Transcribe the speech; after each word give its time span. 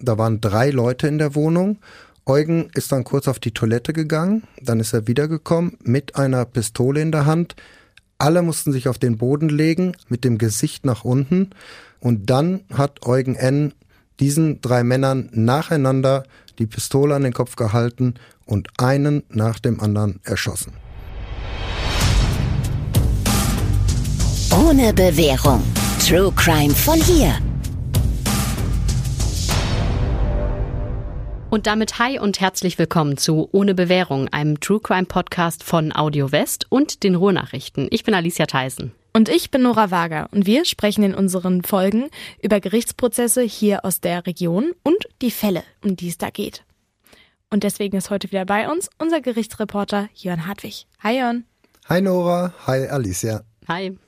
Da 0.00 0.16
waren 0.16 0.40
drei 0.40 0.70
Leute 0.70 1.06
in 1.08 1.18
der 1.18 1.34
Wohnung. 1.34 1.78
Eugen 2.24 2.70
ist 2.74 2.92
dann 2.92 3.04
kurz 3.04 3.28
auf 3.28 3.38
die 3.38 3.52
Toilette 3.52 3.92
gegangen, 3.92 4.44
dann 4.62 4.80
ist 4.80 4.92
er 4.92 5.06
wiedergekommen 5.06 5.76
mit 5.82 6.16
einer 6.16 6.44
Pistole 6.44 7.00
in 7.00 7.12
der 7.12 7.26
Hand. 7.26 7.56
Alle 8.18 8.42
mussten 8.42 8.72
sich 8.72 8.88
auf 8.88 8.98
den 8.98 9.16
Boden 9.18 9.48
legen, 9.48 9.96
mit 10.08 10.24
dem 10.24 10.38
Gesicht 10.38 10.84
nach 10.84 11.04
unten. 11.04 11.50
Und 12.00 12.30
dann 12.30 12.60
hat 12.72 13.06
Eugen 13.06 13.34
N. 13.34 13.72
diesen 14.20 14.60
drei 14.60 14.84
Männern 14.84 15.28
nacheinander 15.32 16.24
die 16.58 16.66
Pistole 16.66 17.14
an 17.14 17.22
den 17.22 17.32
Kopf 17.32 17.56
gehalten 17.56 18.14
und 18.44 18.68
einen 18.78 19.22
nach 19.30 19.58
dem 19.58 19.80
anderen 19.80 20.20
erschossen. 20.24 20.72
Ohne 24.52 24.92
Bewährung. 24.92 25.62
True 26.06 26.32
Crime 26.36 26.74
von 26.74 27.00
hier. 27.00 27.34
Und 31.50 31.66
damit 31.66 31.98
hi 31.98 32.16
und 32.20 32.38
herzlich 32.38 32.78
willkommen 32.78 33.16
zu 33.16 33.48
Ohne 33.50 33.74
Bewährung, 33.74 34.28
einem 34.28 34.60
True 34.60 34.78
Crime 34.78 35.06
Podcast 35.06 35.64
von 35.64 35.92
Audio 35.92 36.30
West 36.30 36.66
und 36.68 37.02
den 37.02 37.16
Ruhrnachrichten. 37.16 37.88
Ich 37.90 38.04
bin 38.04 38.14
Alicia 38.14 38.46
Theisen. 38.46 38.92
Und 39.12 39.28
ich 39.28 39.50
bin 39.50 39.62
Nora 39.62 39.90
Wager 39.90 40.28
und 40.30 40.46
wir 40.46 40.64
sprechen 40.64 41.02
in 41.02 41.12
unseren 41.12 41.64
Folgen 41.64 42.08
über 42.40 42.60
Gerichtsprozesse 42.60 43.42
hier 43.42 43.84
aus 43.84 44.00
der 44.00 44.28
Region 44.28 44.70
und 44.84 45.08
die 45.22 45.32
Fälle, 45.32 45.64
um 45.82 45.96
die 45.96 46.10
es 46.10 46.18
da 46.18 46.30
geht. 46.30 46.62
Und 47.50 47.64
deswegen 47.64 47.96
ist 47.96 48.10
heute 48.10 48.30
wieder 48.30 48.44
bei 48.44 48.70
uns 48.70 48.88
unser 48.98 49.20
Gerichtsreporter 49.20 50.08
Jörn 50.14 50.46
Hartwig. 50.46 50.86
Hi 51.02 51.18
Jörn. 51.18 51.44
Hi 51.88 52.00
Nora, 52.00 52.54
hi 52.64 52.86
Alicia. 52.86 53.42
Hi. 53.66 53.98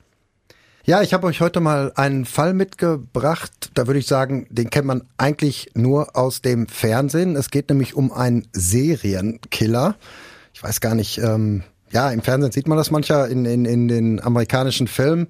Ja, 0.84 1.00
ich 1.00 1.14
habe 1.14 1.28
euch 1.28 1.40
heute 1.40 1.60
mal 1.60 1.92
einen 1.94 2.24
Fall 2.24 2.54
mitgebracht. 2.54 3.70
Da 3.74 3.86
würde 3.86 4.00
ich 4.00 4.06
sagen, 4.08 4.48
den 4.50 4.68
kennt 4.68 4.88
man 4.88 5.04
eigentlich 5.16 5.70
nur 5.74 6.16
aus 6.16 6.42
dem 6.42 6.66
Fernsehen. 6.66 7.36
Es 7.36 7.50
geht 7.50 7.68
nämlich 7.68 7.94
um 7.94 8.10
einen 8.10 8.48
Serienkiller. 8.52 9.94
Ich 10.52 10.60
weiß 10.60 10.80
gar 10.80 10.96
nicht, 10.96 11.18
ähm, 11.18 11.62
ja, 11.92 12.10
im 12.10 12.22
Fernsehen 12.22 12.52
sieht 12.52 12.68
man 12.68 12.78
das 12.78 12.90
mancher 12.90 13.28
in, 13.28 13.44
in, 13.44 13.64
in 13.66 13.86
den 13.86 14.20
amerikanischen 14.20 14.88
Filmen. 14.88 15.28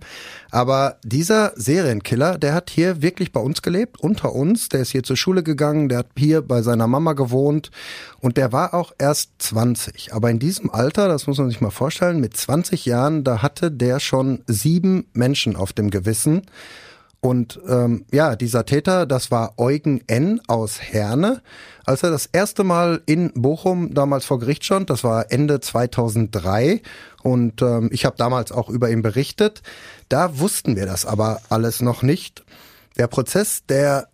Aber 0.50 0.98
dieser 1.02 1.52
Serienkiller, 1.56 2.38
der 2.38 2.54
hat 2.54 2.70
hier 2.70 3.02
wirklich 3.02 3.32
bei 3.32 3.40
uns 3.40 3.62
gelebt, 3.62 3.98
unter 4.00 4.32
uns. 4.32 4.68
Der 4.68 4.80
ist 4.80 4.92
hier 4.92 5.02
zur 5.02 5.16
Schule 5.16 5.42
gegangen, 5.42 5.88
der 5.88 5.98
hat 5.98 6.10
hier 6.16 6.40
bei 6.40 6.62
seiner 6.62 6.86
Mama 6.86 7.14
gewohnt 7.14 7.70
und 8.20 8.36
der 8.36 8.52
war 8.52 8.74
auch 8.74 8.92
erst 8.98 9.30
20. 9.38 10.12
Aber 10.14 10.30
in 10.30 10.38
diesem 10.38 10.70
Alter, 10.70 11.08
das 11.08 11.26
muss 11.26 11.38
man 11.38 11.50
sich 11.50 11.60
mal 11.60 11.70
vorstellen, 11.70 12.20
mit 12.20 12.36
20 12.36 12.86
Jahren, 12.86 13.24
da 13.24 13.42
hatte 13.42 13.72
der 13.72 13.98
schon 13.98 14.42
sieben 14.46 15.06
Menschen 15.14 15.56
auf 15.56 15.72
dem 15.72 15.90
Gewissen. 15.90 16.42
Und 17.24 17.60
ähm, 17.68 18.04
ja, 18.10 18.34
dieser 18.34 18.66
Täter, 18.66 19.06
das 19.06 19.30
war 19.30 19.54
Eugen 19.56 20.02
N. 20.08 20.40
aus 20.48 20.80
Herne. 20.80 21.40
Als 21.86 22.02
er 22.02 22.10
das 22.10 22.26
erste 22.26 22.64
Mal 22.64 23.00
in 23.06 23.32
Bochum 23.34 23.94
damals 23.94 24.24
vor 24.24 24.40
Gericht 24.40 24.64
stand, 24.64 24.90
das 24.90 25.04
war 25.04 25.30
Ende 25.30 25.60
2003 25.60 26.82
und 27.22 27.62
ähm, 27.62 27.90
ich 27.92 28.04
habe 28.06 28.16
damals 28.16 28.50
auch 28.50 28.68
über 28.68 28.90
ihn 28.90 29.02
berichtet, 29.02 29.62
da 30.08 30.40
wussten 30.40 30.74
wir 30.74 30.84
das 30.84 31.06
aber 31.06 31.40
alles 31.48 31.80
noch 31.80 32.02
nicht. 32.02 32.44
Der 32.98 33.06
Prozess, 33.06 33.66
der 33.68 34.08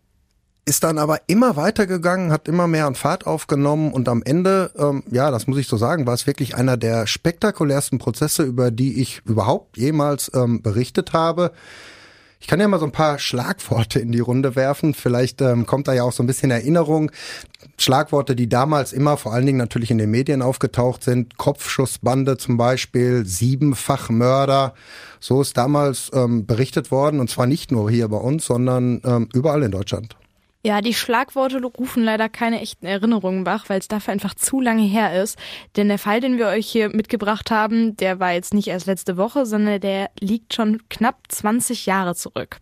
ist 0.66 0.84
dann 0.84 0.98
aber 0.98 1.22
immer 1.28 1.56
weitergegangen, 1.56 2.30
hat 2.30 2.46
immer 2.46 2.66
mehr 2.66 2.86
an 2.86 2.94
Fahrt 2.94 3.26
aufgenommen 3.26 3.90
und 3.90 4.06
am 4.10 4.22
Ende, 4.22 4.70
ähm, 4.76 5.02
ja, 5.10 5.30
das 5.30 5.46
muss 5.46 5.56
ich 5.56 5.66
so 5.66 5.78
sagen, 5.78 6.06
war 6.06 6.12
es 6.12 6.26
wirklich 6.26 6.56
einer 6.56 6.76
der 6.76 7.06
spektakulärsten 7.06 7.98
Prozesse, 7.98 8.42
über 8.42 8.70
die 8.70 9.00
ich 9.00 9.22
überhaupt 9.24 9.78
jemals 9.78 10.30
ähm, 10.34 10.60
berichtet 10.60 11.14
habe. 11.14 11.52
Ich 12.40 12.46
kann 12.46 12.60
ja 12.60 12.68
mal 12.68 12.78
so 12.78 12.86
ein 12.86 12.92
paar 12.92 13.18
Schlagworte 13.18 13.98
in 13.98 14.12
die 14.12 14.20
Runde 14.20 14.54
werfen. 14.54 14.94
Vielleicht 14.94 15.40
ähm, 15.40 15.66
kommt 15.66 15.88
da 15.88 15.92
ja 15.92 16.04
auch 16.04 16.12
so 16.12 16.22
ein 16.22 16.26
bisschen 16.26 16.50
Erinnerung. 16.50 17.10
Schlagworte, 17.78 18.36
die 18.36 18.48
damals 18.48 18.92
immer 18.92 19.16
vor 19.16 19.32
allen 19.32 19.46
Dingen 19.46 19.58
natürlich 19.58 19.90
in 19.90 19.98
den 19.98 20.10
Medien 20.10 20.42
aufgetaucht 20.42 21.02
sind. 21.02 21.36
Kopfschussbande 21.36 22.36
zum 22.36 22.56
Beispiel, 22.56 23.26
Siebenfachmörder. 23.26 24.74
So 25.20 25.40
ist 25.40 25.56
damals 25.56 26.10
ähm, 26.14 26.46
berichtet 26.46 26.90
worden 26.90 27.20
und 27.20 27.28
zwar 27.28 27.46
nicht 27.46 27.72
nur 27.72 27.90
hier 27.90 28.08
bei 28.08 28.18
uns, 28.18 28.46
sondern 28.46 29.00
ähm, 29.04 29.28
überall 29.32 29.62
in 29.62 29.72
Deutschland. 29.72 30.17
Ja, 30.64 30.80
die 30.80 30.94
Schlagworte 30.94 31.62
rufen 31.62 32.02
leider 32.02 32.28
keine 32.28 32.60
echten 32.60 32.84
Erinnerungen 32.84 33.46
wach, 33.46 33.68
weil 33.68 33.78
es 33.78 33.86
dafür 33.86 34.12
einfach 34.12 34.34
zu 34.34 34.60
lange 34.60 34.82
her 34.82 35.22
ist. 35.22 35.38
Denn 35.76 35.88
der 35.88 35.98
Fall, 35.98 36.20
den 36.20 36.36
wir 36.36 36.48
euch 36.48 36.66
hier 36.66 36.88
mitgebracht 36.88 37.52
haben, 37.52 37.96
der 37.96 38.18
war 38.18 38.32
jetzt 38.32 38.54
nicht 38.54 38.66
erst 38.66 38.86
letzte 38.86 39.16
Woche, 39.16 39.46
sondern 39.46 39.80
der 39.80 40.10
liegt 40.18 40.54
schon 40.54 40.82
knapp 40.88 41.18
20 41.28 41.86
Jahre 41.86 42.16
zurück. 42.16 42.58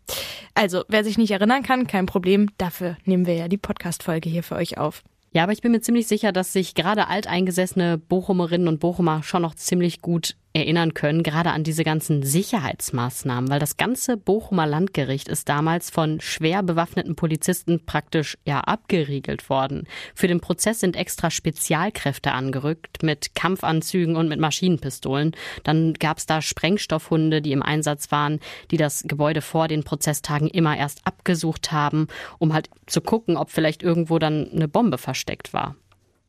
Also, 0.54 0.84
wer 0.88 1.04
sich 1.04 1.16
nicht 1.16 1.30
erinnern 1.30 1.62
kann, 1.62 1.86
kein 1.86 2.04
Problem. 2.04 2.50
Dafür 2.58 2.98
nehmen 3.04 3.26
wir 3.26 3.34
ja 3.34 3.48
die 3.48 3.56
Podcast-Folge 3.56 4.28
hier 4.28 4.42
für 4.42 4.56
euch 4.56 4.76
auf. 4.76 5.02
Ja, 5.32 5.42
aber 5.42 5.52
ich 5.52 5.62
bin 5.62 5.72
mir 5.72 5.80
ziemlich 5.80 6.06
sicher, 6.06 6.32
dass 6.32 6.52
sich 6.52 6.74
gerade 6.74 7.08
alteingesessene 7.08 7.98
Bochumerinnen 7.98 8.68
und 8.68 8.80
Bochumer 8.80 9.22
schon 9.22 9.42
noch 9.42 9.54
ziemlich 9.54 10.00
gut 10.00 10.36
erinnern 10.56 10.94
können, 10.94 11.22
gerade 11.22 11.50
an 11.50 11.64
diese 11.64 11.84
ganzen 11.84 12.22
Sicherheitsmaßnahmen, 12.22 13.50
weil 13.50 13.60
das 13.60 13.76
ganze 13.76 14.16
Bochumer 14.16 14.66
Landgericht 14.66 15.28
ist 15.28 15.50
damals 15.50 15.90
von 15.90 16.18
schwer 16.20 16.62
bewaffneten 16.62 17.14
Polizisten 17.14 17.84
praktisch 17.84 18.38
ja 18.46 18.60
abgeriegelt 18.60 19.50
worden. 19.50 19.86
Für 20.14 20.28
den 20.28 20.40
Prozess 20.40 20.80
sind 20.80 20.96
extra 20.96 21.30
Spezialkräfte 21.30 22.32
angerückt 22.32 23.02
mit 23.02 23.34
Kampfanzügen 23.34 24.16
und 24.16 24.28
mit 24.28 24.40
Maschinenpistolen. 24.40 25.32
Dann 25.62 25.92
gab 25.92 26.16
es 26.16 26.26
da 26.26 26.40
Sprengstoffhunde, 26.40 27.42
die 27.42 27.52
im 27.52 27.62
Einsatz 27.62 28.10
waren, 28.10 28.40
die 28.70 28.78
das 28.78 29.04
Gebäude 29.06 29.42
vor 29.42 29.68
den 29.68 29.84
Prozesstagen 29.84 30.48
immer 30.48 30.76
erst 30.76 31.06
abgesucht 31.06 31.70
haben, 31.70 32.08
um 32.38 32.54
halt 32.54 32.70
zu 32.86 33.02
gucken, 33.02 33.36
ob 33.36 33.50
vielleicht 33.50 33.82
irgendwo 33.82 34.18
dann 34.18 34.50
eine 34.50 34.68
Bombe 34.68 34.96
versteckt 34.96 35.52
war. 35.52 35.76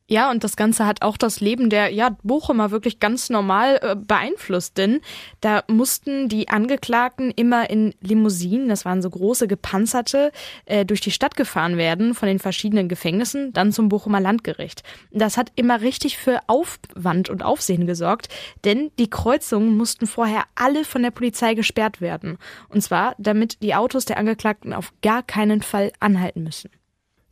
Ja, 0.09 0.31
und 0.31 0.45
das 0.45 0.56
Ganze 0.56 0.85
hat 0.85 1.01
auch 1.01 1.18
das 1.18 1.41
Leben 1.41 1.69
der 1.69 1.90
ja, 1.94 2.16
Bochumer 2.23 2.72
wirklich 2.72 3.01
ganz 3.01 3.29
normal 3.29 3.78
äh, 3.81 3.95
beeinflusst, 3.97 4.78
denn 4.78 5.01
da 5.41 5.66
mussten 5.68 6.29
die 6.29 6.47
Angeklagten 6.47 7.29
immer 7.31 7.69
in 7.69 7.94
Limousinen, 8.00 8.69
das 8.69 8.85
waren 8.85 9.01
so 9.01 9.09
große 9.09 9.50
gepanzerte, 9.50 10.31
äh, 10.66 10.85
durch 10.85 11.01
die 11.01 11.12
Stadt 11.12 11.35
gefahren 11.35 11.75
werden 11.75 12.13
von 12.13 12.29
den 12.29 12.40
verschiedenen 12.40 12.88
Gefängnissen, 12.88 13.51
dann 13.51 13.73
zum 13.73 13.90
Bochumer 13.90 14.22
Landgericht. 14.22 14.81
Das 15.12 15.35
hat 15.35 15.51
immer 15.56 15.81
richtig 15.81 16.18
für 16.18 16.39
Aufwand 16.47 17.29
und 17.29 17.44
Aufsehen 17.44 17.85
gesorgt, 17.85 18.29
denn 18.63 18.91
die 19.00 19.09
Kreuzungen 19.09 19.75
mussten 19.75 20.07
vorher 20.07 20.45
alle 20.56 20.85
von 20.85 21.03
der 21.03 21.12
Polizei 21.12 21.53
gesperrt 21.53 22.00
werden. 22.00 22.38
Und 22.69 22.79
zwar, 22.79 23.13
damit 23.18 23.62
die 23.62 23.75
Autos 23.75 24.06
der 24.06 24.18
Angeklagten 24.18 24.72
auf 24.72 24.94
gar 25.01 25.22
keinen 25.22 25.62
Fall 25.62 25.91
anhalten 26.00 26.44
müssen. 26.44 26.69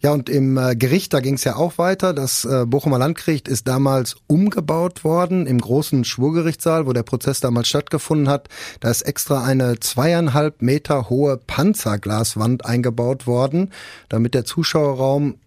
Ja, 0.06 0.14
und 0.14 0.30
im 0.30 0.56
äh, 0.56 0.76
Gericht, 0.76 1.16
da 1.16 1.20
ging 1.20 1.34
es 1.34 1.46
ja 1.46 1.56
auch 1.56 1.80
weiter. 1.80 2.14
Das 2.14 2.46
äh, 2.46 2.68
Bochumer 2.68 3.00
Landgericht 3.00 3.48
ist 3.48 3.68
damals 3.68 4.18
umgebaut 4.28 5.04
worden 5.04 5.48
im 5.48 5.60
großen 5.60 6.04
Schwurgerichtssaal, 6.04 6.86
wo 6.86 6.94
der 6.94 7.02
Prozess 7.02 7.40
damals 7.40 7.70
stattgefunden 7.70 8.30
hat. 8.30 8.48
Da 8.82 8.92
ist 8.92 9.02
extra 9.02 9.44
eine 9.44 9.80
zweieinhalb 9.80 10.62
Meter 10.62 11.10
hohe 11.10 11.38
Panzerglaswand 11.38 12.68
eingebaut 12.68 13.26
worden, 13.26 13.72
damit 14.08 14.36
der 14.36 14.46
Zuschauerraum 14.46 15.40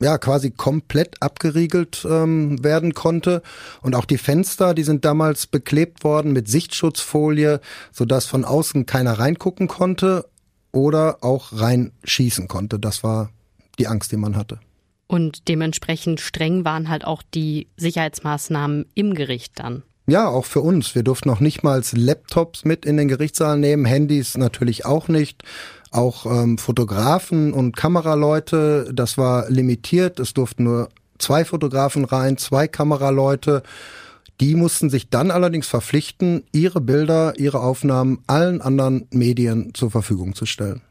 ja 0.00 0.16
quasi 0.18 0.52
komplett 0.52 1.20
abgeriegelt 1.20 2.06
ähm, 2.08 2.62
werden 2.62 2.94
konnte 2.94 3.42
und 3.82 3.96
auch 3.96 4.04
die 4.04 4.18
Fenster, 4.18 4.74
die 4.74 4.84
sind 4.84 5.04
damals 5.04 5.48
beklebt 5.48 6.04
worden 6.04 6.32
mit 6.32 6.46
Sichtschutzfolie, 6.46 7.60
sodass 7.90 8.26
von 8.26 8.44
außen 8.44 8.86
keiner 8.86 9.18
reingucken 9.18 9.66
konnte 9.66 10.26
oder 10.70 11.18
auch 11.22 11.48
reinschießen 11.50 12.46
konnte. 12.46 12.78
Das 12.78 13.02
war 13.02 13.30
die 13.78 13.86
Angst, 13.86 14.12
die 14.12 14.16
man 14.16 14.36
hatte. 14.36 14.60
Und 15.06 15.48
dementsprechend 15.48 16.20
streng 16.20 16.64
waren 16.64 16.88
halt 16.88 17.04
auch 17.04 17.22
die 17.22 17.68
Sicherheitsmaßnahmen 17.76 18.86
im 18.94 19.14
Gericht 19.14 19.58
dann. 19.58 19.82
Ja, 20.06 20.28
auch 20.28 20.44
für 20.44 20.60
uns. 20.60 20.94
Wir 20.94 21.02
durften 21.02 21.28
noch 21.28 21.40
nicht 21.40 21.62
mal 21.62 21.82
Laptops 21.92 22.64
mit 22.64 22.84
in 22.84 22.96
den 22.98 23.08
Gerichtssaal 23.08 23.58
nehmen, 23.58 23.86
Handys 23.86 24.36
natürlich 24.36 24.84
auch 24.84 25.08
nicht. 25.08 25.42
Auch 25.90 26.26
ähm, 26.26 26.58
Fotografen 26.58 27.52
und 27.52 27.76
Kameraleute, 27.76 28.90
das 28.92 29.16
war 29.16 29.48
limitiert. 29.48 30.20
Es 30.20 30.34
durften 30.34 30.64
nur 30.64 30.88
zwei 31.18 31.44
Fotografen 31.44 32.04
rein, 32.04 32.36
zwei 32.36 32.68
Kameraleute. 32.68 33.62
Die 34.40 34.56
mussten 34.56 34.90
sich 34.90 35.08
dann 35.08 35.30
allerdings 35.30 35.68
verpflichten, 35.68 36.44
ihre 36.52 36.80
Bilder, 36.80 37.38
ihre 37.38 37.60
Aufnahmen 37.60 38.18
allen 38.26 38.60
anderen 38.60 39.06
Medien 39.10 39.72
zur 39.74 39.90
Verfügung 39.90 40.34
zu 40.34 40.44
stellen. 40.44 40.82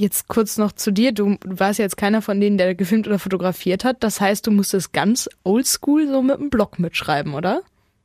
Jetzt 0.00 0.28
kurz 0.28 0.56
noch 0.56 0.72
zu 0.72 0.92
dir. 0.92 1.12
Du 1.12 1.36
warst 1.44 1.78
jetzt 1.78 1.98
keiner 1.98 2.22
von 2.22 2.40
denen, 2.40 2.56
der 2.56 2.74
gefilmt 2.74 3.06
oder 3.06 3.18
fotografiert 3.18 3.84
hat. 3.84 3.98
Das 4.00 4.18
heißt, 4.18 4.46
du 4.46 4.50
musstest 4.50 4.94
ganz 4.94 5.28
oldschool 5.44 6.08
so 6.08 6.22
mit 6.22 6.38
einem 6.38 6.48
Blog 6.48 6.78
mitschreiben, 6.78 7.34
oder? 7.34 7.60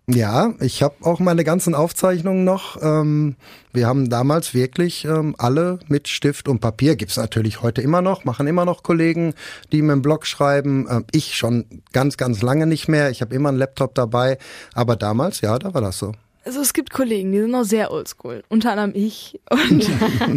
Ja, 0.05 0.53
ich 0.59 0.83
habe 0.83 0.95
auch 1.03 1.21
meine 1.21 1.45
ganzen 1.45 1.73
Aufzeichnungen 1.73 2.43
noch. 2.43 2.75
Ähm, 2.81 3.37
wir 3.71 3.87
haben 3.87 4.09
damals 4.09 4.53
wirklich 4.53 5.05
ähm, 5.05 5.35
alle 5.37 5.79
mit 5.87 6.09
Stift 6.09 6.49
und 6.49 6.59
Papier. 6.59 6.97
Gibt's 6.97 7.15
natürlich 7.15 7.61
heute 7.61 7.81
immer 7.81 8.01
noch, 8.01 8.25
machen 8.25 8.45
immer 8.45 8.65
noch 8.65 8.83
Kollegen, 8.83 9.33
die 9.71 9.81
mit 9.81 9.93
dem 9.93 10.01
Blog 10.01 10.27
schreiben. 10.27 10.87
Ähm, 10.91 11.05
ich 11.13 11.37
schon 11.37 11.63
ganz, 11.93 12.17
ganz 12.17 12.41
lange 12.41 12.67
nicht 12.67 12.89
mehr. 12.89 13.09
Ich 13.09 13.21
habe 13.21 13.33
immer 13.33 13.47
einen 13.47 13.57
Laptop 13.57 13.95
dabei. 13.95 14.37
Aber 14.73 14.97
damals, 14.97 15.39
ja, 15.39 15.57
da 15.57 15.73
war 15.73 15.79
das 15.79 15.97
so. 15.97 16.11
Also 16.43 16.59
es 16.59 16.73
gibt 16.73 16.89
Kollegen, 16.89 17.31
die 17.31 17.39
sind 17.39 17.51
noch 17.51 17.63
sehr 17.63 17.89
oldschool. 17.89 18.43
Unter 18.49 18.71
anderem 18.71 18.91
ich. 18.93 19.39
Und 19.49 19.89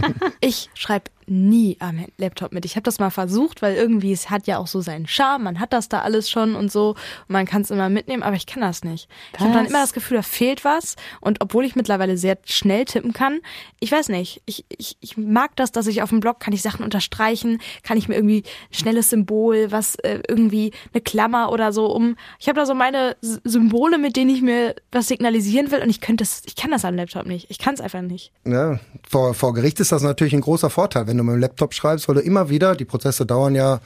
ich 0.41 0.71
schreibe 0.75 1.11
nie 1.29 1.77
am 1.81 2.07
Laptop 2.17 2.53
mit. 2.53 2.65
Ich 2.65 2.77
habe 2.77 2.85
das 2.85 2.99
mal 2.99 3.11
versucht, 3.11 3.63
weil 3.63 3.75
irgendwie 3.75 4.13
es 4.13 4.31
hat 4.31 4.47
ja 4.47 4.59
auch 4.59 4.67
so 4.67 4.81
seinen 4.81 5.07
Charme. 5.07 5.45
Man 5.45 5.61
hat 5.61 5.73
das 5.73 5.89
da 5.89 6.01
alles 6.01 6.31
schon 6.31 6.55
und 6.55 6.73
so. 6.73 6.91
Und 6.91 6.99
man 7.29 7.47
kann 7.47 7.63
es 7.63 7.71
immer 7.71 7.89
mitnehmen, 7.89 8.23
aber 8.23 8.37
ich 8.37 8.47
kann 8.47 8.63
das 8.63 8.85
nicht. 8.85 9.09
Ich 9.35 9.41
habe 9.41 9.53
dann 9.53 9.67
immer 9.67 9.81
das 9.81 9.93
Gefühl, 9.93 10.17
da 10.17 10.23
fehlt 10.23 10.65
was. 10.65 10.97
Und 11.21 11.41
obwohl 11.41 11.65
ich 11.65 11.77
mittlerweile 11.77 12.17
sehr 12.17 12.39
schnell 12.45 12.85
tippen 12.85 13.13
kann, 13.13 13.41
ich 13.81 13.93
weiß 13.93 14.09
nicht. 14.09 14.43
Ich, 14.47 14.65
ich, 14.69 14.97
ich 15.01 15.17
mag 15.17 15.55
das, 15.57 15.73
dass 15.73 15.87
ich 15.87 16.03
auf 16.03 16.11
dem 16.11 16.21
Blog 16.21 16.41
kann 16.41 16.53
ich 16.53 16.63
Sachen 16.63 16.85
unterstreichen, 16.85 17.61
kann 17.83 17.99
ich 17.99 18.09
mir 18.09 18.15
irgendwie 18.15 18.43
ein 18.71 18.75
schnelles 18.75 19.11
Symbol, 19.11 19.71
was 19.71 19.97
äh, 19.97 20.21
irgendwie 20.27 20.73
eine 20.93 21.01
Klammer 21.01 21.53
oder 21.53 21.73
so 21.73 21.87
um. 21.87 22.17
Ich 22.39 22.49
habe 22.49 22.59
da 22.59 22.67
so 22.67 22.75
meine 22.75 23.17
Symbole, 23.21 23.99
mit 23.99 24.17
denen 24.17 24.31
ich 24.31 24.43
mir 24.43 24.75
was 24.91 25.09
signalisieren 25.09 25.71
will 25.71 25.83
und 25.83 25.91
ich 25.91 26.01
könnte 26.01 26.23
das, 26.23 26.43
ich 26.47 26.57
kann 26.57 26.71
das 26.71 26.85
am 26.85 26.95
Laptop 26.95 27.27
nicht. 27.27 27.51
Ich 27.51 27.59
kann 27.59 27.75
es 27.75 27.81
einfach 27.81 28.03
nicht. 28.03 28.33
Ja, 28.45 28.81
vor, 29.09 29.35
vor 29.35 29.55
Gericht 29.55 29.81
ist 29.81 29.93
das 29.93 30.03
natürlich 30.03 30.35
ein 30.35 30.41
großer 30.41 30.71
Vorteil, 30.71 31.07
wenn 31.07 31.18
du 31.19 31.25
mit 31.25 31.35
dem 31.35 31.41
Laptop 31.41 31.75
schreibst, 31.75 32.09
weil 32.09 32.17
du 32.17 32.21
immer 32.21 32.49
wieder, 32.49 32.75
die 32.75 32.85
Prozesse 32.85 33.27
dauern 33.27 33.55
ja 33.55 33.81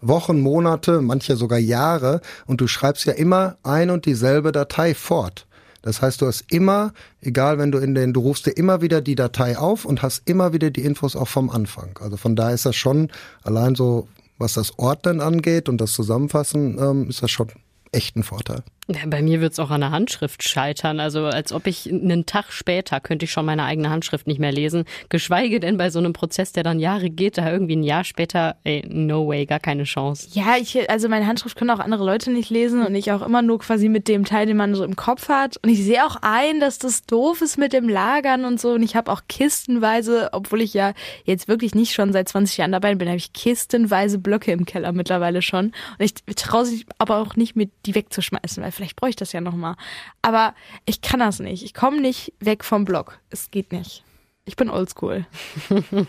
Wochen, 0.00 0.40
Monate, 0.40 1.00
manche 1.00 1.36
sogar 1.36 1.58
Jahre 1.58 2.20
und 2.46 2.60
du 2.60 2.66
schreibst 2.66 3.04
ja 3.06 3.12
immer 3.12 3.56
ein 3.62 3.90
und 3.90 4.06
dieselbe 4.06 4.52
Datei 4.52 4.94
fort. 4.94 5.46
Das 5.82 6.02
heißt, 6.02 6.20
du 6.20 6.26
hast 6.26 6.44
immer, 6.50 6.92
egal 7.20 7.58
wenn 7.58 7.70
du 7.70 7.78
in 7.78 7.94
den, 7.94 8.12
du 8.12 8.20
rufst 8.20 8.46
dir 8.46 8.50
immer 8.50 8.82
wieder 8.82 9.00
die 9.00 9.14
Datei 9.14 9.56
auf 9.56 9.84
und 9.84 10.02
hast 10.02 10.22
immer 10.28 10.52
wieder 10.52 10.70
die 10.70 10.82
Infos 10.82 11.14
auch 11.14 11.28
vom 11.28 11.48
Anfang. 11.48 11.98
Also 12.02 12.16
von 12.16 12.34
da 12.34 12.50
ist 12.50 12.66
das 12.66 12.74
schon, 12.74 13.08
allein 13.44 13.76
so, 13.76 14.08
was 14.36 14.54
das 14.54 14.78
Ordnen 14.78 15.20
angeht 15.20 15.68
und 15.68 15.80
das 15.80 15.92
Zusammenfassen, 15.92 16.78
ähm, 16.78 17.08
ist 17.08 17.22
das 17.22 17.30
schon 17.30 17.52
echt 17.92 18.16
ein 18.16 18.24
Vorteil. 18.24 18.64
Ja, 18.88 19.00
bei 19.06 19.20
mir 19.20 19.40
wird 19.40 19.52
es 19.52 19.58
auch 19.58 19.70
an 19.70 19.80
der 19.80 19.90
Handschrift 19.90 20.44
scheitern. 20.44 21.00
Also 21.00 21.24
als 21.24 21.52
ob 21.52 21.66
ich 21.66 21.92
einen 21.92 22.24
Tag 22.24 22.52
später 22.52 23.00
könnte 23.00 23.24
ich 23.24 23.32
schon 23.32 23.44
meine 23.44 23.64
eigene 23.64 23.90
Handschrift 23.90 24.28
nicht 24.28 24.38
mehr 24.38 24.52
lesen. 24.52 24.84
Geschweige 25.08 25.58
denn 25.58 25.76
bei 25.76 25.90
so 25.90 25.98
einem 25.98 26.12
Prozess, 26.12 26.52
der 26.52 26.62
dann 26.62 26.78
Jahre 26.78 27.10
geht, 27.10 27.36
da 27.36 27.50
irgendwie 27.50 27.74
ein 27.74 27.82
Jahr 27.82 28.04
später, 28.04 28.54
ey, 28.62 28.84
no 28.88 29.26
way, 29.26 29.44
gar 29.44 29.58
keine 29.58 29.82
Chance. 29.84 30.28
Ja, 30.34 30.56
ich, 30.56 30.88
also 30.88 31.08
meine 31.08 31.26
Handschrift 31.26 31.56
können 31.56 31.70
auch 31.70 31.80
andere 31.80 32.04
Leute 32.04 32.30
nicht 32.30 32.48
lesen 32.48 32.86
und 32.86 32.94
ich 32.94 33.10
auch 33.10 33.22
immer 33.22 33.42
nur 33.42 33.58
quasi 33.58 33.88
mit 33.88 34.06
dem 34.06 34.24
Teil, 34.24 34.46
den 34.46 34.56
man 34.56 34.76
so 34.76 34.84
im 34.84 34.94
Kopf 34.94 35.28
hat. 35.28 35.56
Und 35.64 35.70
ich 35.70 35.82
sehe 35.82 36.06
auch 36.06 36.18
ein, 36.22 36.60
dass 36.60 36.78
das 36.78 37.02
doof 37.02 37.40
ist 37.40 37.58
mit 37.58 37.72
dem 37.72 37.88
Lagern 37.88 38.44
und 38.44 38.60
so. 38.60 38.72
Und 38.72 38.84
ich 38.84 38.94
habe 38.94 39.10
auch 39.10 39.22
kistenweise, 39.28 40.28
obwohl 40.30 40.62
ich 40.62 40.74
ja 40.74 40.92
jetzt 41.24 41.48
wirklich 41.48 41.74
nicht 41.74 41.92
schon 41.92 42.12
seit 42.12 42.28
20 42.28 42.58
Jahren 42.58 42.72
dabei 42.72 42.94
bin, 42.94 43.08
habe 43.08 43.18
ich 43.18 43.32
kistenweise 43.32 44.20
Blöcke 44.20 44.52
im 44.52 44.64
Keller 44.64 44.92
mittlerweile 44.92 45.42
schon. 45.42 45.72
Und 45.98 46.04
ich 46.04 46.14
traue 46.36 46.66
sich 46.66 46.86
aber 46.98 47.18
auch 47.18 47.34
nicht 47.34 47.56
mit 47.56 47.72
die 47.84 47.96
wegzuschmeißen, 47.96 48.62
weil 48.62 48.75
vielleicht 48.76 48.96
brauche 48.96 49.10
ich 49.10 49.16
das 49.16 49.32
ja 49.32 49.40
nochmal. 49.40 49.76
Aber 50.22 50.54
ich 50.84 51.00
kann 51.00 51.20
das 51.20 51.40
nicht. 51.40 51.64
Ich 51.64 51.74
komme 51.74 52.00
nicht 52.00 52.32
weg 52.40 52.64
vom 52.64 52.84
Blog. 52.84 53.18
Es 53.30 53.50
geht 53.50 53.72
nicht. 53.72 54.04
Ich 54.48 54.54
bin 54.54 54.70
oldschool. 54.70 55.26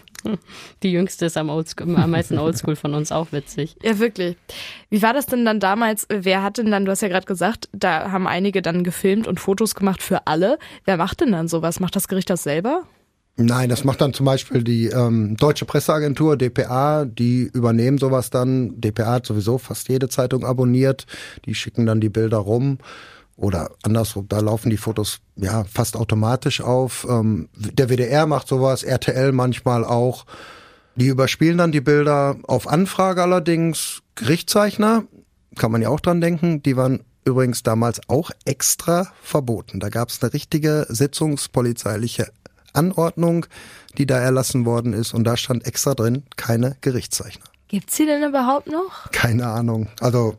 Die 0.83 0.91
jüngste 0.91 1.25
ist 1.25 1.37
am, 1.37 1.49
oldschool, 1.49 1.95
am 1.95 2.11
meisten 2.11 2.37
oldschool 2.37 2.75
von 2.75 2.93
uns 2.93 3.11
auch 3.11 3.31
witzig. 3.31 3.75
Ja, 3.81 3.97
wirklich. 3.97 4.37
Wie 4.91 5.01
war 5.01 5.13
das 5.13 5.25
denn 5.25 5.43
dann 5.43 5.59
damals? 5.59 6.05
Wer 6.09 6.43
hat 6.43 6.59
denn 6.59 6.69
dann, 6.69 6.85
du 6.85 6.91
hast 6.91 7.01
ja 7.01 7.07
gerade 7.07 7.25
gesagt, 7.25 7.67
da 7.71 8.11
haben 8.11 8.27
einige 8.27 8.61
dann 8.61 8.83
gefilmt 8.83 9.27
und 9.27 9.39
Fotos 9.39 9.73
gemacht 9.73 10.03
für 10.03 10.27
alle. 10.27 10.59
Wer 10.85 10.97
macht 10.97 11.21
denn 11.21 11.31
dann 11.31 11.47
sowas? 11.47 11.79
Macht 11.79 11.95
das 11.95 12.07
Gericht 12.07 12.29
das 12.29 12.43
selber? 12.43 12.83
Nein, 13.39 13.69
das 13.69 13.83
macht 13.83 14.01
dann 14.01 14.13
zum 14.13 14.25
Beispiel 14.25 14.63
die 14.63 14.87
ähm, 14.87 15.37
Deutsche 15.37 15.65
Presseagentur, 15.65 16.37
DPA, 16.37 17.05
die 17.05 17.43
übernehmen 17.43 17.99
sowas 17.99 18.31
dann. 18.31 18.81
DPA 18.81 19.13
hat 19.13 19.27
sowieso 19.27 19.59
fast 19.59 19.89
jede 19.89 20.09
Zeitung 20.09 20.43
abonniert, 20.43 21.05
die 21.45 21.53
schicken 21.53 21.85
dann 21.85 22.01
die 22.01 22.09
Bilder 22.09 22.37
rum. 22.37 22.79
Oder 23.35 23.69
andersrum, 23.83 24.27
da 24.27 24.39
laufen 24.39 24.71
die 24.71 24.77
Fotos 24.77 25.19
ja 25.35 25.63
fast 25.65 25.95
automatisch 25.95 26.61
auf. 26.61 27.05
Ähm, 27.07 27.49
der 27.55 27.89
WDR 27.89 28.25
macht 28.25 28.47
sowas, 28.47 28.81
RTL 28.81 29.31
manchmal 29.31 29.85
auch. 29.85 30.25
Die 30.95 31.05
überspielen 31.05 31.59
dann 31.59 31.71
die 31.71 31.81
Bilder 31.81 32.37
auf 32.47 32.67
Anfrage 32.67 33.21
allerdings. 33.21 34.01
Gerichtszeichner, 34.15 35.03
kann 35.55 35.71
man 35.71 35.83
ja 35.83 35.89
auch 35.89 35.99
dran 35.99 36.21
denken, 36.21 36.63
die 36.63 36.75
waren 36.75 37.03
übrigens 37.23 37.61
damals 37.61 38.01
auch 38.07 38.31
extra 38.45 39.11
verboten. 39.21 39.79
Da 39.79 39.89
gab 39.89 40.09
es 40.09 40.23
eine 40.23 40.33
richtige 40.33 40.87
sitzungspolizeiliche 40.89 42.31
Anordnung, 42.77 43.45
die 43.97 44.05
da 44.05 44.19
erlassen 44.19 44.65
worden 44.65 44.93
ist. 44.93 45.13
Und 45.13 45.23
da 45.23 45.35
stand 45.37 45.65
extra 45.65 45.93
drin, 45.95 46.23
keine 46.35 46.77
Gerichtszeichner. 46.81 47.45
Gibt's 47.67 47.97
sie 47.97 48.05
denn 48.05 48.23
überhaupt 48.23 48.67
noch? 48.67 49.11
Keine 49.11 49.47
Ahnung. 49.47 49.89
Also 49.99 50.37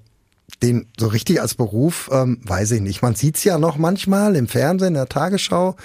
den 0.62 0.86
so 0.98 1.08
richtig 1.08 1.40
als 1.40 1.54
Beruf, 1.54 2.08
ähm, 2.12 2.40
weiß 2.42 2.72
ich 2.72 2.80
nicht. 2.80 3.02
Man 3.02 3.14
sieht's 3.14 3.44
ja 3.44 3.58
noch 3.58 3.76
manchmal 3.76 4.34
im 4.34 4.48
Fernsehen, 4.48 4.88
in 4.88 4.94
der 4.94 5.08
Tagesschau, 5.08 5.76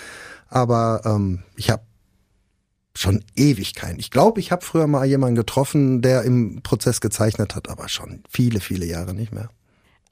aber 0.50 1.02
ähm, 1.06 1.44
ich 1.56 1.70
habe 1.70 1.84
schon 2.96 3.24
ewig 3.36 3.74
keinen. 3.74 4.00
Ich 4.00 4.12
glaube, 4.12 4.40
ich 4.40 4.52
habe 4.52 4.64
früher 4.64 4.88
mal 4.88 5.06
jemanden 5.06 5.36
getroffen, 5.36 6.02
der 6.02 6.24
im 6.24 6.62
Prozess 6.62 7.02
gezeichnet 7.02 7.56
hat, 7.56 7.70
aber 7.70 7.90
schon 7.90 8.24
viele, 8.30 8.60
viele 8.60 8.86
Jahre 8.86 9.14
nicht 9.14 9.34
mehr. 9.34 9.50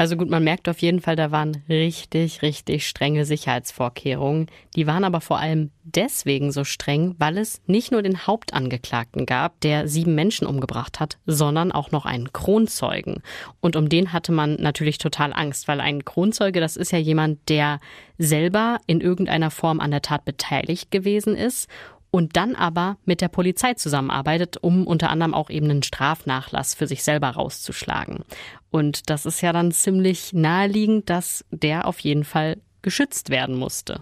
Also 0.01 0.17
gut, 0.17 0.31
man 0.31 0.43
merkt 0.43 0.67
auf 0.67 0.79
jeden 0.79 0.99
Fall, 0.99 1.15
da 1.15 1.29
waren 1.29 1.61
richtig, 1.69 2.41
richtig 2.41 2.87
strenge 2.87 3.23
Sicherheitsvorkehrungen. 3.23 4.47
Die 4.75 4.87
waren 4.87 5.03
aber 5.03 5.21
vor 5.21 5.37
allem 5.37 5.69
deswegen 5.83 6.51
so 6.51 6.63
streng, 6.63 7.13
weil 7.19 7.37
es 7.37 7.61
nicht 7.67 7.91
nur 7.91 8.01
den 8.01 8.25
Hauptangeklagten 8.25 9.27
gab, 9.27 9.61
der 9.61 9.87
sieben 9.87 10.15
Menschen 10.15 10.47
umgebracht 10.47 10.99
hat, 10.99 11.19
sondern 11.27 11.71
auch 11.71 11.91
noch 11.91 12.07
einen 12.07 12.33
Kronzeugen. 12.33 13.21
Und 13.59 13.75
um 13.75 13.89
den 13.89 14.11
hatte 14.11 14.31
man 14.31 14.55
natürlich 14.55 14.97
total 14.97 15.33
Angst, 15.33 15.67
weil 15.67 15.79
ein 15.79 16.03
Kronzeuge, 16.03 16.59
das 16.59 16.77
ist 16.77 16.91
ja 16.91 16.97
jemand, 16.97 17.47
der 17.47 17.79
selber 18.17 18.79
in 18.87 19.01
irgendeiner 19.01 19.51
Form 19.51 19.79
an 19.79 19.91
der 19.91 20.01
Tat 20.01 20.25
beteiligt 20.25 20.89
gewesen 20.89 21.35
ist 21.35 21.69
und 22.11 22.35
dann 22.35 22.55
aber 22.55 22.97
mit 23.05 23.21
der 23.21 23.29
Polizei 23.29 23.73
zusammenarbeitet, 23.73 24.57
um 24.61 24.85
unter 24.85 25.09
anderem 25.09 25.33
auch 25.33 25.49
eben 25.49 25.69
einen 25.69 25.83
Strafnachlass 25.83 26.75
für 26.75 26.85
sich 26.85 27.03
selber 27.03 27.29
rauszuschlagen. 27.29 28.25
Und 28.71 29.09
das 29.09 29.25
ist 29.25 29.41
ja 29.41 29.53
dann 29.53 29.71
ziemlich 29.71 30.33
naheliegend, 30.33 31.09
dass 31.09 31.45
der 31.51 31.85
auf 31.85 31.99
jeden 31.99 32.23
Fall 32.23 32.57
geschützt 32.81 33.29
werden 33.29 33.55
musste. 33.57 34.01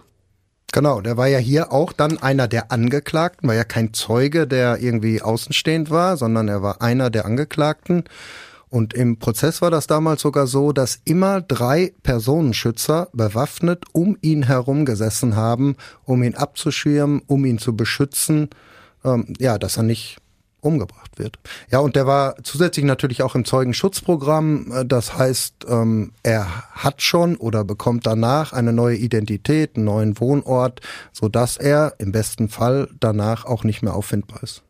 Genau, 0.72 1.00
der 1.00 1.16
war 1.16 1.26
ja 1.26 1.38
hier 1.38 1.72
auch 1.72 1.92
dann 1.92 2.18
einer 2.18 2.46
der 2.46 2.70
Angeklagten, 2.70 3.48
war 3.48 3.56
ja 3.56 3.64
kein 3.64 3.92
Zeuge, 3.92 4.46
der 4.46 4.78
irgendwie 4.78 5.20
außenstehend 5.20 5.90
war, 5.90 6.16
sondern 6.16 6.46
er 6.46 6.62
war 6.62 6.80
einer 6.80 7.10
der 7.10 7.24
Angeklagten. 7.24 8.04
Und 8.68 8.94
im 8.94 9.18
Prozess 9.18 9.60
war 9.62 9.72
das 9.72 9.88
damals 9.88 10.22
sogar 10.22 10.46
so, 10.46 10.70
dass 10.70 11.00
immer 11.04 11.40
drei 11.40 11.92
Personenschützer 12.04 13.08
bewaffnet 13.12 13.84
um 13.92 14.16
ihn 14.20 14.44
herum 14.44 14.84
gesessen 14.84 15.34
haben, 15.34 15.74
um 16.04 16.22
ihn 16.22 16.36
abzuschirmen, 16.36 17.20
um 17.26 17.44
ihn 17.44 17.58
zu 17.58 17.74
beschützen, 17.74 18.48
ähm, 19.04 19.34
ja, 19.40 19.58
dass 19.58 19.76
er 19.76 19.82
nicht 19.82 20.18
umgebracht 20.60 21.18
wird. 21.18 21.38
Ja, 21.70 21.80
und 21.80 21.96
der 21.96 22.06
war 22.06 22.36
zusätzlich 22.42 22.84
natürlich 22.84 23.22
auch 23.22 23.34
im 23.34 23.44
Zeugenschutzprogramm. 23.44 24.72
Äh, 24.72 24.86
das 24.86 25.16
heißt, 25.16 25.66
ähm, 25.68 26.12
er 26.22 26.46
hat 26.72 27.02
schon 27.02 27.36
oder 27.36 27.64
bekommt 27.64 28.06
danach 28.06 28.52
eine 28.52 28.72
neue 28.72 28.96
Identität, 28.96 29.76
einen 29.76 29.84
neuen 29.84 30.20
Wohnort, 30.20 30.80
so 31.12 31.28
dass 31.28 31.56
er 31.56 31.94
im 31.98 32.12
besten 32.12 32.48
Fall 32.48 32.88
danach 33.00 33.44
auch 33.44 33.64
nicht 33.64 33.82
mehr 33.82 33.94
auffindbar 33.94 34.42
ist. 34.42 34.62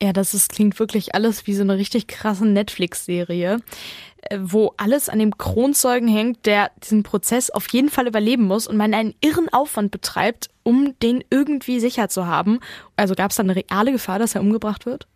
Ja, 0.00 0.12
das 0.12 0.32
ist, 0.32 0.50
klingt 0.50 0.78
wirklich 0.78 1.16
alles 1.16 1.48
wie 1.48 1.54
so 1.54 1.62
eine 1.62 1.76
richtig 1.76 2.06
krasse 2.06 2.46
Netflix-Serie, 2.46 3.58
äh, 4.22 4.38
wo 4.40 4.72
alles 4.76 5.08
an 5.08 5.18
dem 5.18 5.36
Kronzeugen 5.36 6.06
hängt, 6.06 6.46
der 6.46 6.70
diesen 6.84 7.02
Prozess 7.02 7.50
auf 7.50 7.68
jeden 7.72 7.90
Fall 7.90 8.06
überleben 8.06 8.44
muss 8.44 8.68
und 8.68 8.76
man 8.76 8.94
einen 8.94 9.14
irren 9.20 9.48
Aufwand 9.48 9.90
betreibt, 9.90 10.50
um 10.62 10.94
den 11.02 11.24
irgendwie 11.30 11.80
sicher 11.80 12.08
zu 12.08 12.28
haben. 12.28 12.60
Also 12.94 13.16
gab 13.16 13.32
es 13.32 13.38
da 13.38 13.42
eine 13.42 13.56
reale 13.56 13.90
Gefahr, 13.90 14.20
dass 14.20 14.36
er 14.36 14.40
umgebracht 14.40 14.86
wird? 14.86 15.08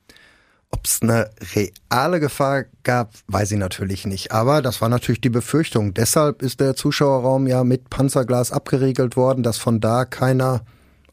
Ob 0.72 0.86
es 0.86 1.00
eine 1.02 1.30
reale 1.54 2.18
Gefahr 2.18 2.64
gab, 2.82 3.12
weiß 3.28 3.52
ich 3.52 3.58
natürlich 3.58 4.06
nicht. 4.06 4.32
Aber 4.32 4.62
das 4.62 4.80
war 4.80 4.88
natürlich 4.88 5.20
die 5.20 5.30
Befürchtung. 5.30 5.94
Deshalb 5.94 6.42
ist 6.42 6.60
der 6.60 6.74
Zuschauerraum 6.74 7.46
ja 7.46 7.62
mit 7.62 7.88
Panzerglas 7.90 8.50
abgeriegelt 8.50 9.16
worden, 9.16 9.42
dass 9.42 9.58
von 9.58 9.80
da 9.80 10.04
keiner 10.04 10.62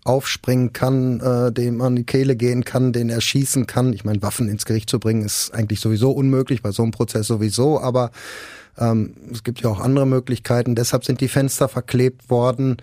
aufspringen 0.06 0.74
kann, 0.74 1.20
äh, 1.20 1.52
dem 1.52 1.82
an 1.82 1.96
die 1.96 2.06
Kehle 2.06 2.36
gehen 2.36 2.66
kann, 2.66 2.94
den 2.94 3.10
erschießen 3.10 3.68
kann. 3.68 3.94
Ich 3.94 4.06
meine, 4.06 4.22
Waffen 4.22 4.50
ins 4.50 4.66
Gericht 4.66 4.90
zu 4.90 5.00
bringen, 5.00 5.24
ist 5.24 5.54
eigentlich 5.54 5.82
sowieso 5.82 6.12
unmöglich, 6.12 6.64
bei 6.64 6.72
so 6.72 6.82
einem 6.82 6.92
Prozess 6.92 7.28
sowieso, 7.28 7.80
aber 7.80 8.12
ähm, 8.80 9.14
es 9.32 9.44
gibt 9.44 9.62
ja 9.62 9.70
auch 9.70 9.80
andere 9.80 10.08
Möglichkeiten. 10.08 10.74
Deshalb 10.74 11.06
sind 11.06 11.22
die 11.22 11.28
Fenster 11.28 11.68
verklebt 11.68 12.30
worden. 12.30 12.78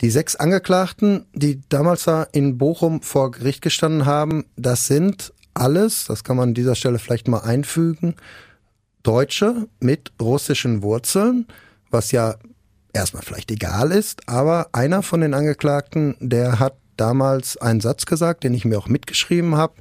Die 0.00 0.10
sechs 0.10 0.34
Angeklagten, 0.36 1.26
die 1.34 1.60
damals 1.68 2.04
da 2.04 2.24
in 2.32 2.58
Bochum 2.58 3.02
vor 3.02 3.30
Gericht 3.30 3.60
gestanden 3.60 4.06
haben, 4.06 4.44
das 4.56 4.86
sind 4.86 5.32
alles, 5.54 6.06
das 6.06 6.24
kann 6.24 6.36
man 6.36 6.50
an 6.50 6.54
dieser 6.54 6.74
Stelle 6.74 6.98
vielleicht 6.98 7.28
mal 7.28 7.40
einfügen, 7.40 8.16
Deutsche 9.02 9.68
mit 9.80 10.12
russischen 10.20 10.82
Wurzeln, 10.82 11.46
was 11.90 12.12
ja 12.12 12.36
erstmal 12.92 13.22
vielleicht 13.22 13.50
egal 13.50 13.92
ist, 13.92 14.28
aber 14.28 14.68
einer 14.72 15.02
von 15.02 15.20
den 15.20 15.34
Angeklagten, 15.34 16.16
der 16.20 16.58
hat 16.58 16.76
damals 16.96 17.56
einen 17.56 17.80
Satz 17.80 18.06
gesagt, 18.06 18.44
den 18.44 18.54
ich 18.54 18.64
mir 18.64 18.78
auch 18.78 18.88
mitgeschrieben 18.88 19.56
habe. 19.56 19.74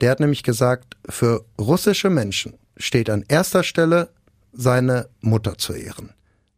Der 0.00 0.10
hat 0.10 0.20
nämlich 0.20 0.42
gesagt, 0.42 0.96
für 1.08 1.44
russische 1.58 2.10
Menschen 2.10 2.54
steht 2.76 3.10
an 3.10 3.24
erster 3.28 3.62
Stelle 3.62 4.10
seine 4.52 5.08
Mutter 5.20 5.58
zu 5.58 5.72
ehren. 5.72 6.10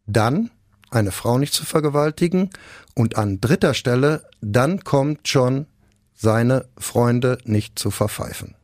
Dann 0.05 0.51
eine 0.91 1.11
Frau 1.11 1.37
nicht 1.37 1.53
zu 1.53 1.65
vergewaltigen 1.65 2.49
und 2.95 3.17
an 3.17 3.41
dritter 3.41 3.73
Stelle, 3.73 4.23
dann 4.41 4.83
kommt 4.83 5.27
schon 5.27 5.65
seine 6.23 6.65
Freunde 6.77 7.37
nicht 7.43 7.77
zu 7.77 7.91
verpfeifen. 7.91 8.55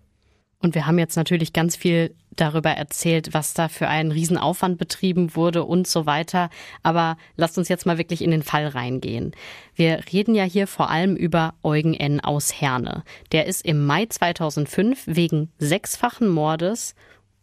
Und 0.61 0.75
wir 0.75 0.87
haben 0.87 0.97
jetzt 0.97 1.15
natürlich 1.15 1.53
ganz 1.53 1.75
viel 1.75 2.15
darüber 2.31 2.71
erzählt, 2.71 3.33
was 3.33 3.53
da 3.53 3.67
für 3.67 3.87
einen 3.87 4.11
Riesenaufwand 4.11 4.77
betrieben 4.77 5.35
wurde 5.35 5.65
und 5.65 5.85
so 5.85 6.05
weiter. 6.05 6.49
Aber 6.83 7.17
lasst 7.35 7.57
uns 7.57 7.67
jetzt 7.67 7.85
mal 7.85 7.97
wirklich 7.97 8.21
in 8.21 8.31
den 8.31 8.43
Fall 8.43 8.67
reingehen. 8.67 9.33
Wir 9.75 10.01
reden 10.11 10.35
ja 10.35 10.45
hier 10.45 10.67
vor 10.67 10.89
allem 10.89 11.17
über 11.17 11.53
Eugen 11.63 11.93
N. 11.93 12.21
aus 12.21 12.61
Herne. 12.61 13.03
Der 13.33 13.45
ist 13.45 13.65
im 13.65 13.85
Mai 13.85 14.05
2005 14.05 15.03
wegen 15.05 15.51
sechsfachen 15.59 16.29
Mordes 16.29 16.95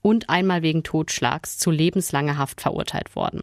und 0.07 0.31
einmal 0.31 0.63
wegen 0.63 0.85
Totschlags 0.85 1.59
zu 1.59 1.73
lebenslanger 1.73 2.39
Haft 2.39 2.61
verurteilt 2.61 3.17
worden. 3.17 3.43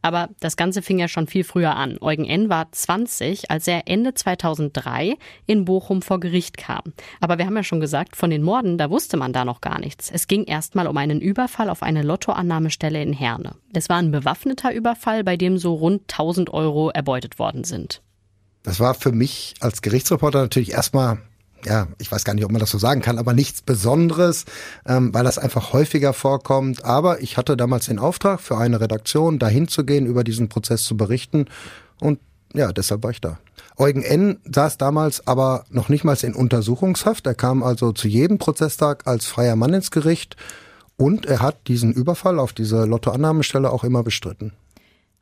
Aber 0.00 0.28
das 0.38 0.56
Ganze 0.56 0.80
fing 0.80 1.00
ja 1.00 1.08
schon 1.08 1.26
viel 1.26 1.42
früher 1.42 1.74
an. 1.74 1.98
Eugen 2.00 2.24
N. 2.24 2.48
war 2.48 2.70
20, 2.70 3.50
als 3.50 3.66
er 3.66 3.88
Ende 3.88 4.14
2003 4.14 5.16
in 5.46 5.64
Bochum 5.64 6.02
vor 6.02 6.20
Gericht 6.20 6.56
kam. 6.56 6.92
Aber 7.20 7.38
wir 7.38 7.46
haben 7.46 7.56
ja 7.56 7.64
schon 7.64 7.80
gesagt, 7.80 8.14
von 8.14 8.30
den 8.30 8.44
Morden, 8.44 8.78
da 8.78 8.90
wusste 8.90 9.16
man 9.16 9.32
da 9.32 9.44
noch 9.44 9.60
gar 9.60 9.80
nichts. 9.80 10.08
Es 10.08 10.28
ging 10.28 10.44
erstmal 10.44 10.86
um 10.86 10.96
einen 10.98 11.20
Überfall 11.20 11.68
auf 11.68 11.82
eine 11.82 12.02
Lottoannahmestelle 12.02 13.02
in 13.02 13.12
Herne. 13.12 13.56
Es 13.72 13.88
war 13.88 13.96
ein 13.96 14.12
bewaffneter 14.12 14.72
Überfall, 14.72 15.24
bei 15.24 15.36
dem 15.36 15.58
so 15.58 15.74
rund 15.74 16.02
1000 16.02 16.54
Euro 16.54 16.90
erbeutet 16.90 17.40
worden 17.40 17.64
sind. 17.64 18.02
Das 18.62 18.78
war 18.78 18.94
für 18.94 19.10
mich 19.10 19.54
als 19.58 19.82
Gerichtsreporter 19.82 20.42
natürlich 20.42 20.70
erstmal 20.70 21.18
ja, 21.66 21.88
ich 21.98 22.10
weiß 22.10 22.24
gar 22.24 22.34
nicht, 22.34 22.44
ob 22.44 22.52
man 22.52 22.60
das 22.60 22.70
so 22.70 22.78
sagen 22.78 23.00
kann, 23.00 23.18
aber 23.18 23.32
nichts 23.32 23.62
Besonderes, 23.62 24.44
ähm, 24.86 25.12
weil 25.14 25.24
das 25.24 25.38
einfach 25.38 25.72
häufiger 25.72 26.12
vorkommt. 26.12 26.84
Aber 26.84 27.20
ich 27.20 27.36
hatte 27.36 27.56
damals 27.56 27.86
den 27.86 27.98
Auftrag 27.98 28.40
für 28.40 28.58
eine 28.58 28.80
Redaktion, 28.80 29.38
dahin 29.38 29.68
zu 29.68 29.84
gehen, 29.84 30.06
über 30.06 30.24
diesen 30.24 30.48
Prozess 30.48 30.84
zu 30.84 30.96
berichten. 30.96 31.46
Und 32.00 32.18
ja, 32.54 32.72
deshalb 32.72 33.02
war 33.02 33.10
ich 33.10 33.20
da. 33.20 33.38
Eugen 33.76 34.02
N. 34.02 34.38
saß 34.50 34.78
damals 34.78 35.26
aber 35.26 35.64
noch 35.68 35.88
nicht 35.88 36.04
mal 36.04 36.16
in 36.22 36.34
Untersuchungshaft. 36.34 37.26
Er 37.26 37.34
kam 37.34 37.62
also 37.62 37.92
zu 37.92 38.06
jedem 38.06 38.38
Prozesstag 38.38 39.06
als 39.06 39.26
freier 39.26 39.56
Mann 39.56 39.74
ins 39.74 39.90
Gericht 39.90 40.36
und 40.96 41.26
er 41.26 41.40
hat 41.40 41.66
diesen 41.66 41.92
Überfall 41.92 42.38
auf 42.38 42.52
diese 42.52 42.84
Lottoannahmestelle 42.84 43.70
auch 43.70 43.82
immer 43.82 44.04
bestritten. 44.04 44.52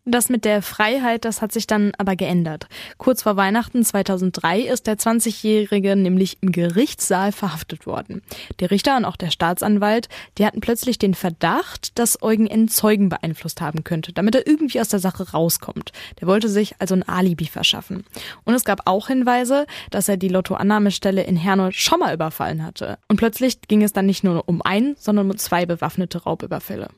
Das 0.04 0.28
mit 0.28 0.44
der 0.44 0.62
Freiheit, 0.62 1.24
das 1.24 1.42
hat 1.42 1.52
sich 1.52 1.68
dann 1.68 1.92
aber 1.96 2.16
geändert. 2.16 2.66
Kurz 2.98 3.22
vor 3.22 3.36
Weihnachten 3.36 3.84
2003 3.84 4.62
ist 4.62 4.88
der 4.88 4.98
20-Jährige 4.98 5.94
nämlich 5.94 6.38
im 6.40 6.50
Gerichtssaal 6.50 7.30
verhaftet 7.30 7.86
worden. 7.86 8.20
Der 8.58 8.72
Richter 8.72 8.96
und 8.96 9.04
auch 9.04 9.14
der 9.14 9.30
Staatsanwalt, 9.30 10.08
die 10.38 10.44
hatten 10.44 10.60
plötzlich 10.60 10.98
den 10.98 11.14
Verdacht, 11.14 11.96
dass 12.00 12.20
Eugen 12.20 12.48
N. 12.48 12.66
Zeugen 12.66 13.10
beeinflusst 13.10 13.60
haben 13.60 13.84
könnte, 13.84 14.12
damit 14.12 14.34
er 14.34 14.44
irgendwie 14.44 14.80
aus 14.80 14.88
der 14.88 14.98
Sache 14.98 15.30
rauskommt. 15.30 15.92
Der 16.20 16.26
wollte 16.26 16.48
sich 16.48 16.74
also 16.80 16.96
ein 16.96 17.08
Alibi 17.08 17.46
verschaffen. 17.46 18.04
Und 18.42 18.54
es 18.54 18.64
gab 18.64 18.88
auch 18.88 19.06
Hinweise, 19.06 19.66
dass 19.92 20.08
er 20.08 20.16
die 20.16 20.28
Lottoannahmestelle 20.28 21.22
in 21.22 21.36
Herne 21.36 21.70
schon 21.70 22.00
mal 22.00 22.12
überfallen 22.12 22.64
hatte. 22.66 22.98
Und 23.06 23.18
plötzlich 23.18 23.60
ging 23.68 23.84
es 23.84 23.92
dann 23.92 24.06
nicht 24.06 24.24
nur 24.24 24.48
um 24.48 24.62
ein, 24.62 24.96
sondern 24.98 25.30
um 25.30 25.38
zwei 25.38 25.64
bewaffnete 25.64 26.24
Raubüberfälle. 26.24 26.88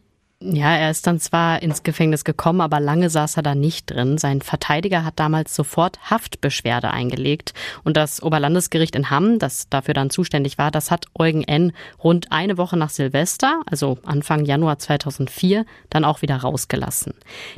Ja, 0.41 0.77
er 0.77 0.91
ist 0.91 1.07
dann 1.07 1.21
zwar 1.21 1.63
ins 1.63 1.85
Gefängnis 1.85 2.25
gekommen, 2.25 2.61
aber 2.61 2.79
lange 2.79 3.09
saß 3.09 3.39
er 3.39 3.43
da 3.43 3.55
nicht 3.55 3.91
drin. 3.91 4.19
Sein 4.19 4.43
Verteidiger 4.43 5.05
hat 5.05 5.19
damals 5.19 5.55
sofort 5.55 6.11
Haftbeschwerde 6.11 6.91
eingelegt. 6.91 7.55
Und 7.83 7.97
das 7.97 8.23
Oberlandesgericht 8.23 8.95
in 8.95 9.09
Hamm, 9.09 9.39
das 9.39 9.71
dafür 9.71 9.95
dann 9.95 10.11
zuständig 10.11 10.59
war, 10.59 10.71
das 10.71 10.91
hat 10.91 11.07
Eugen 11.19 11.45
N. 11.45 11.73
rund 12.03 12.31
eine 12.31 12.59
Woche 12.59 12.77
nach 12.77 12.91
Silvester, 12.91 13.63
also 13.65 13.97
Anfang 14.05 14.45
Januar 14.45 14.79
2004, 14.79 15.65
dann 15.89 16.05
auch 16.05 16.21
wieder 16.21 16.37
rausgelassen. 16.37 17.15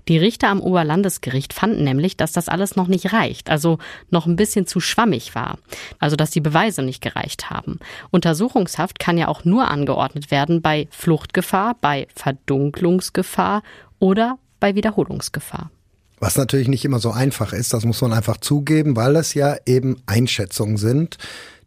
Die 0.06 0.18
Richter 0.18 0.48
am 0.48 0.60
Oberlandesgericht 0.60 1.54
fanden 1.54 1.82
nämlich, 1.82 2.16
dass 2.16 2.32
das 2.32 2.48
alles 2.48 2.76
noch 2.76 2.86
nicht 2.88 3.12
reicht, 3.12 3.50
also 3.50 3.78
noch 4.10 4.26
ein 4.26 4.36
bisschen 4.36 4.66
zu 4.66 4.78
schwammig 4.80 5.34
war. 5.34 5.58
Also 5.98 6.14
dass 6.14 6.30
die 6.30 6.40
Beweise 6.40 6.82
nicht 6.82 7.00
gereicht 7.00 7.50
haben. 7.50 7.80
Untersuchungshaft 8.10 9.00
kann 9.00 9.18
ja 9.18 9.26
auch 9.26 9.44
nur 9.44 9.68
angeordnet 9.68 10.30
werden 10.30 10.62
bei 10.62 10.86
Fluchtgefahr, 10.90 11.74
bei 11.80 12.06
Verdunklung 12.14 12.65
Verdunklungsgefahr 12.66 13.62
oder 13.98 14.38
bei 14.60 14.74
Wiederholungsgefahr. 14.74 15.70
Was 16.18 16.36
natürlich 16.36 16.68
nicht 16.68 16.84
immer 16.84 16.98
so 16.98 17.10
einfach 17.10 17.52
ist, 17.52 17.74
das 17.74 17.84
muss 17.84 18.00
man 18.00 18.12
einfach 18.12 18.38
zugeben, 18.38 18.96
weil 18.96 19.16
es 19.16 19.34
ja 19.34 19.56
eben 19.66 20.02
Einschätzungen 20.06 20.78
sind, 20.78 21.18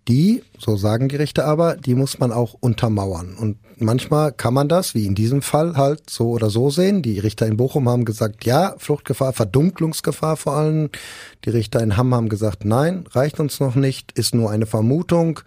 die, 0.08 0.42
so 0.58 0.76
sagen 0.76 1.08
die 1.08 1.18
Richter 1.18 1.46
aber, 1.46 1.76
die 1.76 1.94
muss 1.94 2.18
man 2.18 2.32
auch 2.32 2.56
untermauern. 2.60 3.36
Und 3.36 3.58
manchmal 3.78 4.32
kann 4.32 4.56
man 4.56 4.68
das, 4.68 4.96
wie 4.96 5.06
in 5.06 5.14
diesem 5.14 5.44
Fall, 5.44 5.78
halt 5.78 6.10
so 6.10 6.32
oder 6.32 6.50
so 6.50 6.72
sehen. 6.72 7.04
Die 7.04 7.20
Richter 7.20 7.46
in 7.46 7.58
Bochum 7.58 7.88
haben 7.88 8.06
gesagt, 8.06 8.44
ja, 8.44 8.74
Fluchtgefahr, 8.80 9.34
Verdunklungsgefahr 9.34 10.36
vor 10.36 10.54
allem. 10.54 10.90
Die 11.46 11.52
Richter 11.52 11.82
in 11.82 11.96
Hamm 11.96 12.16
haben 12.16 12.30
gesagt, 12.30 12.66
nein, 12.66 13.06
reicht 13.12 13.40
uns 13.40 13.60
noch 13.60 13.76
nicht, 13.76 14.14
ist 14.14 14.34
nur 14.34 14.50
eine 14.50 14.66
Vermutung. 14.66 15.42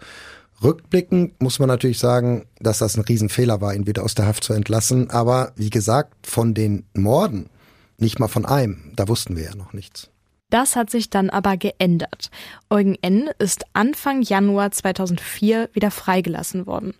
Rückblickend 0.63 1.41
muss 1.41 1.59
man 1.59 1.67
natürlich 1.67 1.99
sagen, 1.99 2.45
dass 2.59 2.77
das 2.77 2.95
ein 2.95 3.03
Riesenfehler 3.03 3.59
war, 3.59 3.73
ihn 3.73 3.87
wieder 3.87 4.03
aus 4.03 4.15
der 4.15 4.27
Haft 4.27 4.43
zu 4.43 4.53
entlassen. 4.53 5.09
Aber 5.09 5.51
wie 5.55 5.69
gesagt, 5.69 6.13
von 6.25 6.53
den 6.53 6.85
Morden, 6.93 7.49
nicht 7.97 8.19
mal 8.19 8.27
von 8.27 8.45
einem, 8.45 8.91
da 8.95 9.07
wussten 9.07 9.35
wir 9.35 9.43
ja 9.43 9.55
noch 9.55 9.73
nichts. 9.73 10.09
Das 10.53 10.75
hat 10.75 10.91
sich 10.91 11.09
dann 11.09 11.31
aber 11.31 11.57
geändert. 11.57 12.29
Eugen 12.69 12.95
N. 13.01 13.31
ist 13.39 13.65
Anfang 13.73 14.21
Januar 14.21 14.69
2004 14.69 15.71
wieder 15.73 15.89
freigelassen 15.89 16.67
worden. 16.67 16.93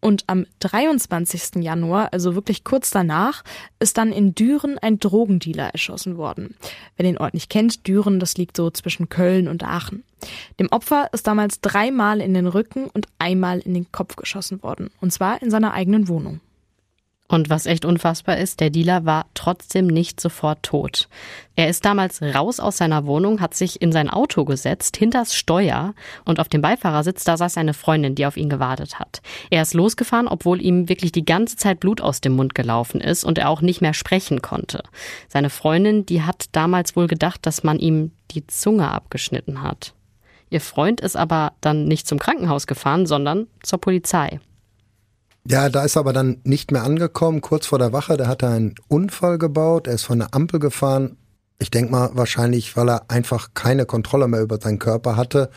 Und 0.00 0.24
am 0.26 0.44
23. 0.60 1.62
Januar, 1.64 2.12
also 2.12 2.34
wirklich 2.34 2.64
kurz 2.64 2.90
danach, 2.90 3.44
ist 3.78 3.96
dann 3.96 4.12
in 4.12 4.34
Düren 4.34 4.76
ein 4.76 4.98
Drogendealer 4.98 5.70
erschossen 5.70 6.18
worden. 6.18 6.54
Wer 6.98 7.04
den 7.04 7.16
Ort 7.16 7.32
nicht 7.32 7.48
kennt, 7.48 7.86
Düren, 7.86 8.20
das 8.20 8.36
liegt 8.36 8.58
so 8.58 8.70
zwischen 8.70 9.08
Köln 9.08 9.48
und 9.48 9.64
Aachen. 9.64 10.04
Dem 10.60 10.68
Opfer 10.70 11.08
ist 11.14 11.26
damals 11.26 11.62
dreimal 11.62 12.20
in 12.20 12.34
den 12.34 12.46
Rücken 12.46 12.90
und 12.90 13.06
einmal 13.18 13.60
in 13.60 13.72
den 13.72 13.90
Kopf 13.90 14.16
geschossen 14.16 14.62
worden. 14.62 14.90
Und 15.00 15.14
zwar 15.14 15.40
in 15.40 15.50
seiner 15.50 15.72
eigenen 15.72 16.08
Wohnung. 16.08 16.40
Und 17.30 17.50
was 17.50 17.66
echt 17.66 17.84
unfassbar 17.84 18.38
ist, 18.38 18.58
der 18.58 18.70
Dealer 18.70 19.04
war 19.04 19.26
trotzdem 19.34 19.86
nicht 19.86 20.18
sofort 20.18 20.62
tot. 20.62 21.08
Er 21.56 21.68
ist 21.68 21.84
damals 21.84 22.22
raus 22.22 22.58
aus 22.58 22.78
seiner 22.78 23.04
Wohnung, 23.04 23.42
hat 23.42 23.52
sich 23.52 23.82
in 23.82 23.92
sein 23.92 24.08
Auto 24.08 24.46
gesetzt, 24.46 24.96
hinters 24.96 25.34
Steuer 25.34 25.94
und 26.24 26.40
auf 26.40 26.48
dem 26.48 26.62
Beifahrersitz, 26.62 27.24
da 27.24 27.36
saß 27.36 27.52
seine 27.52 27.74
Freundin, 27.74 28.14
die 28.14 28.24
auf 28.24 28.38
ihn 28.38 28.48
gewartet 28.48 28.98
hat. 28.98 29.20
Er 29.50 29.60
ist 29.60 29.74
losgefahren, 29.74 30.26
obwohl 30.26 30.62
ihm 30.62 30.88
wirklich 30.88 31.12
die 31.12 31.24
ganze 31.26 31.56
Zeit 31.56 31.80
Blut 31.80 32.00
aus 32.00 32.22
dem 32.22 32.34
Mund 32.34 32.54
gelaufen 32.54 33.02
ist 33.02 33.24
und 33.24 33.36
er 33.36 33.50
auch 33.50 33.60
nicht 33.60 33.82
mehr 33.82 33.94
sprechen 33.94 34.40
konnte. 34.40 34.82
Seine 35.28 35.50
Freundin, 35.50 36.06
die 36.06 36.22
hat 36.22 36.46
damals 36.52 36.96
wohl 36.96 37.08
gedacht, 37.08 37.44
dass 37.44 37.62
man 37.62 37.78
ihm 37.78 38.12
die 38.30 38.46
Zunge 38.46 38.90
abgeschnitten 38.90 39.62
hat. 39.62 39.92
Ihr 40.48 40.62
Freund 40.62 41.02
ist 41.02 41.16
aber 41.16 41.52
dann 41.60 41.84
nicht 41.84 42.06
zum 42.08 42.18
Krankenhaus 42.18 42.66
gefahren, 42.66 43.04
sondern 43.04 43.48
zur 43.62 43.80
Polizei. 43.80 44.40
Ja, 45.50 45.70
da 45.70 45.82
ist 45.82 45.96
aber 45.96 46.12
dann 46.12 46.42
nicht 46.44 46.72
mehr 46.72 46.82
angekommen. 46.82 47.40
Kurz 47.40 47.64
vor 47.64 47.78
der 47.78 47.94
Wache, 47.94 48.18
da 48.18 48.26
hat 48.26 48.42
er 48.42 48.50
einen 48.50 48.74
Unfall 48.88 49.38
gebaut. 49.38 49.86
Er 49.86 49.94
ist 49.94 50.04
von 50.04 50.18
der 50.18 50.34
Ampel 50.34 50.60
gefahren. 50.60 51.16
Ich 51.58 51.70
denke 51.70 51.90
mal 51.90 52.10
wahrscheinlich, 52.12 52.76
weil 52.76 52.90
er 52.90 53.10
einfach 53.10 53.54
keine 53.54 53.86
Kontrolle 53.86 54.28
mehr 54.28 54.42
über 54.42 54.60
seinen 54.60 54.78
Körper 54.78 55.16
hatte. 55.16 55.48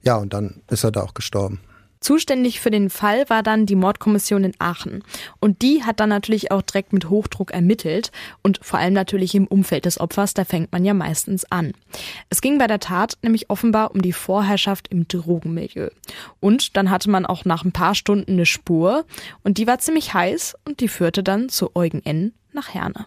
Ja, 0.00 0.16
und 0.16 0.32
dann 0.32 0.62
ist 0.70 0.82
er 0.82 0.92
da 0.92 1.02
auch 1.02 1.12
gestorben. 1.12 1.60
Zuständig 2.00 2.60
für 2.60 2.70
den 2.70 2.90
Fall 2.90 3.28
war 3.28 3.42
dann 3.42 3.66
die 3.66 3.74
Mordkommission 3.74 4.44
in 4.44 4.52
Aachen. 4.58 5.02
Und 5.40 5.62
die 5.62 5.84
hat 5.84 6.00
dann 6.00 6.08
natürlich 6.08 6.50
auch 6.50 6.62
direkt 6.62 6.92
mit 6.92 7.08
Hochdruck 7.08 7.50
ermittelt 7.50 8.12
und 8.42 8.60
vor 8.62 8.78
allem 8.78 8.94
natürlich 8.94 9.34
im 9.34 9.46
Umfeld 9.46 9.84
des 9.84 10.00
Opfers, 10.00 10.34
da 10.34 10.44
fängt 10.44 10.72
man 10.72 10.84
ja 10.84 10.94
meistens 10.94 11.44
an. 11.50 11.72
Es 12.30 12.40
ging 12.40 12.58
bei 12.58 12.66
der 12.66 12.80
Tat 12.80 13.18
nämlich 13.22 13.50
offenbar 13.50 13.94
um 13.94 14.02
die 14.02 14.12
Vorherrschaft 14.12 14.88
im 14.88 15.08
Drogenmilieu. 15.08 15.88
Und 16.40 16.76
dann 16.76 16.90
hatte 16.90 17.10
man 17.10 17.26
auch 17.26 17.44
nach 17.44 17.64
ein 17.64 17.72
paar 17.72 17.94
Stunden 17.94 18.32
eine 18.32 18.46
Spur 18.46 19.04
und 19.42 19.58
die 19.58 19.66
war 19.66 19.78
ziemlich 19.78 20.14
heiß 20.14 20.56
und 20.64 20.80
die 20.80 20.88
führte 20.88 21.22
dann 21.22 21.48
zu 21.48 21.74
Eugen 21.74 22.02
N. 22.04 22.32
nach 22.52 22.74
Herne. 22.74 23.06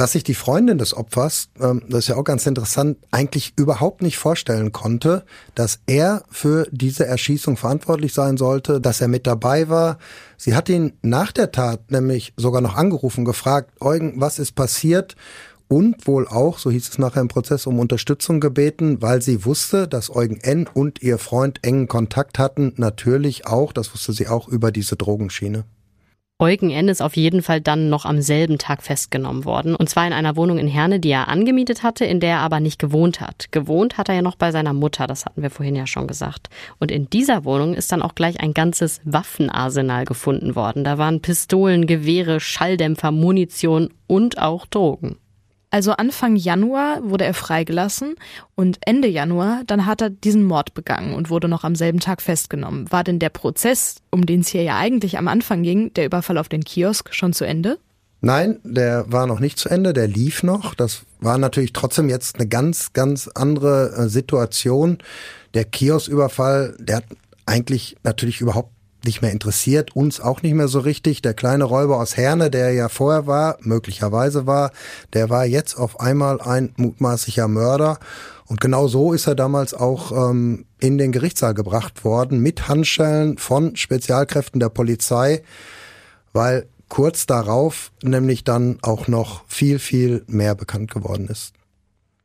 Was 0.00 0.12
sich 0.12 0.24
die 0.24 0.32
Freundin 0.32 0.78
des 0.78 0.96
Opfers, 0.96 1.50
ähm, 1.60 1.82
das 1.86 1.98
ist 1.98 2.08
ja 2.08 2.16
auch 2.16 2.24
ganz 2.24 2.46
interessant, 2.46 2.96
eigentlich 3.10 3.52
überhaupt 3.56 4.00
nicht 4.00 4.16
vorstellen 4.16 4.72
konnte, 4.72 5.26
dass 5.54 5.80
er 5.84 6.22
für 6.30 6.66
diese 6.70 7.04
Erschießung 7.04 7.58
verantwortlich 7.58 8.14
sein 8.14 8.38
sollte, 8.38 8.80
dass 8.80 9.02
er 9.02 9.08
mit 9.08 9.26
dabei 9.26 9.68
war. 9.68 9.98
Sie 10.38 10.54
hat 10.54 10.70
ihn 10.70 10.94
nach 11.02 11.32
der 11.32 11.52
Tat 11.52 11.90
nämlich 11.90 12.32
sogar 12.38 12.62
noch 12.62 12.76
angerufen, 12.76 13.26
gefragt, 13.26 13.72
Eugen, 13.78 14.18
was 14.18 14.38
ist 14.38 14.52
passiert? 14.52 15.16
Und 15.68 16.06
wohl 16.06 16.26
auch, 16.26 16.56
so 16.58 16.70
hieß 16.70 16.88
es 16.88 16.98
nachher 16.98 17.20
im 17.20 17.28
Prozess, 17.28 17.66
um 17.66 17.78
Unterstützung 17.78 18.40
gebeten, 18.40 19.02
weil 19.02 19.20
sie 19.20 19.44
wusste, 19.44 19.86
dass 19.86 20.08
Eugen 20.08 20.40
N. 20.40 20.66
und 20.72 21.02
ihr 21.02 21.18
Freund 21.18 21.58
engen 21.62 21.88
Kontakt 21.88 22.38
hatten, 22.38 22.72
natürlich 22.78 23.46
auch, 23.46 23.74
das 23.74 23.92
wusste 23.92 24.14
sie 24.14 24.28
auch, 24.28 24.48
über 24.48 24.72
diese 24.72 24.96
Drogenschiene. 24.96 25.64
Eugen 26.40 26.70
N. 26.70 26.88
ist 26.88 27.02
auf 27.02 27.16
jeden 27.16 27.42
Fall 27.42 27.60
dann 27.60 27.90
noch 27.90 28.06
am 28.06 28.22
selben 28.22 28.56
Tag 28.56 28.82
festgenommen 28.82 29.44
worden. 29.44 29.76
Und 29.76 29.90
zwar 29.90 30.06
in 30.06 30.14
einer 30.14 30.36
Wohnung 30.36 30.56
in 30.56 30.68
Herne, 30.68 30.98
die 30.98 31.10
er 31.10 31.28
angemietet 31.28 31.82
hatte, 31.82 32.06
in 32.06 32.18
der 32.18 32.30
er 32.30 32.40
aber 32.40 32.60
nicht 32.60 32.78
gewohnt 32.78 33.20
hat. 33.20 33.48
Gewohnt 33.50 33.98
hat 33.98 34.08
er 34.08 34.14
ja 34.14 34.22
noch 34.22 34.36
bei 34.36 34.50
seiner 34.50 34.72
Mutter, 34.72 35.06
das 35.06 35.26
hatten 35.26 35.42
wir 35.42 35.50
vorhin 35.50 35.76
ja 35.76 35.86
schon 35.86 36.06
gesagt. 36.06 36.48
Und 36.78 36.90
in 36.90 37.10
dieser 37.10 37.44
Wohnung 37.44 37.74
ist 37.74 37.92
dann 37.92 38.00
auch 38.00 38.14
gleich 38.14 38.40
ein 38.40 38.54
ganzes 38.54 39.02
Waffenarsenal 39.04 40.06
gefunden 40.06 40.56
worden. 40.56 40.82
Da 40.82 40.96
waren 40.96 41.20
Pistolen, 41.20 41.86
Gewehre, 41.86 42.40
Schalldämpfer, 42.40 43.10
Munition 43.10 43.90
und 44.06 44.38
auch 44.38 44.64
Drogen. 44.64 45.18
Also 45.70 45.92
Anfang 45.92 46.34
Januar 46.34 46.98
wurde 47.08 47.24
er 47.24 47.34
freigelassen 47.34 48.16
und 48.56 48.78
Ende 48.84 49.06
Januar, 49.06 49.62
dann 49.66 49.86
hat 49.86 50.02
er 50.02 50.10
diesen 50.10 50.44
Mord 50.44 50.74
begangen 50.74 51.14
und 51.14 51.30
wurde 51.30 51.46
noch 51.46 51.62
am 51.62 51.76
selben 51.76 52.00
Tag 52.00 52.22
festgenommen. 52.22 52.90
War 52.90 53.04
denn 53.04 53.20
der 53.20 53.28
Prozess, 53.28 53.96
um 54.10 54.26
den 54.26 54.40
es 54.40 54.48
hier 54.48 54.64
ja 54.64 54.76
eigentlich 54.78 55.16
am 55.16 55.28
Anfang 55.28 55.62
ging, 55.62 55.94
der 55.94 56.06
Überfall 56.06 56.38
auf 56.38 56.48
den 56.48 56.64
Kiosk, 56.64 57.14
schon 57.14 57.32
zu 57.32 57.44
Ende? 57.44 57.78
Nein, 58.20 58.58
der 58.64 59.10
war 59.10 59.26
noch 59.26 59.38
nicht 59.38 59.58
zu 59.58 59.68
Ende, 59.68 59.92
der 59.92 60.08
lief 60.08 60.42
noch. 60.42 60.74
Das 60.74 61.02
war 61.20 61.38
natürlich 61.38 61.72
trotzdem 61.72 62.08
jetzt 62.08 62.34
eine 62.34 62.48
ganz, 62.48 62.92
ganz 62.92 63.28
andere 63.28 63.92
äh, 63.96 64.08
Situation. 64.08 64.98
Der 65.54 65.64
Kiosküberfall, 65.64 66.76
der 66.78 66.96
hat 66.96 67.04
eigentlich 67.46 67.96
natürlich 68.02 68.40
überhaupt 68.40 68.72
nicht 69.04 69.22
mehr 69.22 69.32
interessiert, 69.32 69.94
uns 69.96 70.20
auch 70.20 70.42
nicht 70.42 70.54
mehr 70.54 70.68
so 70.68 70.80
richtig. 70.80 71.22
Der 71.22 71.34
kleine 71.34 71.64
Räuber 71.64 71.98
aus 71.98 72.16
Herne, 72.16 72.50
der 72.50 72.72
ja 72.72 72.88
vorher 72.88 73.26
war, 73.26 73.56
möglicherweise 73.60 74.46
war, 74.46 74.72
der 75.12 75.30
war 75.30 75.44
jetzt 75.46 75.74
auf 75.76 76.00
einmal 76.00 76.40
ein 76.40 76.72
mutmaßlicher 76.76 77.48
Mörder. 77.48 77.98
Und 78.46 78.60
genau 78.60 78.88
so 78.88 79.12
ist 79.12 79.26
er 79.26 79.34
damals 79.34 79.74
auch 79.74 80.30
ähm, 80.30 80.64
in 80.80 80.98
den 80.98 81.12
Gerichtssaal 81.12 81.54
gebracht 81.54 82.04
worden, 82.04 82.40
mit 82.40 82.68
Handschellen 82.68 83.38
von 83.38 83.76
Spezialkräften 83.76 84.58
der 84.58 84.70
Polizei, 84.70 85.42
weil 86.32 86.66
kurz 86.88 87.26
darauf 87.26 87.92
nämlich 88.02 88.44
dann 88.44 88.78
auch 88.82 89.08
noch 89.08 89.44
viel, 89.46 89.78
viel 89.78 90.24
mehr 90.26 90.54
bekannt 90.54 90.90
geworden 90.90 91.28
ist. 91.28 91.54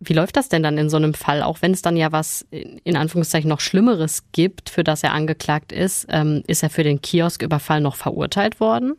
Wie 0.06 0.14
läuft 0.14 0.38
das 0.38 0.50
denn 0.50 0.64
dann 0.64 0.78
in 0.78 0.90
so 0.90 0.98
einem 0.98 1.14
Fall, 1.14 1.42
auch 1.42 1.62
wenn 1.62 1.72
es 1.72 1.82
dann 1.82 1.98
ja 1.98 2.12
was 2.12 2.46
in 2.52 2.96
Anführungszeichen 2.96 3.50
noch 3.50 3.60
Schlimmeres 3.60 4.24
gibt, 4.32 4.70
für 4.70 4.84
das 4.84 5.04
er 5.04 5.14
angeklagt 5.14 5.72
ist? 5.72 6.08
Ähm, 6.10 6.44
ist 6.48 6.64
er 6.64 6.70
für 6.70 6.84
den 6.84 7.02
Kiosküberfall 7.02 7.82
noch 7.82 7.96
verurteilt 7.96 8.60
worden? 8.60 8.94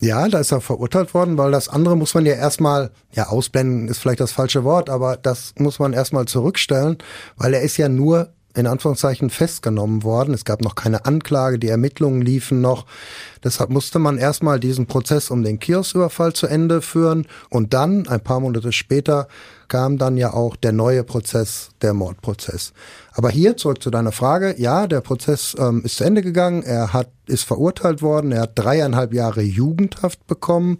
Ja, 0.00 0.28
da 0.28 0.38
ist 0.38 0.52
er 0.52 0.60
verurteilt 0.60 1.14
worden, 1.14 1.38
weil 1.38 1.52
das 1.52 1.68
andere 1.68 1.96
muss 1.96 2.14
man 2.14 2.26
ja 2.26 2.34
erstmal, 2.34 2.90
ja, 3.12 3.28
ausblenden 3.28 3.88
ist 3.88 3.98
vielleicht 3.98 4.20
das 4.20 4.32
falsche 4.32 4.64
Wort, 4.64 4.90
aber 4.90 5.16
das 5.16 5.54
muss 5.58 5.78
man 5.78 5.92
erstmal 5.92 6.26
zurückstellen, 6.26 6.98
weil 7.36 7.54
er 7.54 7.62
ist 7.62 7.76
ja 7.76 7.88
nur 7.88 8.34
in 8.54 8.66
Anführungszeichen 8.66 9.30
festgenommen 9.30 10.04
worden. 10.04 10.32
Es 10.32 10.44
gab 10.44 10.62
noch 10.62 10.74
keine 10.74 11.04
Anklage, 11.06 11.58
die 11.58 11.68
Ermittlungen 11.68 12.22
liefen 12.22 12.60
noch. 12.60 12.86
Deshalb 13.42 13.70
musste 13.70 13.98
man 13.98 14.16
erstmal 14.16 14.60
diesen 14.60 14.86
Prozess 14.86 15.30
um 15.30 15.42
den 15.42 15.58
Kiosküberfall 15.58 16.34
zu 16.34 16.46
Ende 16.46 16.80
führen 16.80 17.26
und 17.50 17.74
dann, 17.74 18.06
ein 18.06 18.22
paar 18.22 18.40
Monate 18.40 18.72
später, 18.72 19.26
kam 19.68 19.98
dann 19.98 20.16
ja 20.16 20.32
auch 20.32 20.56
der 20.56 20.72
neue 20.72 21.04
Prozess, 21.04 21.70
der 21.82 21.94
Mordprozess. 21.94 22.72
Aber 23.12 23.30
hier 23.30 23.56
zurück 23.56 23.82
zu 23.82 23.90
deiner 23.90 24.12
Frage. 24.12 24.54
Ja, 24.58 24.86
der 24.86 25.00
Prozess 25.00 25.54
ähm, 25.58 25.82
ist 25.84 25.96
zu 25.96 26.04
Ende 26.04 26.22
gegangen. 26.22 26.62
Er 26.62 26.92
hat, 26.92 27.10
ist 27.26 27.44
verurteilt 27.44 28.02
worden. 28.02 28.32
Er 28.32 28.42
hat 28.42 28.52
dreieinhalb 28.54 29.12
Jahre 29.12 29.42
Jugendhaft 29.42 30.26
bekommen. 30.26 30.78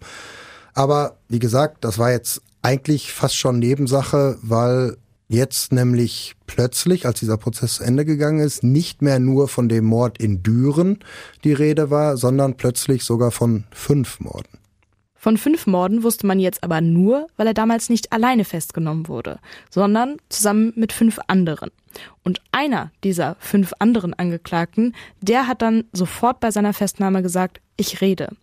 Aber 0.75 1.17
wie 1.29 1.39
gesagt, 1.39 1.85
das 1.85 1.99
war 1.99 2.11
jetzt 2.11 2.43
eigentlich 2.63 3.13
fast 3.13 3.37
schon 3.37 3.59
Nebensache, 3.59 4.39
weil 4.43 4.97
jetzt 5.29 5.73
nämlich 5.73 6.35
plötzlich, 6.47 7.07
als 7.07 7.21
dieser 7.21 7.37
Prozess 7.37 7.75
zu 7.75 7.85
Ende 7.85 8.05
gegangen 8.05 8.41
ist, 8.41 8.63
nicht 8.63 9.03
mehr 9.03 9.19
nur 9.19 9.49
von 9.49 9.69
dem 9.69 9.85
Mord 9.85 10.19
in 10.19 10.43
Düren 10.43 10.99
die 11.45 11.53
Rede 11.53 11.91
war, 11.91 12.17
sondern 12.17 12.57
plötzlich 12.57 13.05
sogar 13.05 13.31
von 13.31 13.65
fünf 13.71 14.21
Morden. 14.21 14.59
Von 15.25 15.39
fünf 15.39 15.67
Morden 15.67 16.03
wusste 16.03 16.27
man 16.27 16.39
jetzt 16.39 16.63
aber 16.63 16.83
nur, 16.83 17.29
weil 17.39 17.47
er 17.47 17.55
damals 17.55 17.89
nicht 17.89 18.13
alleine 18.13 18.45
festgenommen 18.45 19.09
wurde, 19.09 19.39
sondern 19.71 20.19
zusammen 20.29 20.75
mit 20.77 20.93
fünf 20.93 21.19
anderen. 21.29 21.71
Und 22.25 22.43
einer 22.53 22.91
dieser 23.05 23.37
fünf 23.39 23.73
anderen 23.79 24.13
Angeklagten, 24.13 24.95
der 25.23 25.47
hat 25.47 25.63
dann 25.63 25.85
sofort 25.95 26.41
bei 26.41 26.51
seiner 26.51 26.75
Festnahme 26.75 27.23
gesagt, 27.23 27.63
ich 27.79 28.03
rede. 28.03 28.37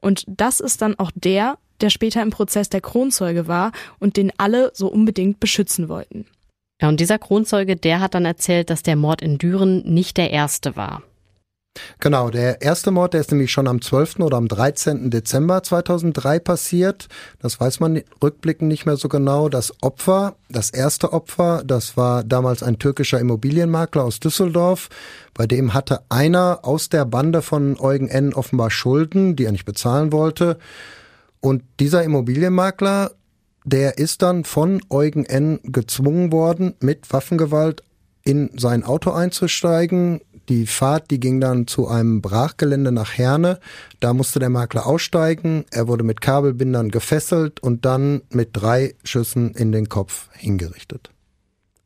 Und 0.00 0.24
das 0.26 0.58
ist 0.58 0.82
dann 0.82 0.98
auch 0.98 1.12
der, 1.14 1.56
der 1.80 1.90
später 1.90 2.20
im 2.20 2.30
Prozess 2.30 2.68
der 2.68 2.80
Kronzeuge 2.80 3.46
war 3.46 3.70
und 4.00 4.16
den 4.16 4.32
alle 4.36 4.72
so 4.74 4.88
unbedingt 4.88 5.38
beschützen 5.38 5.88
wollten. 5.88 6.26
Ja, 6.82 6.88
und 6.88 6.98
dieser 6.98 7.20
Kronzeuge, 7.20 7.76
der 7.76 8.00
hat 8.00 8.14
dann 8.14 8.24
erzählt, 8.24 8.70
dass 8.70 8.82
der 8.82 8.96
Mord 8.96 9.22
in 9.22 9.38
Düren 9.38 9.84
nicht 9.84 10.16
der 10.16 10.32
erste 10.32 10.74
war. 10.74 11.04
Genau, 11.98 12.30
der 12.30 12.62
erste 12.62 12.90
Mord, 12.90 13.14
der 13.14 13.20
ist 13.20 13.32
nämlich 13.32 13.50
schon 13.50 13.66
am 13.66 13.80
12. 13.80 14.20
oder 14.20 14.36
am 14.36 14.46
13. 14.46 15.10
Dezember 15.10 15.62
2003 15.62 16.38
passiert. 16.38 17.08
Das 17.40 17.58
weiß 17.58 17.80
man 17.80 18.02
rückblickend 18.22 18.68
nicht 18.68 18.86
mehr 18.86 18.96
so 18.96 19.08
genau. 19.08 19.48
Das 19.48 19.72
Opfer, 19.82 20.36
das 20.48 20.70
erste 20.70 21.12
Opfer, 21.12 21.62
das 21.64 21.96
war 21.96 22.22
damals 22.22 22.62
ein 22.62 22.78
türkischer 22.78 23.18
Immobilienmakler 23.18 24.04
aus 24.04 24.20
Düsseldorf. 24.20 24.88
Bei 25.34 25.46
dem 25.46 25.74
hatte 25.74 26.02
einer 26.10 26.60
aus 26.62 26.90
der 26.90 27.04
Bande 27.04 27.42
von 27.42 27.78
Eugen 27.80 28.08
N. 28.08 28.34
offenbar 28.34 28.70
Schulden, 28.70 29.34
die 29.34 29.44
er 29.44 29.52
nicht 29.52 29.64
bezahlen 29.64 30.12
wollte. 30.12 30.58
Und 31.40 31.64
dieser 31.80 32.04
Immobilienmakler, 32.04 33.10
der 33.64 33.98
ist 33.98 34.22
dann 34.22 34.44
von 34.44 34.80
Eugen 34.90 35.24
N. 35.24 35.58
gezwungen 35.64 36.30
worden, 36.30 36.74
mit 36.80 37.12
Waffengewalt 37.12 37.82
in 38.22 38.50
sein 38.56 38.84
Auto 38.84 39.10
einzusteigen, 39.10 40.20
die 40.48 40.66
Fahrt, 40.66 41.10
die 41.10 41.20
ging 41.20 41.40
dann 41.40 41.66
zu 41.66 41.88
einem 41.88 42.20
Brachgelände 42.20 42.92
nach 42.92 43.12
Herne. 43.12 43.58
Da 44.00 44.12
musste 44.12 44.38
der 44.38 44.50
Makler 44.50 44.86
aussteigen. 44.86 45.64
Er 45.70 45.88
wurde 45.88 46.04
mit 46.04 46.20
Kabelbindern 46.20 46.90
gefesselt 46.90 47.60
und 47.60 47.84
dann 47.84 48.22
mit 48.30 48.50
drei 48.52 48.94
Schüssen 49.04 49.52
in 49.54 49.72
den 49.72 49.88
Kopf 49.88 50.28
hingerichtet. 50.32 51.10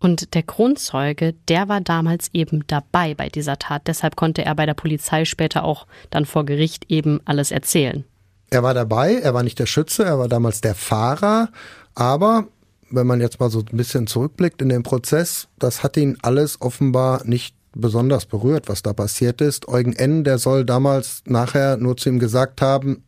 Und 0.00 0.34
der 0.34 0.44
Kronzeuge, 0.44 1.34
der 1.48 1.68
war 1.68 1.80
damals 1.80 2.30
eben 2.32 2.64
dabei 2.68 3.14
bei 3.14 3.28
dieser 3.28 3.58
Tat. 3.58 3.82
Deshalb 3.86 4.14
konnte 4.14 4.44
er 4.44 4.54
bei 4.54 4.64
der 4.64 4.74
Polizei 4.74 5.24
später 5.24 5.64
auch 5.64 5.86
dann 6.10 6.24
vor 6.24 6.44
Gericht 6.46 6.84
eben 6.88 7.20
alles 7.24 7.50
erzählen. 7.50 8.04
Er 8.50 8.62
war 8.62 8.74
dabei, 8.74 9.16
er 9.16 9.34
war 9.34 9.42
nicht 9.42 9.58
der 9.58 9.66
Schütze, 9.66 10.04
er 10.04 10.18
war 10.18 10.28
damals 10.28 10.60
der 10.60 10.74
Fahrer, 10.74 11.50
aber 11.94 12.46
wenn 12.90 13.06
man 13.06 13.20
jetzt 13.20 13.40
mal 13.40 13.50
so 13.50 13.58
ein 13.58 13.76
bisschen 13.76 14.06
zurückblickt 14.06 14.62
in 14.62 14.70
den 14.70 14.82
Prozess, 14.82 15.48
das 15.58 15.82
hat 15.82 15.96
ihn 15.98 16.16
alles 16.22 16.60
offenbar 16.62 17.22
nicht 17.24 17.54
besonders 17.80 18.26
berührt, 18.26 18.68
was 18.68 18.82
da 18.82 18.92
passiert 18.92 19.40
ist. 19.40 19.68
Eugen 19.68 19.92
N., 19.92 20.24
der 20.24 20.38
soll 20.38 20.64
damals 20.64 21.22
nachher 21.26 21.76
nur 21.76 21.96
zu 21.96 22.08
ihm 22.08 22.18
gesagt 22.18 22.60
haben, 22.60 23.04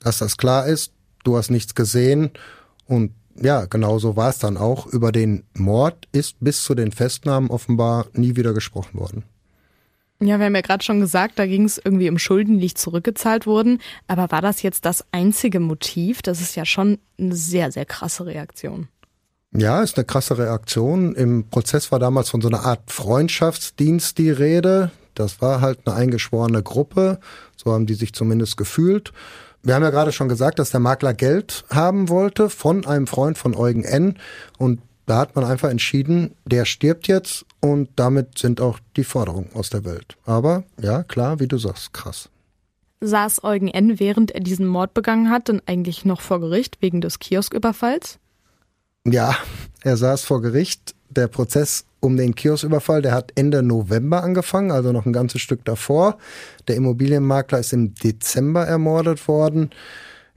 dass 0.00 0.18
das 0.18 0.36
klar 0.36 0.66
ist, 0.66 0.92
du 1.24 1.36
hast 1.36 1.50
nichts 1.50 1.74
gesehen. 1.74 2.30
Und 2.86 3.12
ja, 3.40 3.66
genau 3.66 3.98
so 3.98 4.16
war 4.16 4.30
es 4.30 4.38
dann 4.38 4.56
auch. 4.56 4.86
Über 4.86 5.12
den 5.12 5.44
Mord 5.54 6.08
ist 6.12 6.36
bis 6.40 6.62
zu 6.62 6.74
den 6.74 6.92
Festnahmen 6.92 7.50
offenbar 7.50 8.06
nie 8.12 8.36
wieder 8.36 8.54
gesprochen 8.54 8.98
worden. 8.98 9.24
Ja, 10.20 10.38
wir 10.38 10.46
haben 10.46 10.54
ja 10.54 10.60
gerade 10.60 10.84
schon 10.84 11.00
gesagt, 11.00 11.38
da 11.38 11.46
ging 11.46 11.64
es 11.64 11.76
irgendwie 11.76 12.08
um 12.08 12.18
Schulden, 12.18 12.54
die 12.54 12.64
nicht 12.64 12.78
zurückgezahlt 12.78 13.46
wurden. 13.46 13.80
Aber 14.06 14.30
war 14.30 14.40
das 14.40 14.62
jetzt 14.62 14.84
das 14.84 15.04
einzige 15.12 15.60
Motiv? 15.60 16.22
Das 16.22 16.40
ist 16.40 16.54
ja 16.54 16.64
schon 16.64 16.98
eine 17.18 17.34
sehr, 17.34 17.72
sehr 17.72 17.84
krasse 17.84 18.24
Reaktion. 18.24 18.88
Ja, 19.56 19.82
ist 19.82 19.96
eine 19.96 20.04
krasse 20.04 20.36
Reaktion. 20.36 21.14
Im 21.14 21.48
Prozess 21.48 21.92
war 21.92 22.00
damals 22.00 22.28
von 22.28 22.40
so 22.40 22.48
einer 22.48 22.64
Art 22.64 22.90
Freundschaftsdienst 22.90 24.18
die 24.18 24.30
Rede. 24.30 24.90
Das 25.14 25.40
war 25.40 25.60
halt 25.60 25.80
eine 25.86 25.94
eingeschworene 25.94 26.62
Gruppe. 26.62 27.20
So 27.56 27.72
haben 27.72 27.86
die 27.86 27.94
sich 27.94 28.12
zumindest 28.12 28.56
gefühlt. 28.56 29.12
Wir 29.62 29.76
haben 29.76 29.82
ja 29.82 29.90
gerade 29.90 30.12
schon 30.12 30.28
gesagt, 30.28 30.58
dass 30.58 30.70
der 30.70 30.80
Makler 30.80 31.14
Geld 31.14 31.64
haben 31.70 32.08
wollte 32.08 32.50
von 32.50 32.84
einem 32.84 33.06
Freund 33.06 33.38
von 33.38 33.54
Eugen 33.54 33.84
N. 33.84 34.18
Und 34.58 34.80
da 35.06 35.18
hat 35.18 35.36
man 35.36 35.44
einfach 35.44 35.70
entschieden, 35.70 36.34
der 36.44 36.64
stirbt 36.64 37.06
jetzt 37.06 37.46
und 37.60 37.90
damit 37.96 38.38
sind 38.38 38.60
auch 38.60 38.80
die 38.96 39.04
Forderungen 39.04 39.50
aus 39.54 39.70
der 39.70 39.84
Welt. 39.84 40.16
Aber 40.24 40.64
ja, 40.80 41.04
klar, 41.04 41.38
wie 41.38 41.48
du 41.48 41.58
sagst, 41.58 41.92
krass. 41.92 42.28
Saß 43.00 43.44
Eugen 43.44 43.68
N., 43.68 44.00
während 44.00 44.32
er 44.32 44.40
diesen 44.40 44.66
Mord 44.66 44.94
begangen 44.94 45.30
hat, 45.30 45.48
dann 45.48 45.62
eigentlich 45.66 46.04
noch 46.04 46.22
vor 46.22 46.40
Gericht 46.40 46.78
wegen 46.80 47.00
des 47.00 47.18
Kiosküberfalls? 47.18 48.18
Ja, 49.06 49.36
er 49.82 49.96
saß 49.96 50.22
vor 50.22 50.40
Gericht. 50.40 50.94
Der 51.10 51.28
Prozess 51.28 51.84
um 52.00 52.16
den 52.16 52.34
Kiosküberfall, 52.34 53.02
der 53.02 53.12
hat 53.12 53.32
Ende 53.34 53.62
November 53.62 54.22
angefangen, 54.22 54.70
also 54.70 54.92
noch 54.92 55.06
ein 55.06 55.12
ganzes 55.12 55.42
Stück 55.42 55.64
davor. 55.64 56.18
Der 56.66 56.76
Immobilienmakler 56.76 57.60
ist 57.60 57.72
im 57.72 57.94
Dezember 57.94 58.66
ermordet 58.66 59.28
worden. 59.28 59.70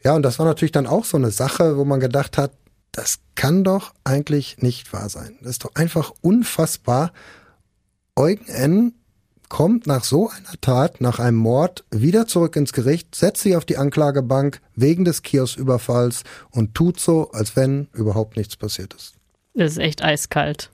Ja, 0.03 0.15
und 0.15 0.23
das 0.23 0.37
war 0.37 0.45
natürlich 0.45 0.73
dann 0.73 0.85
auch 0.85 1.05
so 1.05 1.17
eine 1.17 1.31
Sache, 1.31 1.77
wo 1.77 1.85
man 1.85 1.99
gedacht 1.99 2.37
hat, 2.37 2.51
das 2.91 3.19
kann 3.35 3.63
doch 3.63 3.93
eigentlich 4.03 4.57
nicht 4.59 4.91
wahr 4.91 5.09
sein. 5.09 5.37
Das 5.41 5.51
ist 5.51 5.63
doch 5.63 5.75
einfach 5.75 6.11
unfassbar. 6.21 7.11
Eugen 8.15 8.47
N 8.47 8.93
kommt 9.49 9.87
nach 9.87 10.03
so 10.03 10.29
einer 10.29 10.59
Tat, 10.61 11.01
nach 11.01 11.19
einem 11.19 11.37
Mord, 11.37 11.83
wieder 11.91 12.27
zurück 12.27 12.55
ins 12.55 12.73
Gericht, 12.73 13.15
setzt 13.15 13.43
sich 13.43 13.55
auf 13.55 13.65
die 13.65 13.77
Anklagebank 13.77 14.61
wegen 14.75 15.05
des 15.05 15.23
Kiosküberfalls 15.23 16.23
und 16.51 16.75
tut 16.75 16.99
so, 16.99 17.31
als 17.31 17.55
wenn 17.55 17.87
überhaupt 17.93 18.37
nichts 18.37 18.55
passiert 18.55 18.93
ist. 18.93 19.15
Das 19.53 19.71
ist 19.71 19.77
echt 19.79 20.03
eiskalt. 20.03 20.69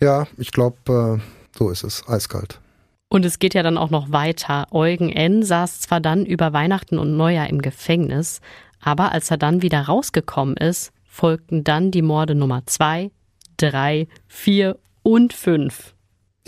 Ja, 0.00 0.26
ich 0.36 0.52
glaube, 0.52 1.20
äh, 1.20 1.58
so 1.58 1.70
ist 1.70 1.84
es, 1.84 2.08
eiskalt. 2.08 2.60
Und 3.08 3.24
es 3.24 3.38
geht 3.40 3.54
ja 3.54 3.62
dann 3.62 3.76
auch 3.76 3.90
noch 3.90 4.12
weiter. 4.12 4.68
Eugen 4.70 5.10
N. 5.10 5.42
saß 5.42 5.80
zwar 5.80 6.00
dann 6.00 6.24
über 6.24 6.52
Weihnachten 6.52 6.98
und 6.98 7.16
Neujahr 7.16 7.48
im 7.48 7.60
Gefängnis, 7.60 8.40
aber 8.80 9.12
als 9.12 9.30
er 9.30 9.36
dann 9.36 9.62
wieder 9.62 9.82
rausgekommen 9.82 10.56
ist, 10.56 10.92
folgten 11.04 11.64
dann 11.64 11.90
die 11.90 12.02
Morde 12.02 12.34
Nummer 12.34 12.62
zwei, 12.66 13.10
drei, 13.56 14.06
vier 14.28 14.78
und 15.02 15.32
fünf. 15.32 15.94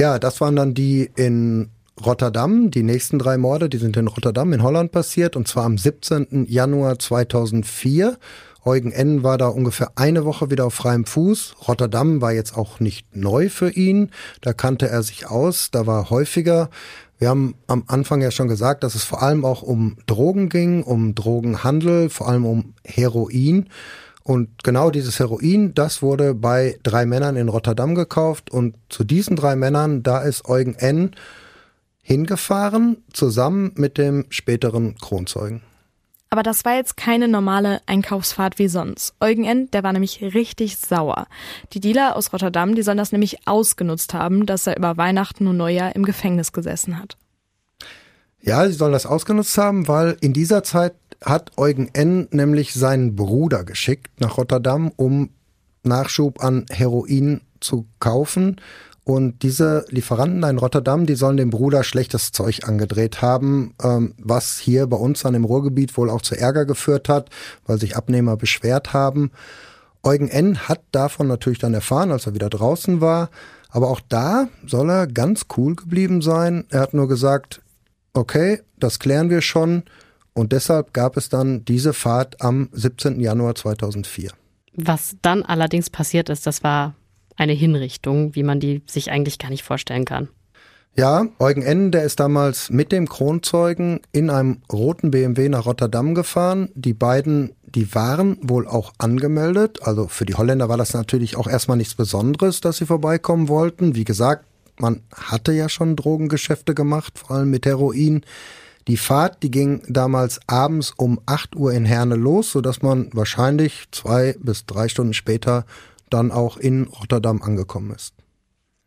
Ja, 0.03 0.19
das 0.19 0.41
waren 0.41 0.57
dann 0.57 0.75
die 0.75 1.09
in 1.15 1.71
Rotterdam. 2.05 2.73
Die 2.73 2.83
nächsten 2.83 3.21
drei 3.21 3.38
Morde, 3.38 3.69
die 3.69 3.77
sind 3.77 3.97
in 3.97 4.09
Rotterdam 4.09 4.53
in 4.53 4.61
Holland 4.61 4.91
passiert 4.91 5.37
und 5.37 5.47
zwar 5.47 5.65
am 5.65 5.79
17. 5.79 6.47
Januar 6.49 6.99
2004. 6.99 8.19
Eugen 8.65 8.91
N. 8.91 9.23
war 9.23 9.38
da 9.38 9.47
ungefähr 9.47 9.93
eine 9.95 10.25
Woche 10.25 10.51
wieder 10.51 10.67
auf 10.67 10.75
freiem 10.75 11.05
Fuß. 11.05 11.55
Rotterdam 11.69 12.21
war 12.21 12.33
jetzt 12.33 12.57
auch 12.57 12.81
nicht 12.81 13.15
neu 13.15 13.49
für 13.49 13.71
ihn. 13.71 14.11
Da 14.41 14.53
kannte 14.53 14.88
er 14.88 15.05
sich 15.05 15.29
aus, 15.29 15.71
da 15.71 15.87
war 15.87 16.11
häufiger. 16.11 16.69
Wir 17.21 17.29
haben 17.29 17.55
am 17.69 17.85
Anfang 17.87 18.23
ja 18.23 18.33
schon 18.33 18.49
gesagt, 18.49 18.83
dass 18.83 18.97
es 18.97 19.05
vor 19.05 19.23
allem 19.23 19.45
auch 19.45 19.62
um 19.62 19.99
Drogen 20.07 20.49
ging, 20.49 20.83
um 20.83 21.15
Drogenhandel, 21.15 22.11
vor 22.11 22.29
allem 22.29 22.45
um 22.45 22.75
Heroin. 22.85 23.69
Und 24.25 24.63
genau 24.63 24.91
dieses 24.91 25.19
Heroin, 25.19 25.75
das 25.75 26.03
wurde 26.03 26.35
bei 26.35 26.79
drei 26.83 27.07
Männern 27.07 27.37
in 27.37 27.49
Rotterdam 27.49 27.95
gekauft. 27.95 28.51
Und 28.51 28.77
zu 28.89 29.05
diesen 29.05 29.37
drei 29.37 29.57
Männern, 29.57 30.03
da 30.03 30.21
ist 30.23 30.49
Eugen 30.49 30.75
N. 30.75 31.13
hingefahren, 32.03 32.99
zusammen 33.13 33.73
mit 33.77 33.99
dem 33.99 34.27
späteren 34.29 34.97
Kronzeugen. 34.97 35.63
Aber 36.33 36.43
das 36.43 36.65
war 36.65 36.77
jetzt 36.77 36.97
keine 36.97 37.29
normale 37.29 37.83
Einkaufsfahrt 37.85 38.59
wie 38.59 38.69
sonst. 38.69 39.15
Eugen 39.21 39.45
N., 39.45 39.71
der 39.73 39.83
war 39.83 39.93
nämlich 39.93 40.23
richtig 40.23 40.79
sauer. 40.79 41.27
Die 41.75 41.81
Dealer 41.81 42.17
aus 42.17 42.33
Rotterdam, 42.33 42.75
die 42.75 42.83
sollen 42.83 42.97
das 42.97 43.13
nämlich 43.13 43.47
ausgenutzt 43.47 44.15
haben, 44.15 44.47
dass 44.47 44.67
er 44.67 44.79
über 44.79 44.97
Weihnachten 44.97 45.47
und 45.47 45.59
Neujahr 45.59 45.95
im 45.95 46.05
Gefängnis 46.05 46.53
gesessen 46.53 46.99
hat. 46.99 47.19
Ja, 48.41 48.67
sie 48.67 48.73
sollen 48.73 48.95
das 48.95 49.05
ausgenutzt 49.05 49.59
haben, 49.59 49.87
weil 49.89 50.17
in 50.23 50.33
dieser 50.33 50.65
Zeit 50.65 50.95
hat 51.25 51.53
Eugen 51.57 51.89
N. 51.93 52.29
nämlich 52.31 52.75
seinen 52.75 53.17
Bruder 53.17 53.65
geschickt 53.65 54.21
nach 54.21 54.39
Rotterdam, 54.39 54.93
um 54.97 55.31
Nachschub 55.83 56.43
an 56.43 56.67
Heroin 56.71 57.41
zu 57.61 57.87
kaufen. 58.01 58.61
Und 59.05 59.43
diese 59.43 59.85
Lieferanten 59.89 60.45
in 60.45 60.59
Rotterdam, 60.59 61.07
die 61.07 61.17
sollen 61.17 61.37
dem 61.37 61.51
Bruder 61.51 61.83
schlechtes 61.83 62.31
Zeug 62.31 62.69
angedreht 62.69 63.21
haben, 63.21 63.75
ähm, 63.83 64.15
was 64.19 64.59
hier 64.59 64.87
bei 64.87 64.97
uns 64.97 65.27
an 65.27 65.33
dem 65.33 65.45
Ruhrgebiet 65.45 65.97
wohl 65.97 66.09
auch 66.09 66.23
zu 66.23 66.37
Ärger 66.37 66.67
geführt 66.67 67.09
hat, 67.09 67.29
weil 67.67 67.81
sich 67.81 67.97
Abnehmer 67.97 68.37
beschwert 68.37 68.93
haben. 68.93 69.33
Eugen 70.05 70.29
N. 70.29 70.69
hat 70.69 70.83
davon 70.93 71.27
natürlich 71.27 71.59
dann 71.59 71.75
erfahren, 71.75 72.13
als 72.13 72.27
er 72.27 72.35
wieder 72.35 72.49
draußen 72.49 73.01
war. 73.01 73.31
Aber 73.71 73.91
auch 73.91 74.01
da 74.09 74.49
soll 74.67 74.91
er 74.91 75.07
ganz 75.07 75.47
cool 75.57 75.75
geblieben 75.75 76.23
sein. 76.23 76.65
Er 76.71 76.81
hat 76.81 76.95
nur 76.95 77.09
gesagt, 77.09 77.61
okay, 78.13 78.61
das 78.79 78.99
klären 78.99 79.31
wir 79.31 79.41
schon. 79.41 79.83
Und 80.35 80.53
deshalb 80.53 80.95
gab 80.95 81.16
es 81.16 81.29
dann 81.29 81.64
diese 81.64 81.92
Fahrt 81.92 82.40
am 82.40 82.68
17. 82.73 83.21
Januar 83.21 83.55
2004. 83.55 84.31
Was 84.75 85.16
dann 85.21 85.42
allerdings 85.42 85.90
passiert 85.90 86.31
ist, 86.31 86.47
das 86.47 86.64
war 86.64 86.95
eine 87.37 87.53
Hinrichtung, 87.53 88.35
wie 88.35 88.42
man 88.42 88.61
die 88.61 88.83
sich 88.87 89.11
eigentlich 89.11 89.38
gar 89.38 89.51
nicht 89.51 89.62
vorstellen 89.62 90.05
kann. 90.05 90.29
Ja, 90.95 91.27
Eugen 91.38 91.62
N., 91.62 91.90
der 91.90 92.05
ist 92.05 92.21
damals 92.21 92.68
mit 92.68 92.92
dem 92.92 93.09
Kronzeugen 93.09 94.01
in 94.12 94.29
einem 94.29 94.61
roten 94.71 95.11
BMW 95.11 95.49
nach 95.49 95.64
Rotterdam 95.64 96.14
gefahren. 96.14 96.68
Die 96.75 96.92
beiden, 96.92 97.53
die 97.64 97.95
waren 97.95 98.37
wohl 98.42 98.66
auch 98.68 98.92
angemeldet. 98.99 99.81
Also 99.83 100.07
für 100.09 100.27
die 100.27 100.35
Holländer 100.35 100.68
war 100.68 100.77
das 100.77 100.92
natürlich 100.92 101.37
auch 101.37 101.47
erstmal 101.47 101.79
nichts 101.79 101.95
Besonderes, 101.95 102.61
dass 102.61 102.77
sie 102.77 102.85
vorbeikommen 102.85 103.49
wollten. 103.49 103.95
Wie 103.95 104.05
gesagt, 104.05 104.45
man 104.79 105.01
hatte 105.14 105.53
ja 105.53 105.71
schon 105.71 105.97
Drogengeschäfte 105.97 106.75
gemacht, 106.75 107.18
vor 107.18 107.37
allem 107.37 107.51
mit 107.51 107.64
Heroin. 107.64 108.23
Die 108.88 108.97
Fahrt, 108.97 109.42
die 109.42 109.51
ging 109.51 109.83
damals 109.88 110.40
abends 110.49 110.92
um 110.97 111.21
8 111.27 111.55
Uhr 111.57 111.73
in 111.73 111.85
Herne 111.85 112.16
los, 112.16 112.51
sodass 112.51 112.83
man 112.83 113.11
wahrscheinlich 113.12 113.85
zwei 113.92 114.35
bis 114.40 114.66
drei 114.66 114.88
Stunden 114.88 115.14
später 115.14 115.64
dann 116.11 116.33
auch 116.33 116.57
in 116.57 116.85
Rotterdam 116.85 117.42
angekommen 117.42 117.92
ist. 117.92 118.14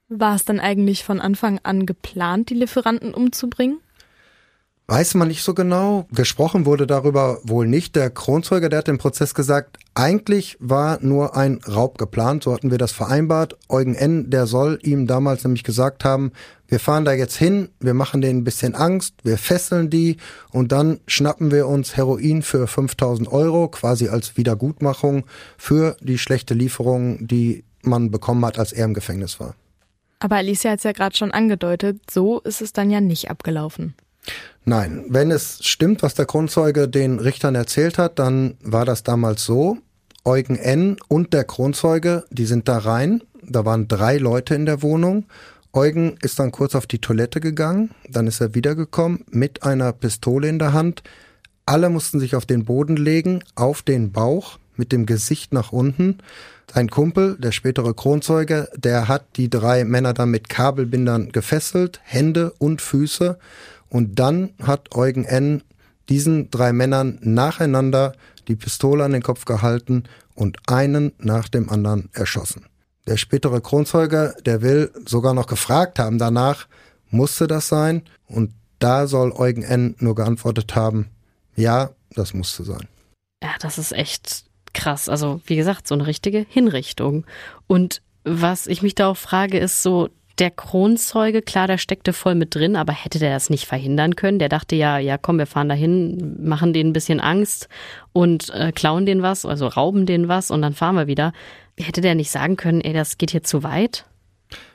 War 0.09 0.35
es 0.35 0.45
dann 0.45 0.59
eigentlich 0.59 1.03
von 1.03 1.19
Anfang 1.19 1.59
an 1.63 1.85
geplant, 1.85 2.49
die 2.49 2.55
Lieferanten 2.55 3.13
umzubringen? 3.13 3.79
Weiß 4.87 5.15
man 5.15 5.29
nicht 5.29 5.41
so 5.41 5.55
genau. 5.55 6.05
Gesprochen 6.11 6.67
wurde 6.67 6.85
darüber 6.85 7.39
wohl 7.43 7.67
nicht. 7.67 7.95
Der 7.95 8.11
Kronzeuge, 8.11 8.69
der 8.69 8.79
hat 8.79 8.87
im 8.87 8.99
Prozess 8.99 9.33
gesagt, 9.33 9.77
eigentlich 9.95 10.57
war 10.59 10.99
nur 11.01 11.35
ein 11.35 11.59
Raub 11.67 11.97
geplant, 11.97 12.43
so 12.43 12.53
hatten 12.53 12.69
wir 12.69 12.77
das 12.77 12.91
vereinbart. 12.91 13.57
Eugen 13.67 13.95
N., 13.95 14.29
der 14.29 14.45
soll 14.45 14.77
ihm 14.83 15.07
damals 15.07 15.43
nämlich 15.43 15.63
gesagt 15.63 16.05
haben, 16.05 16.33
wir 16.67 16.79
fahren 16.79 17.03
da 17.03 17.13
jetzt 17.13 17.35
hin, 17.35 17.69
wir 17.79 17.95
machen 17.95 18.21
denen 18.21 18.41
ein 18.41 18.43
bisschen 18.43 18.75
Angst, 18.75 19.15
wir 19.23 19.39
fesseln 19.39 19.89
die 19.89 20.17
und 20.51 20.71
dann 20.71 20.99
schnappen 21.07 21.51
wir 21.51 21.67
uns 21.67 21.97
Heroin 21.97 22.43
für 22.43 22.67
5000 22.67 23.31
Euro, 23.31 23.67
quasi 23.69 24.09
als 24.09 24.37
Wiedergutmachung 24.37 25.25
für 25.57 25.97
die 25.99 26.19
schlechte 26.19 26.53
Lieferung, 26.53 27.25
die 27.27 27.63
man 27.81 28.11
bekommen 28.11 28.45
hat, 28.45 28.59
als 28.59 28.71
er 28.71 28.85
im 28.85 28.93
Gefängnis 28.93 29.39
war. 29.39 29.55
Aber 30.19 30.37
Alicia 30.37 30.71
hat 30.71 30.79
es 30.79 30.83
ja 30.83 30.91
gerade 30.91 31.15
schon 31.15 31.31
angedeutet, 31.31 32.01
so 32.09 32.39
ist 32.39 32.61
es 32.61 32.73
dann 32.73 32.89
ja 32.89 33.01
nicht 33.01 33.29
abgelaufen. 33.29 33.95
Nein, 34.65 35.05
wenn 35.09 35.29
es 35.29 35.59
stimmt, 35.61 36.01
was 36.01 36.15
der 36.15 36.25
Kronzeuge 36.25 36.87
den 36.87 37.19
Richtern 37.19 37.53
erzählt 37.53 37.97
hat, 37.99 38.17
dann 38.17 38.55
war 38.61 38.83
das 38.83 39.03
damals 39.03 39.45
so. 39.45 39.77
Eugen 40.23 40.55
N. 40.55 40.97
und 41.07 41.33
der 41.33 41.43
Kronzeuge, 41.43 42.23
die 42.31 42.47
sind 42.47 42.67
da 42.67 42.79
rein. 42.79 43.21
Da 43.43 43.63
waren 43.63 43.87
drei 43.87 44.17
Leute 44.17 44.55
in 44.55 44.65
der 44.65 44.81
Wohnung. 44.81 45.25
Eugen 45.71 46.17
ist 46.21 46.39
dann 46.39 46.51
kurz 46.51 46.73
auf 46.73 46.87
die 46.87 46.99
Toilette 46.99 47.41
gegangen, 47.41 47.91
dann 48.09 48.27
ist 48.27 48.39
er 48.39 48.55
wiedergekommen 48.55 49.25
mit 49.29 49.63
einer 49.63 49.91
Pistole 49.91 50.47
in 50.47 50.57
der 50.57 50.71
Hand. 50.71 51.03
Alle 51.65 51.89
mussten 51.89 52.19
sich 52.19 52.35
auf 52.35 52.45
den 52.45 52.63
Boden 52.63 52.95
legen, 52.95 53.43
auf 53.55 53.81
den 53.81 54.13
Bauch, 54.13 54.57
mit 54.77 54.93
dem 54.93 55.05
Gesicht 55.05 55.53
nach 55.53 55.73
unten. 55.73 56.19
Sein 56.73 56.89
Kumpel, 56.89 57.35
der 57.37 57.51
spätere 57.51 57.93
Kronzeuge, 57.93 58.69
der 58.75 59.07
hat 59.09 59.25
die 59.35 59.49
drei 59.49 59.83
Männer 59.83 60.13
dann 60.13 60.31
mit 60.31 60.47
Kabelbindern 60.47 61.31
gefesselt, 61.31 61.99
Hände 62.03 62.53
und 62.57 62.81
Füße 62.81 63.37
und 63.95 64.19
dann 64.19 64.51
hat 64.61 64.93
Eugen 64.93 65.23
N. 65.23 65.63
diesen 66.09 66.51
drei 66.51 66.73
Männern 66.73 67.17
nacheinander 67.21 68.11
die 68.49 68.57
Pistole 68.57 69.05
an 69.05 69.13
den 69.13 69.23
Kopf 69.23 69.45
gehalten 69.45 70.03
und 70.33 70.57
einen 70.67 71.13
nach 71.17 71.47
dem 71.47 71.69
anderen 71.69 72.09
erschossen. 72.11 72.65
Der 73.07 73.15
spätere 73.15 73.61
Kronzeuge, 73.61 74.35
der 74.45 74.61
will 74.61 74.91
sogar 75.05 75.33
noch 75.33 75.47
gefragt 75.47 75.97
haben 75.97 76.17
danach, 76.17 76.67
musste 77.09 77.47
das 77.47 77.69
sein? 77.69 78.01
Und 78.27 78.51
da 78.79 79.07
soll 79.07 79.31
Eugen 79.31 79.63
N. 79.63 79.95
nur 79.99 80.15
geantwortet 80.15 80.75
haben, 80.75 81.07
ja, 81.55 81.91
das 82.15 82.33
musste 82.33 82.65
sein. 82.65 82.89
Ja, 83.41 83.51
das 83.61 83.77
ist 83.77 83.93
echt 83.93 84.43
krass. 84.73 85.07
Also, 85.07 85.39
wie 85.45 85.55
gesagt, 85.55 85.87
so 85.87 85.95
eine 85.95 86.05
richtige 86.05 86.45
Hinrichtung. 86.49 87.25
Und 87.65 88.01
was 88.25 88.67
ich 88.67 88.81
mich 88.81 88.95
da 88.95 89.07
auch 89.07 89.15
frage, 89.15 89.57
ist 89.57 89.83
so, 89.83 90.09
der 90.39 90.51
Kronzeuge, 90.51 91.41
klar, 91.41 91.67
der 91.67 91.77
steckte 91.77 92.11
voll 92.11 92.35
mit 92.35 92.55
drin, 92.55 92.75
aber 92.75 92.93
hätte 92.93 93.19
der 93.19 93.33
das 93.33 93.49
nicht 93.49 93.65
verhindern 93.65 94.15
können? 94.15 94.39
Der 94.39 94.49
dachte 94.49 94.75
ja, 94.75 94.97
ja, 94.97 95.17
komm, 95.17 95.37
wir 95.37 95.45
fahren 95.45 95.69
dahin, 95.69 96.37
machen 96.45 96.73
denen 96.73 96.89
ein 96.89 96.93
bisschen 96.93 97.19
Angst 97.19 97.69
und 98.11 98.49
äh, 98.49 98.71
klauen 98.71 99.05
denen 99.05 99.21
was, 99.21 99.45
also 99.45 99.67
rauben 99.67 100.05
denen 100.05 100.27
was 100.27 100.51
und 100.51 100.61
dann 100.61 100.73
fahren 100.73 100.95
wir 100.95 101.07
wieder. 101.07 101.31
Hätte 101.77 102.01
der 102.01 102.15
nicht 102.15 102.31
sagen 102.31 102.57
können, 102.57 102.81
ey, 102.81 102.93
das 102.93 103.17
geht 103.17 103.31
hier 103.31 103.43
zu 103.43 103.63
weit? 103.63 104.05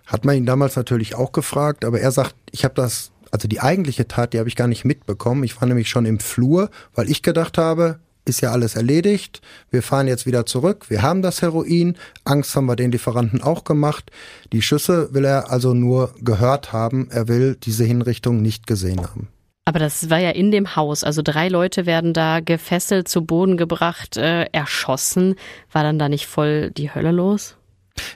Hat 0.07 0.25
man 0.25 0.37
ihn 0.37 0.46
damals 0.46 0.77
natürlich 0.77 1.14
auch 1.14 1.33
gefragt, 1.33 1.85
aber 1.85 2.01
er 2.01 2.11
sagt, 2.11 2.35
ich 2.51 2.64
habe 2.64 2.75
das, 2.75 3.12
also 3.31 3.46
die 3.46 3.61
eigentliche 3.61 4.09
Tat, 4.09 4.33
die 4.33 4.38
habe 4.38 4.49
ich 4.49 4.57
gar 4.57 4.66
nicht 4.66 4.85
mitbekommen. 4.85 5.44
Ich 5.44 5.61
war 5.61 5.68
nämlich 5.68 5.88
schon 5.88 6.07
im 6.07 6.20
Flur, 6.20 6.70
weil 6.94 7.11
ich 7.11 7.23
gedacht 7.23 7.59
habe, 7.59 8.01
ist 8.30 8.40
ja 8.40 8.52
alles 8.52 8.76
erledigt. 8.76 9.42
Wir 9.70 9.82
fahren 9.82 10.08
jetzt 10.08 10.24
wieder 10.24 10.46
zurück. 10.46 10.86
Wir 10.88 11.02
haben 11.02 11.20
das 11.20 11.42
Heroin. 11.42 11.96
Angst 12.24 12.56
haben 12.56 12.66
wir 12.66 12.76
den 12.76 12.92
Lieferanten 12.92 13.42
auch 13.42 13.64
gemacht. 13.64 14.10
Die 14.52 14.62
Schüsse 14.62 15.12
will 15.12 15.24
er 15.24 15.50
also 15.50 15.74
nur 15.74 16.14
gehört 16.20 16.72
haben. 16.72 17.08
Er 17.10 17.28
will 17.28 17.56
diese 17.62 17.84
Hinrichtung 17.84 18.40
nicht 18.40 18.66
gesehen 18.66 19.02
haben. 19.02 19.28
Aber 19.66 19.78
das 19.78 20.10
war 20.10 20.18
ja 20.18 20.30
in 20.30 20.50
dem 20.50 20.74
Haus. 20.74 21.04
Also 21.04 21.22
drei 21.22 21.48
Leute 21.48 21.86
werden 21.86 22.12
da 22.12 22.40
gefesselt, 22.40 23.08
zu 23.08 23.24
Boden 23.24 23.56
gebracht, 23.56 24.16
äh, 24.16 24.44
erschossen. 24.52 25.34
War 25.70 25.82
dann 25.82 25.98
da 25.98 26.08
nicht 26.08 26.26
voll 26.26 26.70
die 26.70 26.92
Hölle 26.92 27.12
los? 27.12 27.56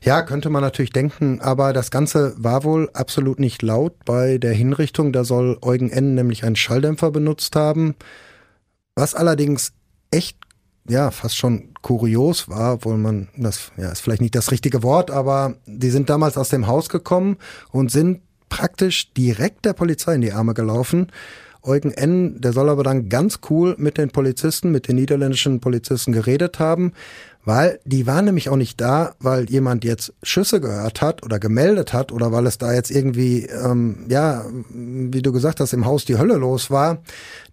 Ja, 0.02 0.22
könnte 0.22 0.50
man 0.50 0.62
natürlich 0.62 0.92
denken, 0.92 1.40
aber 1.40 1.72
das 1.72 1.90
Ganze 1.90 2.34
war 2.38 2.64
wohl 2.64 2.90
absolut 2.94 3.38
nicht 3.38 3.62
laut 3.62 4.04
bei 4.04 4.38
der 4.38 4.52
Hinrichtung. 4.52 5.12
Da 5.12 5.24
soll 5.24 5.58
Eugen 5.62 5.90
N. 5.90 6.14
nämlich 6.14 6.44
einen 6.44 6.56
Schalldämpfer 6.56 7.10
benutzt 7.10 7.54
haben. 7.56 7.94
Was 8.94 9.14
allerdings 9.14 9.72
echt 10.14 10.36
ja, 10.88 11.10
fast 11.10 11.36
schon 11.36 11.70
kurios 11.82 12.48
war, 12.48 12.74
obwohl 12.74 12.98
man, 12.98 13.28
das 13.36 13.72
ja, 13.76 13.90
ist 13.90 14.00
vielleicht 14.00 14.20
nicht 14.20 14.34
das 14.34 14.50
richtige 14.50 14.82
Wort, 14.82 15.10
aber 15.10 15.54
die 15.66 15.90
sind 15.90 16.10
damals 16.10 16.36
aus 16.36 16.50
dem 16.50 16.66
Haus 16.66 16.88
gekommen 16.88 17.38
und 17.70 17.90
sind 17.90 18.20
praktisch 18.48 19.12
direkt 19.14 19.64
der 19.64 19.72
Polizei 19.72 20.14
in 20.14 20.20
die 20.20 20.32
Arme 20.32 20.54
gelaufen. 20.54 21.10
Eugen 21.62 21.92
N., 21.92 22.40
der 22.40 22.52
soll 22.52 22.68
aber 22.68 22.82
dann 22.82 23.08
ganz 23.08 23.40
cool 23.48 23.74
mit 23.78 23.96
den 23.96 24.10
Polizisten, 24.10 24.70
mit 24.70 24.86
den 24.86 24.96
niederländischen 24.96 25.60
Polizisten 25.60 26.12
geredet 26.12 26.58
haben 26.58 26.92
weil 27.44 27.78
die 27.84 28.06
waren 28.06 28.24
nämlich 28.24 28.48
auch 28.48 28.56
nicht 28.56 28.80
da, 28.80 29.14
weil 29.20 29.48
jemand 29.50 29.84
jetzt 29.84 30.14
Schüsse 30.22 30.60
gehört 30.60 31.02
hat 31.02 31.22
oder 31.22 31.38
gemeldet 31.38 31.92
hat 31.92 32.10
oder 32.10 32.32
weil 32.32 32.46
es 32.46 32.58
da 32.58 32.72
jetzt 32.72 32.90
irgendwie, 32.90 33.46
ähm, 33.46 34.06
ja, 34.08 34.46
wie 34.70 35.22
du 35.22 35.32
gesagt 35.32 35.60
hast, 35.60 35.72
im 35.74 35.84
Haus 35.84 36.04
die 36.04 36.16
Hölle 36.16 36.36
los 36.36 36.70
war. 36.70 36.98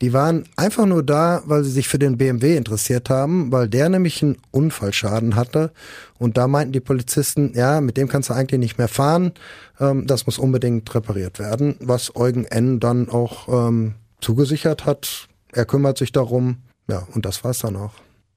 Die 0.01 0.13
waren 0.13 0.45
einfach 0.55 0.85
nur 0.85 1.03
da, 1.03 1.43
weil 1.45 1.63
sie 1.63 1.71
sich 1.71 1.87
für 1.89 1.99
den 1.99 2.17
BMW 2.17 2.55
interessiert 2.55 3.09
haben, 3.09 3.51
weil 3.51 3.67
der 3.67 3.89
nämlich 3.89 4.23
einen 4.23 4.37
Unfallschaden 4.51 5.35
hatte. 5.35 5.71
Und 6.17 6.37
da 6.37 6.47
meinten 6.47 6.71
die 6.71 6.79
Polizisten, 6.79 7.51
ja, 7.53 7.81
mit 7.81 7.97
dem 7.97 8.07
kannst 8.07 8.29
du 8.29 8.33
eigentlich 8.33 8.59
nicht 8.59 8.77
mehr 8.77 8.87
fahren. 8.87 9.33
Ähm, 9.79 10.07
das 10.07 10.25
muss 10.25 10.37
unbedingt 10.37 10.93
repariert 10.95 11.39
werden, 11.39 11.75
was 11.79 12.15
Eugen 12.15 12.45
N. 12.45 12.79
dann 12.79 13.09
auch 13.09 13.67
ähm, 13.67 13.95
zugesichert 14.21 14.85
hat. 14.85 15.27
Er 15.51 15.65
kümmert 15.65 15.97
sich 15.97 16.11
darum. 16.11 16.57
Ja, 16.87 17.07
und 17.13 17.25
das 17.25 17.43
war's 17.43 17.59
dann 17.59 17.75
auch. 17.75 17.93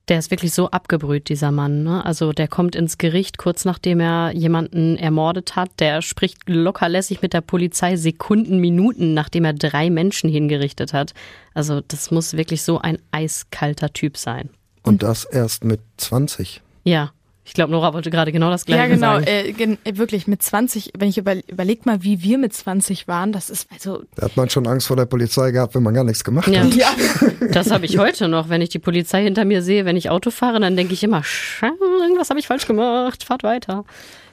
Der 0.08 0.18
ist 0.18 0.30
wirklich 0.30 0.52
so 0.52 0.70
abgebrüht, 0.70 1.30
dieser 1.30 1.50
Mann. 1.50 1.82
Ne? 1.82 2.04
Also 2.04 2.32
der 2.32 2.46
kommt 2.46 2.76
ins 2.76 2.98
Gericht 2.98 3.38
kurz 3.38 3.64
nachdem 3.64 4.00
er 4.00 4.32
jemanden 4.32 4.96
ermordet 4.96 5.56
hat. 5.56 5.70
Der 5.78 6.02
spricht 6.02 6.46
lockerlässig 6.46 7.22
mit 7.22 7.32
der 7.32 7.40
Polizei 7.40 7.96
Sekunden, 7.96 8.58
Minuten, 8.58 9.14
nachdem 9.14 9.44
er 9.44 9.54
drei 9.54 9.88
Menschen 9.88 10.28
hingerichtet 10.28 10.92
hat. 10.92 11.14
Also 11.54 11.80
das 11.80 12.10
muss 12.10 12.36
wirklich 12.36 12.62
so 12.62 12.78
ein 12.78 12.98
eiskalter 13.12 13.92
Typ 13.92 14.18
sein. 14.18 14.50
Und 14.82 15.02
das 15.02 15.24
erst 15.24 15.64
mit 15.64 15.80
20. 15.96 16.60
Ja, 16.84 17.12
ich 17.44 17.52
glaube, 17.52 17.72
Nora 17.72 17.92
wollte 17.92 18.10
gerade 18.10 18.32
genau 18.32 18.50
das 18.50 18.64
Gleiche 18.64 18.82
ja, 18.82 18.88
genau, 18.88 19.12
sagen. 19.14 19.26
Äh, 19.26 19.52
gen 19.52 19.78
wirklich 19.84 20.26
mit 20.26 20.42
20, 20.42 20.92
wenn 20.98 21.08
ich 21.08 21.18
über, 21.18 21.34
überleg 21.48 21.84
mal, 21.86 22.02
wie 22.02 22.22
wir 22.22 22.38
mit 22.38 22.52
20 22.54 23.06
waren, 23.06 23.32
das 23.32 23.50
ist 23.50 23.68
also. 23.72 24.02
Da 24.16 24.22
hat 24.26 24.36
man 24.36 24.48
schon 24.48 24.66
Angst 24.66 24.86
vor 24.86 24.96
der 24.96 25.06
Polizei 25.06 25.50
gehabt, 25.50 25.74
wenn 25.74 25.82
man 25.82 25.94
gar 25.94 26.04
nichts 26.04 26.24
gemacht 26.24 26.48
Ja. 26.48 26.60
hat. 26.64 26.74
Ja. 26.74 26.88
Das 27.52 27.70
habe 27.70 27.84
ich 27.84 27.98
heute 27.98 28.26
noch. 28.28 28.48
Wenn 28.48 28.62
ich 28.62 28.70
die 28.70 28.78
Polizei 28.78 29.22
hinter 29.22 29.44
mir 29.44 29.60
sehe, 29.62 29.84
wenn 29.84 29.96
ich 29.96 30.08
Auto 30.10 30.30
fahre, 30.30 30.58
dann 30.60 30.76
denke 30.76 30.94
ich 30.94 31.04
immer, 31.04 31.18
"Sche- 31.20 31.70
irgendwas 32.00 32.30
habe 32.30 32.40
ich 32.40 32.46
falsch 32.46 32.66
gemacht, 32.66 33.22
fahrt 33.24 33.42
weiter. 33.42 33.84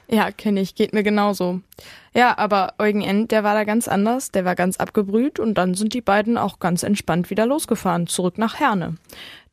Ja, 0.08 0.30
kenne 0.30 0.60
ich, 0.60 0.74
geht 0.74 0.92
mir 0.92 1.02
genauso. 1.02 1.60
Ja, 2.14 2.36
aber 2.36 2.74
Eugen 2.78 3.00
End, 3.02 3.30
der 3.30 3.44
war 3.44 3.54
da 3.54 3.64
ganz 3.64 3.88
anders, 3.88 4.30
der 4.30 4.44
war 4.44 4.54
ganz 4.54 4.76
abgebrüht 4.78 5.38
und 5.38 5.54
dann 5.54 5.74
sind 5.74 5.94
die 5.94 6.00
beiden 6.02 6.36
auch 6.36 6.58
ganz 6.58 6.82
entspannt 6.82 7.30
wieder 7.30 7.46
losgefahren, 7.46 8.06
zurück 8.06 8.36
nach 8.36 8.58
Herne. 8.60 8.96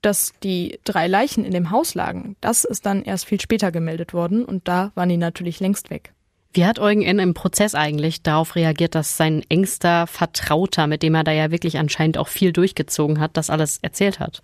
Dass 0.02 0.32
die 0.44 0.80
drei 0.86 1.08
Leichen 1.08 1.44
in 1.44 1.52
dem 1.52 1.72
Haus 1.72 1.94
lagen, 1.94 2.36
das 2.42 2.64
ist 2.64 2.86
dann 2.86 3.04
erst 3.04 3.26
viel 3.26 3.42
später 3.42 3.72
gemeldet 3.72 4.14
worden 4.14 4.46
und 4.46 4.68
da 4.68 4.92
waren 4.96 5.10
die 5.10 5.18
natürlich 5.18 5.60
längst 5.60 5.90
weg. 5.90 6.14
Wie 6.54 6.66
hat 6.66 6.80
Eugen 6.80 7.04
N. 7.04 7.20
im 7.20 7.34
Prozess 7.34 7.76
eigentlich 7.76 8.24
darauf 8.24 8.56
reagiert, 8.56 8.96
dass 8.96 9.18
sein 9.18 9.44
engster 9.50 10.08
Vertrauter, 10.08 10.88
mit 10.88 11.04
dem 11.04 11.14
er 11.14 11.24
da 11.24 11.32
ja 11.32 11.52
wirklich 11.52 11.78
anscheinend 11.78 12.18
auch 12.18 12.28
viel 12.28 12.54
durchgezogen 12.54 13.20
hat, 13.20 13.38
das 13.38 13.50
alles 13.52 13.78
erzählt 13.82 14.20
hat? 14.20 14.42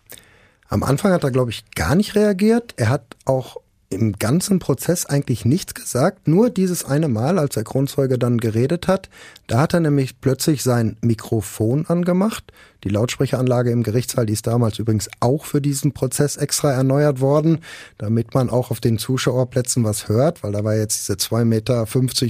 Am 0.68 0.84
Anfang 0.84 1.12
hat 1.12 1.24
er, 1.24 1.32
glaube 1.32 1.52
ich, 1.52 1.63
gar 1.72 1.96
nicht 1.96 2.15
reagiert. 2.15 2.74
Er 2.78 2.89
hat 2.89 3.15
auch 3.26 3.58
im 3.89 4.13
ganzen 4.13 4.60
Prozess 4.60 5.06
eigentlich 5.06 5.45
nichts 5.45 5.74
gesagt. 5.74 6.28
Nur 6.28 6.50
dieses 6.50 6.86
eine 6.86 7.08
Mal, 7.08 7.38
als 7.38 7.54
der 7.54 7.63
Kronzeuge 7.63 8.17
dann 8.17 8.38
geredet 8.38 8.88
hat, 8.88 9.10
da 9.48 9.60
hat 9.60 9.74
er 9.74 9.80
nämlich 9.80 10.19
plötzlich 10.21 10.63
sein 10.63 10.98
Mikrofon 11.02 11.86
angemacht. 11.86 12.52
Die 12.84 12.89
Lautsprecheranlage 12.89 13.71
im 13.71 13.84
Gerichtssaal, 13.84 14.26
die 14.26 14.34
ist 14.34 14.48
damals 14.48 14.80
übrigens 14.80 15.10
auch 15.19 15.45
für 15.45 15.62
diesen 15.62 15.93
Prozess 15.93 16.36
extra 16.36 16.71
erneuert 16.71 17.21
worden, 17.21 17.60
damit 17.98 18.34
man 18.34 18.50
auch 18.50 18.71
auf 18.71 18.80
den 18.80 18.98
Zuschauerplätzen 18.98 19.84
was 19.84 20.08
hört, 20.08 20.43
weil 20.43 20.52
da 20.52 20.63
war 20.63 20.76
jetzt 20.76 21.00
diese 21.08 21.13
2,50 21.13 21.45
Meter 21.45 21.88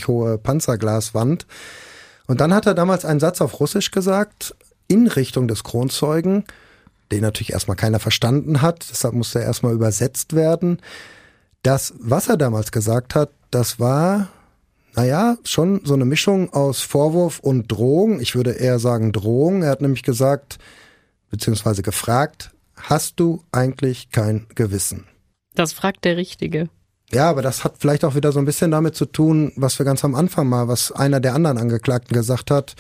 hohe 0.08 0.38
Panzerglaswand. 0.38 1.48
Und 2.28 2.42
dann 2.42 2.54
hat 2.54 2.66
er 2.66 2.74
damals 2.74 3.06
einen 3.06 3.20
Satz 3.20 3.42
auf 3.42 3.60
Russisch 3.60 3.92
gesagt, 3.92 4.56
in 4.88 5.08
Richtung 5.08 5.48
des 5.48 5.64
Kronzeugen, 5.64 6.44
den 7.12 7.22
natürlich 7.22 7.54
erstmal 7.54 7.78
keiner 7.78 8.00
verstanden 8.00 8.62
hat, 8.62 8.86
deshalb 8.90 9.14
musste 9.14 9.40
er 9.40 9.46
erstmal 9.46 9.74
übersetzt 9.74 10.36
werden. 10.36 10.80
Das, 11.66 11.96
was 11.98 12.30
er 12.30 12.38
damals 12.38 12.72
gesagt 12.72 13.16
hat, 13.16 13.32
das 13.50 13.80
war, 13.80 14.28
naja, 14.94 15.36
schon 15.44 15.82
so 15.84 15.96
eine 15.96 16.06
Mischung 16.06 16.54
aus 16.54 16.82
Vorwurf 16.82 17.40
und 17.40 17.72
Drohung. 17.72 18.20
Ich 18.20 18.36
würde 18.36 18.52
eher 18.52 18.78
sagen 18.78 19.12
Drohung. 19.12 19.64
Er 19.64 19.72
hat 19.72 19.82
nämlich 19.82 20.04
gesagt, 20.04 20.60
beziehungsweise 21.32 21.82
gefragt, 21.82 22.52
hast 22.76 23.20
du 23.20 23.44
eigentlich 23.52 24.12
kein 24.12 24.46
Gewissen? 24.54 25.06
Das 25.56 25.74
fragt 25.74 26.06
der 26.06 26.18
Richtige. 26.18 26.70
Ja, 27.12 27.32
aber 27.32 27.42
das 27.42 27.64
hat 27.64 27.78
vielleicht 27.80 28.06
auch 28.06 28.14
wieder 28.14 28.32
so 28.32 28.38
ein 28.38 28.46
bisschen 28.46 28.70
damit 28.70 28.96
zu 28.96 29.08
tun, 29.08 29.52
was 29.56 29.80
wir 29.80 29.88
ganz 29.88 30.06
am 30.06 30.14
Anfang 30.14 30.48
mal, 30.48 30.68
was 30.68 30.92
einer 30.92 31.20
der 31.20 31.34
anderen 31.34 31.58
Angeklagten 31.58 32.14
gesagt 32.14 32.52
hat. 32.52 32.76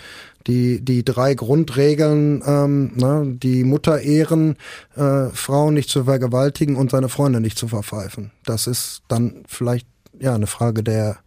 Die, 0.48 0.84
die 0.84 1.04
drei 1.04 1.34
Grundregeln, 1.34 2.44
ähm, 2.46 2.92
ne, 2.96 3.36
die 3.42 3.64
Mutter 3.64 4.02
ehren, 4.02 4.58
äh, 4.96 5.30
Frauen 5.30 5.74
nicht 5.74 5.90
zu 5.90 6.04
vergewaltigen 6.04 6.76
und 6.76 6.92
seine 6.92 7.10
Freunde 7.10 7.42
nicht 7.42 7.58
zu 7.58 7.68
verpfeifen. 7.68 8.32
Das 8.46 8.68
ist 8.68 9.02
dann 9.08 9.44
vielleicht 9.48 9.88
ja 10.20 10.36
eine 10.36 10.48
Frage 10.48 10.84
der 10.84 11.18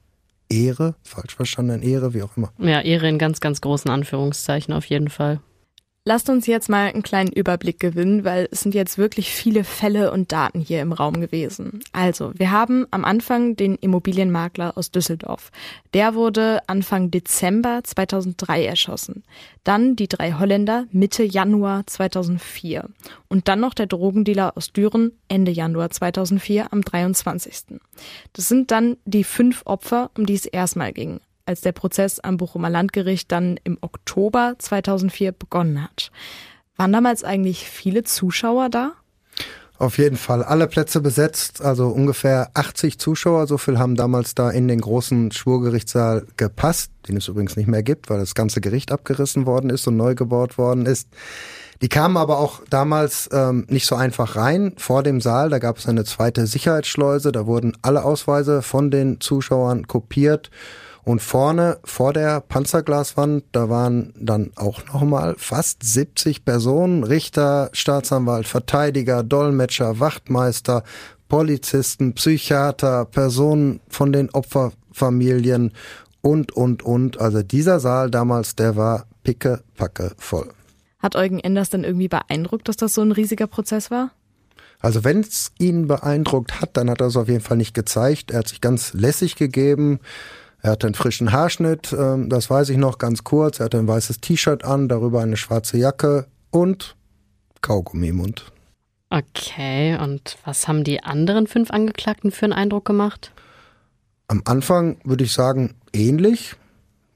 Ehre, 0.48 0.94
falsch 1.02 1.34
verstanden, 1.36 1.82
Ehre, 1.82 2.14
wie 2.14 2.22
auch 2.22 2.36
immer. 2.36 2.52
Ja, 2.58 2.80
Ehre 2.80 3.08
in 3.08 3.18
ganz, 3.18 3.40
ganz 3.40 3.60
großen 3.60 3.90
Anführungszeichen 3.90 4.72
auf 4.72 4.84
jeden 4.86 5.10
Fall. 5.10 5.40
Lasst 6.04 6.30
uns 6.30 6.46
jetzt 6.46 6.70
mal 6.70 6.86
einen 6.86 7.02
kleinen 7.02 7.30
Überblick 7.30 7.78
gewinnen, 7.80 8.24
weil 8.24 8.48
es 8.50 8.60
sind 8.62 8.74
jetzt 8.74 8.96
wirklich 8.96 9.30
viele 9.30 9.62
Fälle 9.62 10.10
und 10.10 10.32
Daten 10.32 10.58
hier 10.58 10.80
im 10.80 10.92
Raum 10.92 11.20
gewesen. 11.20 11.80
Also, 11.92 12.32
wir 12.34 12.50
haben 12.50 12.86
am 12.90 13.04
Anfang 13.04 13.56
den 13.56 13.74
Immobilienmakler 13.74 14.78
aus 14.78 14.90
Düsseldorf. 14.90 15.50
Der 15.92 16.14
wurde 16.14 16.60
Anfang 16.66 17.10
Dezember 17.10 17.80
2003 17.84 18.64
erschossen. 18.64 19.22
Dann 19.64 19.96
die 19.96 20.08
drei 20.08 20.32
Holländer 20.32 20.86
Mitte 20.92 21.24
Januar 21.24 21.86
2004. 21.86 22.88
Und 23.28 23.48
dann 23.48 23.60
noch 23.60 23.74
der 23.74 23.86
Drogendealer 23.86 24.56
aus 24.56 24.72
Düren 24.72 25.12
Ende 25.28 25.50
Januar 25.52 25.90
2004 25.90 26.72
am 26.72 26.80
23. 26.80 27.78
Das 28.32 28.48
sind 28.48 28.70
dann 28.70 28.96
die 29.04 29.24
fünf 29.24 29.60
Opfer, 29.66 30.10
um 30.16 30.24
die 30.24 30.34
es 30.34 30.46
erstmal 30.46 30.94
ging 30.94 31.20
als 31.48 31.62
der 31.62 31.72
Prozess 31.72 32.20
am 32.20 32.36
Bochumer 32.36 32.70
Landgericht 32.70 33.32
dann 33.32 33.58
im 33.64 33.78
Oktober 33.80 34.54
2004 34.58 35.32
begonnen 35.32 35.82
hat. 35.82 36.10
Waren 36.76 36.92
damals 36.92 37.24
eigentlich 37.24 37.68
viele 37.68 38.04
Zuschauer 38.04 38.68
da? 38.68 38.92
Auf 39.78 39.96
jeden 39.98 40.16
Fall 40.16 40.42
alle 40.42 40.66
Plätze 40.66 41.00
besetzt, 41.00 41.62
also 41.62 41.88
ungefähr 41.88 42.50
80 42.54 42.98
Zuschauer, 42.98 43.46
so 43.46 43.58
viel 43.58 43.78
haben 43.78 43.94
damals 43.94 44.34
da 44.34 44.50
in 44.50 44.66
den 44.66 44.80
großen 44.80 45.30
Schwurgerichtssaal 45.30 46.26
gepasst, 46.36 46.90
den 47.06 47.16
es 47.16 47.28
übrigens 47.28 47.56
nicht 47.56 47.68
mehr 47.68 47.84
gibt, 47.84 48.10
weil 48.10 48.18
das 48.18 48.34
ganze 48.34 48.60
Gericht 48.60 48.90
abgerissen 48.90 49.46
worden 49.46 49.70
ist 49.70 49.86
und 49.86 49.96
neu 49.96 50.16
gebaut 50.16 50.58
worden 50.58 50.84
ist. 50.84 51.08
Die 51.80 51.88
kamen 51.88 52.16
aber 52.16 52.38
auch 52.38 52.60
damals 52.68 53.30
ähm, 53.32 53.66
nicht 53.68 53.86
so 53.86 53.94
einfach 53.94 54.34
rein. 54.34 54.74
Vor 54.78 55.04
dem 55.04 55.20
Saal, 55.20 55.48
da 55.48 55.60
gab 55.60 55.78
es 55.78 55.86
eine 55.86 56.04
zweite 56.04 56.48
Sicherheitsschleuse, 56.48 57.30
da 57.30 57.46
wurden 57.46 57.76
alle 57.82 58.02
Ausweise 58.02 58.62
von 58.62 58.90
den 58.90 59.20
Zuschauern 59.20 59.86
kopiert. 59.86 60.50
Und 61.08 61.22
vorne 61.22 61.78
vor 61.84 62.12
der 62.12 62.42
Panzerglaswand, 62.42 63.44
da 63.52 63.70
waren 63.70 64.12
dann 64.14 64.50
auch 64.56 64.84
nochmal 64.92 65.36
fast 65.38 65.82
70 65.82 66.44
Personen, 66.44 67.02
Richter, 67.02 67.70
Staatsanwalt, 67.72 68.46
Verteidiger, 68.46 69.22
Dolmetscher, 69.22 70.00
Wachtmeister, 70.00 70.84
Polizisten, 71.30 72.12
Psychiater, 72.12 73.06
Personen 73.06 73.80
von 73.88 74.12
den 74.12 74.28
Opferfamilien 74.28 75.72
und, 76.20 76.52
und, 76.52 76.82
und. 76.82 77.18
Also 77.18 77.42
dieser 77.42 77.80
Saal 77.80 78.10
damals, 78.10 78.54
der 78.54 78.76
war 78.76 79.06
picke, 79.22 79.62
packe 79.76 80.12
voll. 80.18 80.50
Hat 80.98 81.16
Eugen 81.16 81.40
Enders 81.40 81.70
dann 81.70 81.84
irgendwie 81.84 82.08
beeindruckt, 82.08 82.68
dass 82.68 82.76
das 82.76 82.92
so 82.92 83.00
ein 83.00 83.12
riesiger 83.12 83.46
Prozess 83.46 83.90
war? 83.90 84.10
Also 84.80 85.04
wenn 85.04 85.20
es 85.20 85.52
ihn 85.58 85.86
beeindruckt 85.88 86.60
hat, 86.60 86.76
dann 86.76 86.90
hat 86.90 87.00
er 87.00 87.06
es 87.06 87.16
auf 87.16 87.28
jeden 87.28 87.40
Fall 87.40 87.56
nicht 87.56 87.72
gezeigt. 87.72 88.30
Er 88.30 88.40
hat 88.40 88.48
sich 88.48 88.60
ganz 88.60 88.92
lässig 88.92 89.36
gegeben. 89.36 90.00
Er 90.60 90.72
hatte 90.72 90.86
einen 90.86 90.94
frischen 90.94 91.32
Haarschnitt, 91.32 91.92
ähm, 91.92 92.28
das 92.28 92.50
weiß 92.50 92.68
ich 92.70 92.76
noch 92.76 92.98
ganz 92.98 93.24
kurz. 93.24 93.60
Er 93.60 93.66
hatte 93.66 93.78
ein 93.78 93.86
weißes 93.88 94.20
T-Shirt 94.20 94.64
an, 94.64 94.88
darüber 94.88 95.20
eine 95.20 95.36
schwarze 95.36 95.78
Jacke 95.78 96.26
und 96.50 96.96
Kaugummi 97.60 98.08
im 98.08 98.16
Mund. 98.16 98.52
Okay, 99.10 99.96
und 99.96 100.36
was 100.44 100.68
haben 100.68 100.84
die 100.84 101.02
anderen 101.02 101.46
fünf 101.46 101.70
Angeklagten 101.70 102.30
für 102.30 102.44
einen 102.44 102.52
Eindruck 102.52 102.84
gemacht? 102.84 103.32
Am 104.26 104.42
Anfang 104.44 104.98
würde 105.04 105.24
ich 105.24 105.32
sagen 105.32 105.74
ähnlich. 105.92 106.56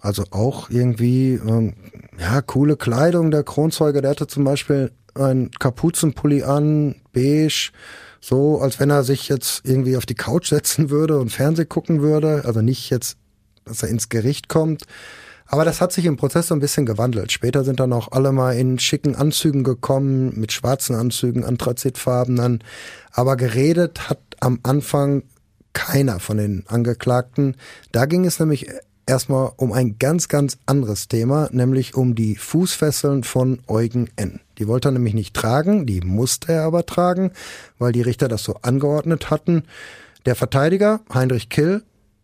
Also 0.01 0.25
auch 0.31 0.71
irgendwie, 0.71 1.35
ähm, 1.35 1.75
ja, 2.19 2.41
coole 2.43 2.77
Kleidung. 2.77 3.31
Der 3.31 3.45
Kronzeuge, 3.45 4.01
der 4.01 4.13
hatte 4.13 4.27
zum 4.27 4.45
Beispiel 4.45 4.91
einen 5.15 5.51
Kapuzenpulli 5.51 6.43
an, 6.43 6.97
beige, 7.13 7.71
so 8.21 8.61
als 8.61 8.81
wenn 8.81 8.91
er 8.91 9.05
sich 9.05 9.29
jetzt 9.29 9.65
irgendwie 9.65 9.97
auf 9.97 10.07
die 10.07 10.15
Couch 10.15 10.49
setzen 10.51 10.91
würde 10.91 11.19
und 11.19 11.31
Fernseh 11.31 11.67
gucken 11.67 12.01
würde. 12.01 12.45
Also 12.47 12.63
nicht 12.63 12.91
jetzt 12.91 13.19
dass 13.65 13.83
er 13.83 13.89
ins 13.89 14.09
Gericht 14.09 14.49
kommt. 14.49 14.85
Aber 15.47 15.65
das 15.67 15.81
hat 15.83 15.93
sich 15.93 16.07
im 16.07 16.17
Prozess 16.17 16.49
so 16.49 16.55
ein 16.55 16.61
bisschen 16.61 16.87
gewandelt. 16.87 17.31
Später 17.31 17.63
sind 17.63 17.79
dann 17.79 17.93
auch 17.93 18.13
alle 18.13 18.33
mal 18.33 18.57
in 18.57 18.79
schicken 18.79 19.15
Anzügen 19.15 19.65
gekommen, 19.65 20.33
mit 20.39 20.51
schwarzen 20.51 20.97
Anzügen, 20.97 21.45
anthrazitfarbenen. 21.45 22.65
Aber 23.13 23.37
geredet 23.37 24.09
hat 24.09 24.21
am 24.41 24.61
Anfang 24.63 25.25
keiner 25.75 26.21
von 26.21 26.39
den 26.39 26.65
Angeklagten. 26.69 27.57
Da 27.93 28.07
ging 28.07 28.25
es 28.25 28.41
nämlich 28.41 28.67
erstmal 29.07 29.53
um 29.57 29.73
ein 29.73 29.99
ganz, 29.99 30.29
ganz 30.29 30.59
anderes 30.65 31.09
Thema, 31.09 31.49
nämlich 31.53 31.95
um 31.95 32.15
die 32.15 32.37
Fußfesseln 32.37 33.25
von 33.25 33.61
Eugen 33.67 34.09
N. 34.17 34.41
Die 34.59 34.69
wollte 34.69 34.89
er 34.89 34.93
nämlich 34.93 35.15
nicht 35.15 35.35
tragen, 35.35 35.87
die 35.87 36.01
musste 36.01 36.53
er 36.53 36.63
aber 36.63 36.87
tragen, 36.87 37.33
weil 37.79 37.93
die 37.93 38.03
Richter 38.03 38.29
das 38.29 38.43
so 38.43 38.57
angeordnet 38.63 39.31
hatten. 39.31 39.65
Der 40.25 40.37
Verteidiger, 40.37 41.01
Heinrich 41.13 41.49
Kill, 41.49 41.83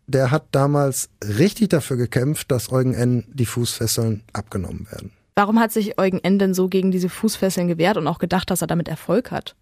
der 0.08 0.30
hat 0.30 0.46
damals 0.52 1.10
richtig 1.22 1.68
dafür 1.68 1.96
gekämpft, 1.96 2.50
dass 2.50 2.72
Eugen 2.72 2.94
N. 2.94 3.24
die 3.28 3.46
Fußfesseln 3.46 4.24
abgenommen 4.32 4.86
werden. 4.90 5.12
Warum 5.36 5.60
hat 5.60 5.70
sich 5.70 6.00
Eugen 6.00 6.18
N. 6.24 6.38
denn 6.40 6.54
so 6.54 6.68
gegen 6.68 6.90
diese 6.90 7.08
Fußfesseln 7.08 7.68
gewehrt 7.68 7.96
und 7.96 8.08
auch 8.08 8.18
gedacht, 8.18 8.50
dass 8.50 8.62
er 8.62 8.66
damit 8.66 8.88
Erfolg 8.88 9.30
hat? 9.30 9.54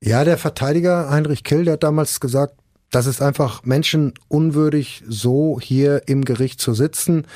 Ja, 0.00 0.24
der 0.24 0.38
Verteidiger 0.38 1.10
Heinrich 1.10 1.44
Kill, 1.44 1.64
der 1.64 1.74
hat 1.74 1.82
damals 1.82 2.20
gesagt, 2.20 2.54
das 2.90 3.06
ist 3.06 3.20
einfach 3.20 3.64
menschenunwürdig, 3.64 5.02
so 5.06 5.58
hier 5.60 6.02
im 6.06 6.24
Gericht 6.24 6.60
zu 6.60 6.72
sitzen. 6.72 7.26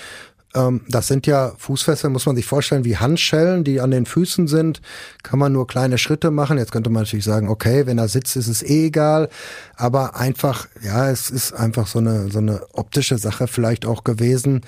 Ähm, 0.54 0.82
das 0.88 1.06
sind 1.06 1.26
ja 1.26 1.52
Fußfesseln, 1.56 2.12
muss 2.12 2.26
man 2.26 2.36
sich 2.36 2.46
vorstellen, 2.46 2.84
wie 2.84 2.96
Handschellen, 2.96 3.64
die 3.64 3.80
an 3.80 3.90
den 3.90 4.06
Füßen 4.06 4.48
sind. 4.48 4.80
Kann 5.22 5.38
man 5.38 5.52
nur 5.52 5.66
kleine 5.66 5.98
Schritte 5.98 6.30
machen. 6.30 6.58
Jetzt 6.58 6.72
könnte 6.72 6.90
man 6.90 7.02
natürlich 7.04 7.24
sagen, 7.24 7.48
okay, 7.48 7.86
wenn 7.86 7.98
er 7.98 8.08
sitzt, 8.08 8.36
ist 8.36 8.48
es 8.48 8.62
eh 8.62 8.86
egal. 8.86 9.28
Aber 9.76 10.16
einfach, 10.16 10.68
ja, 10.82 11.10
es 11.10 11.30
ist 11.30 11.52
einfach 11.52 11.86
so 11.86 11.98
eine, 11.98 12.30
so 12.30 12.38
eine 12.38 12.62
optische 12.72 13.18
Sache 13.18 13.48
vielleicht 13.48 13.86
auch 13.86 14.04
gewesen, 14.04 14.62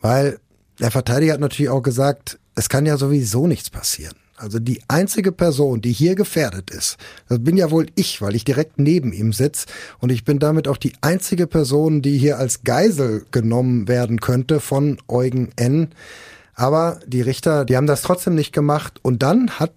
weil 0.00 0.38
der 0.78 0.90
Verteidiger 0.90 1.34
hat 1.34 1.40
natürlich 1.40 1.70
auch 1.70 1.82
gesagt, 1.82 2.38
es 2.54 2.68
kann 2.68 2.86
ja 2.86 2.96
sowieso 2.96 3.46
nichts 3.46 3.70
passieren. 3.70 4.19
Also 4.40 4.58
die 4.58 4.80
einzige 4.88 5.32
Person, 5.32 5.82
die 5.82 5.92
hier 5.92 6.14
gefährdet 6.14 6.70
ist, 6.70 6.96
das 7.28 7.44
bin 7.44 7.58
ja 7.58 7.70
wohl 7.70 7.88
ich, 7.94 8.22
weil 8.22 8.34
ich 8.34 8.44
direkt 8.44 8.78
neben 8.78 9.12
ihm 9.12 9.34
sitze 9.34 9.66
und 9.98 10.10
ich 10.10 10.24
bin 10.24 10.38
damit 10.38 10.66
auch 10.66 10.78
die 10.78 10.94
einzige 11.02 11.46
Person, 11.46 12.00
die 12.00 12.16
hier 12.16 12.38
als 12.38 12.64
Geisel 12.64 13.26
genommen 13.32 13.86
werden 13.86 14.20
könnte 14.20 14.60
von 14.60 14.96
Eugen 15.08 15.50
N. 15.56 15.88
Aber 16.54 17.00
die 17.06 17.20
Richter, 17.20 17.66
die 17.66 17.76
haben 17.76 17.86
das 17.86 18.00
trotzdem 18.00 18.34
nicht 18.34 18.52
gemacht 18.52 18.98
und 19.02 19.22
dann 19.22 19.50
hat 19.50 19.72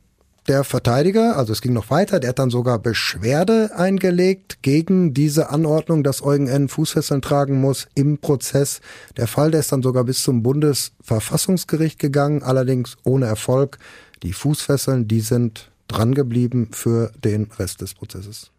der 0.47 0.63
Verteidiger, 0.63 1.38
also 1.38 1.54
es 1.54 1.62
ging 1.62 1.73
noch 1.73 1.89
weiter, 1.89 2.19
der 2.19 2.30
hat 2.30 2.39
dann 2.39 2.49
sogar 2.49 2.80
Beschwerde 2.80 3.71
eingelegt 3.76 4.60
gegen 4.62 5.13
diese 5.13 5.49
Anordnung, 5.49 6.04
dass 6.04 6.23
Eugen 6.23 6.47
N. 6.47 6.67
Fußfesseln 6.67 7.21
tragen 7.21 7.60
muss 7.60 7.88
im 7.95 8.17
Prozess. 8.17 8.82
Der 9.17 9.28
Fall, 9.28 9.52
der 9.52 9.62
ist 9.62 9.71
dann 9.71 9.84
sogar 9.84 10.04
bis 10.04 10.21
zum 10.21 10.43
Bundesverfassungsgericht 10.43 11.99
gegangen, 11.99 12.43
allerdings 12.43 12.95
ohne 13.04 13.26
Erfolg. 13.26 13.78
Die 14.23 14.33
Fußfesseln, 14.33 15.07
die 15.07 15.21
sind 15.21 15.71
dran 15.88 16.15
geblieben 16.15 16.69
für 16.71 17.12
den 17.23 17.49
Rest 17.59 17.81
des 17.81 17.93
Prozesses. 17.93 18.51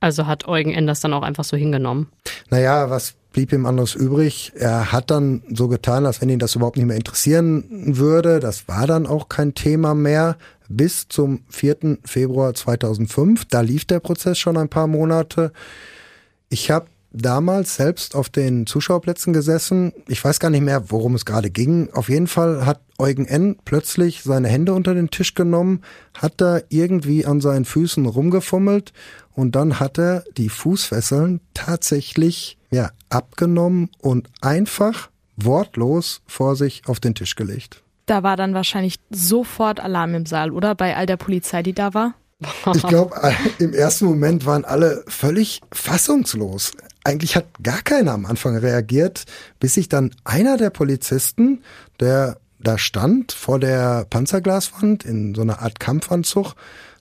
Also 0.00 0.26
hat 0.26 0.48
Eugen 0.48 0.72
N. 0.72 0.86
das 0.86 1.00
dann 1.00 1.12
auch 1.12 1.22
einfach 1.22 1.44
so 1.44 1.56
hingenommen? 1.56 2.08
Naja, 2.48 2.88
was 2.88 3.14
blieb 3.32 3.52
ihm 3.52 3.66
anderes 3.66 3.94
übrig? 3.94 4.52
Er 4.56 4.92
hat 4.92 5.10
dann 5.10 5.42
so 5.52 5.68
getan, 5.68 6.06
als 6.06 6.20
wenn 6.20 6.30
ihn 6.30 6.38
das 6.38 6.54
überhaupt 6.54 6.78
nicht 6.78 6.86
mehr 6.86 6.96
interessieren 6.96 7.64
würde. 7.96 8.40
Das 8.40 8.66
war 8.66 8.86
dann 8.86 9.06
auch 9.06 9.28
kein 9.28 9.54
Thema 9.54 9.94
mehr 9.94 10.38
bis 10.68 11.08
zum 11.08 11.44
4. 11.50 11.98
Februar 12.04 12.54
2005. 12.54 13.44
Da 13.44 13.60
lief 13.60 13.84
der 13.84 14.00
Prozess 14.00 14.38
schon 14.38 14.56
ein 14.56 14.70
paar 14.70 14.86
Monate. 14.86 15.52
Ich 16.48 16.70
habe 16.70 16.86
damals 17.12 17.76
selbst 17.76 18.14
auf 18.14 18.28
den 18.28 18.66
Zuschauerplätzen 18.66 19.32
gesessen. 19.32 19.92
Ich 20.08 20.24
weiß 20.24 20.40
gar 20.40 20.50
nicht 20.50 20.62
mehr, 20.62 20.90
worum 20.90 21.14
es 21.14 21.24
gerade 21.24 21.50
ging. 21.50 21.90
Auf 21.92 22.08
jeden 22.08 22.26
Fall 22.26 22.66
hat 22.66 22.80
Eugen 22.98 23.26
N. 23.26 23.56
plötzlich 23.64 24.22
seine 24.22 24.48
Hände 24.48 24.74
unter 24.74 24.94
den 24.94 25.10
Tisch 25.10 25.34
genommen, 25.34 25.82
hat 26.14 26.34
da 26.36 26.60
irgendwie 26.68 27.26
an 27.26 27.40
seinen 27.40 27.64
Füßen 27.64 28.06
rumgefummelt 28.06 28.92
und 29.32 29.56
dann 29.56 29.80
hat 29.80 29.98
er 29.98 30.24
die 30.36 30.48
Fußfesseln 30.48 31.40
tatsächlich 31.54 32.58
ja, 32.70 32.90
abgenommen 33.08 33.88
und 33.98 34.28
einfach 34.40 35.10
wortlos 35.36 36.20
vor 36.26 36.56
sich 36.56 36.82
auf 36.86 37.00
den 37.00 37.14
Tisch 37.14 37.34
gelegt. 37.34 37.82
Da 38.06 38.22
war 38.22 38.36
dann 38.36 38.54
wahrscheinlich 38.54 38.96
sofort 39.10 39.80
Alarm 39.80 40.14
im 40.14 40.26
Saal, 40.26 40.50
oder? 40.50 40.74
Bei 40.74 40.96
all 40.96 41.06
der 41.06 41.16
Polizei, 41.16 41.62
die 41.62 41.72
da 41.72 41.94
war? 41.94 42.14
Ich 42.74 42.82
glaube, 42.82 43.14
im 43.58 43.72
ersten 43.72 44.06
Moment 44.06 44.46
waren 44.46 44.64
alle 44.64 45.04
völlig 45.06 45.60
fassungslos. 45.72 46.72
Eigentlich 47.04 47.36
hat 47.36 47.46
gar 47.62 47.82
keiner 47.82 48.12
am 48.12 48.26
Anfang 48.26 48.56
reagiert, 48.56 49.24
bis 49.58 49.74
sich 49.74 49.88
dann 49.88 50.10
einer 50.24 50.56
der 50.56 50.70
Polizisten, 50.70 51.62
der 51.98 52.38
da 52.58 52.76
stand 52.76 53.32
vor 53.32 53.58
der 53.58 54.06
Panzerglaswand 54.10 55.04
in 55.04 55.34
so 55.34 55.40
einer 55.40 55.62
Art 55.62 55.80
Kampfanzug, 55.80 56.54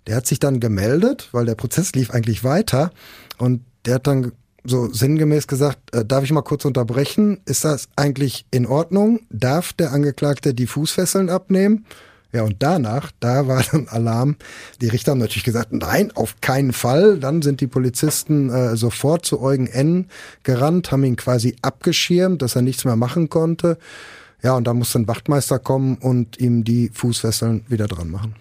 der 0.08 0.16
hat 0.16 0.26
sich 0.26 0.40
dann 0.40 0.60
gemeldet, 0.60 1.30
weil 1.34 1.46
der 1.46 1.56
Prozess 1.56 1.94
lief 1.94 2.12
eigentlich 2.12 2.44
weiter 2.44 2.92
und 3.38 3.62
der 3.86 3.96
hat 3.96 4.08
dann 4.08 4.32
so 4.64 4.92
sinngemäß 4.92 5.48
gesagt, 5.48 5.94
äh, 5.94 6.06
darf 6.06 6.24
ich 6.24 6.32
mal 6.32 6.42
kurz 6.42 6.66
unterbrechen? 6.66 7.40
Ist 7.46 7.64
das 7.64 7.88
eigentlich 7.96 8.46
in 8.52 8.66
Ordnung? 8.66 9.22
Darf 9.30 9.74
der 9.74 9.92
Angeklagte 9.92 10.54
die 10.54 10.68
Fußfesseln 10.68 11.30
abnehmen? 11.30 11.86
Ja, 12.32 12.44
und 12.44 12.58
danach, 12.60 13.12
da 13.20 13.48
war 13.48 13.64
dann 13.72 13.88
Alarm. 13.88 14.36
Die 14.82 14.88
Richter 14.88 15.12
haben 15.12 15.20
natürlich 15.20 15.44
gesagt, 15.44 15.74
nein, 15.74 16.12
auf 16.14 16.42
keinen 16.42 16.74
Fall. 16.74 17.18
Dann 17.18 17.42
sind 17.42 17.60
die 17.60 17.68
Polizisten 17.68 18.50
äh, 18.50 18.76
sofort 18.76 19.26
zu 19.26 19.42
Eugen 19.42 19.68
N. 19.68 20.08
gerannt, 20.44 20.92
haben 20.92 21.04
ihn 21.04 21.16
quasi 21.16 21.56
abgeschirmt, 21.62 22.42
dass 22.42 22.56
er 22.56 22.62
nichts 22.62 22.86
mehr 22.86 22.96
machen 22.96 23.30
konnte. 23.30 23.78
Ja, 24.44 24.56
und 24.56 24.66
da 24.66 24.74
musste 24.74 25.00
ein 25.00 25.08
Wachtmeister 25.08 25.60
kommen 25.60 25.98
und 25.98 26.40
ihm 26.40 26.64
die 26.64 26.90
Fußfesseln 26.94 27.66
wieder 27.68 27.88
dran 27.88 28.10
machen. 28.10 28.36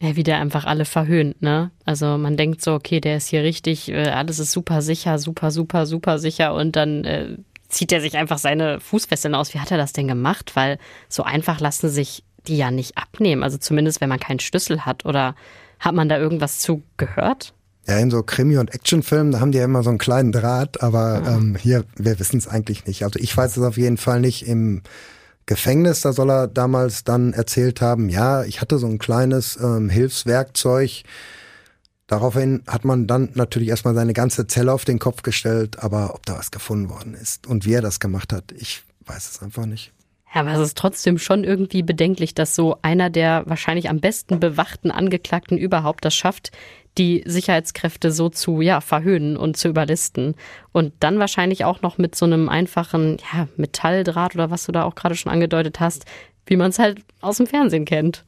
Ja, 0.00 0.14
wie 0.14 0.22
der 0.22 0.38
einfach 0.38 0.64
alle 0.64 0.84
verhöhnt, 0.84 1.42
ne? 1.42 1.72
Also 1.84 2.18
man 2.18 2.36
denkt 2.36 2.62
so, 2.62 2.74
okay, 2.74 3.00
der 3.00 3.16
ist 3.16 3.28
hier 3.28 3.42
richtig, 3.42 3.88
äh, 3.88 4.10
alles 4.10 4.38
ist 4.38 4.52
super 4.52 4.80
sicher, 4.80 5.18
super, 5.18 5.50
super, 5.50 5.86
super 5.86 6.18
sicher 6.20 6.54
und 6.54 6.76
dann 6.76 7.04
äh, 7.04 7.36
zieht 7.68 7.92
er 7.92 8.00
sich 8.00 8.16
einfach 8.16 8.38
seine 8.38 8.78
Fußfesseln 8.80 9.34
aus. 9.34 9.54
Wie 9.54 9.58
hat 9.58 9.70
er 9.72 9.78
das 9.78 9.92
denn 9.92 10.06
gemacht? 10.06 10.52
Weil 10.54 10.78
so 11.08 11.24
einfach 11.24 11.58
lassen 11.60 11.88
sich 11.88 12.22
die 12.48 12.56
ja 12.56 12.70
nicht 12.70 12.98
abnehmen. 12.98 13.42
Also 13.42 13.58
zumindest, 13.58 14.00
wenn 14.00 14.08
man 14.08 14.20
keinen 14.20 14.40
Schlüssel 14.40 14.84
hat. 14.84 15.04
Oder 15.04 15.34
hat 15.78 15.94
man 15.94 16.08
da 16.08 16.18
irgendwas 16.18 16.58
zu 16.58 16.82
gehört? 16.96 17.54
Ja, 17.86 17.98
in 17.98 18.10
so 18.10 18.22
Krimi- 18.22 18.58
und 18.58 18.74
Actionfilmen, 18.74 19.32
da 19.32 19.40
haben 19.40 19.52
die 19.52 19.58
ja 19.58 19.64
immer 19.64 19.82
so 19.82 19.88
einen 19.88 19.98
kleinen 19.98 20.30
Draht, 20.30 20.82
aber 20.82 21.22
ja. 21.24 21.36
ähm, 21.36 21.56
hier, 21.56 21.84
wir 21.96 22.18
wissen 22.18 22.36
es 22.36 22.46
eigentlich 22.46 22.84
nicht. 22.86 23.02
Also 23.04 23.18
ich 23.18 23.34
weiß 23.34 23.56
es 23.56 23.62
auf 23.62 23.78
jeden 23.78 23.96
Fall 23.96 24.20
nicht. 24.20 24.46
Im 24.46 24.82
Gefängnis, 25.46 26.02
da 26.02 26.12
soll 26.12 26.30
er 26.30 26.48
damals 26.48 27.04
dann 27.04 27.32
erzählt 27.32 27.80
haben, 27.80 28.10
ja, 28.10 28.44
ich 28.44 28.60
hatte 28.60 28.78
so 28.78 28.86
ein 28.86 28.98
kleines 28.98 29.56
ähm, 29.56 29.88
Hilfswerkzeug. 29.88 31.04
Daraufhin 32.06 32.62
hat 32.66 32.84
man 32.84 33.06
dann 33.06 33.30
natürlich 33.34 33.68
erstmal 33.68 33.94
seine 33.94 34.12
ganze 34.12 34.46
Zelle 34.46 34.72
auf 34.72 34.84
den 34.84 34.98
Kopf 34.98 35.22
gestellt, 35.22 35.82
aber 35.82 36.14
ob 36.14 36.26
da 36.26 36.36
was 36.36 36.50
gefunden 36.50 36.90
worden 36.90 37.14
ist 37.14 37.46
und 37.46 37.64
wie 37.64 37.72
er 37.72 37.82
das 37.82 38.00
gemacht 38.00 38.34
hat, 38.34 38.52
ich 38.52 38.82
weiß 39.06 39.30
es 39.30 39.42
einfach 39.42 39.64
nicht. 39.64 39.92
Ja, 40.34 40.42
aber 40.42 40.52
es 40.52 40.60
ist 40.60 40.76
trotzdem 40.76 41.18
schon 41.18 41.44
irgendwie 41.44 41.82
bedenklich, 41.82 42.34
dass 42.34 42.54
so 42.54 42.76
einer 42.82 43.08
der 43.08 43.44
wahrscheinlich 43.46 43.88
am 43.88 44.00
besten 44.00 44.40
bewachten 44.40 44.90
Angeklagten 44.90 45.56
überhaupt 45.56 46.04
das 46.04 46.14
schafft, 46.14 46.50
die 46.98 47.22
Sicherheitskräfte 47.24 48.12
so 48.12 48.28
zu 48.28 48.60
ja, 48.60 48.80
verhöhnen 48.80 49.36
und 49.36 49.56
zu 49.56 49.68
überlisten. 49.68 50.34
Und 50.72 50.92
dann 51.00 51.18
wahrscheinlich 51.18 51.64
auch 51.64 51.80
noch 51.80 51.96
mit 51.96 52.14
so 52.14 52.26
einem 52.26 52.48
einfachen 52.48 53.18
ja, 53.32 53.48
Metalldraht 53.56 54.34
oder 54.34 54.50
was 54.50 54.66
du 54.66 54.72
da 54.72 54.82
auch 54.84 54.94
gerade 54.94 55.14
schon 55.14 55.32
angedeutet 55.32 55.80
hast, 55.80 56.04
wie 56.46 56.56
man 56.56 56.70
es 56.70 56.78
halt 56.78 57.02
aus 57.20 57.38
dem 57.38 57.46
Fernsehen 57.46 57.84
kennt. 57.84 58.24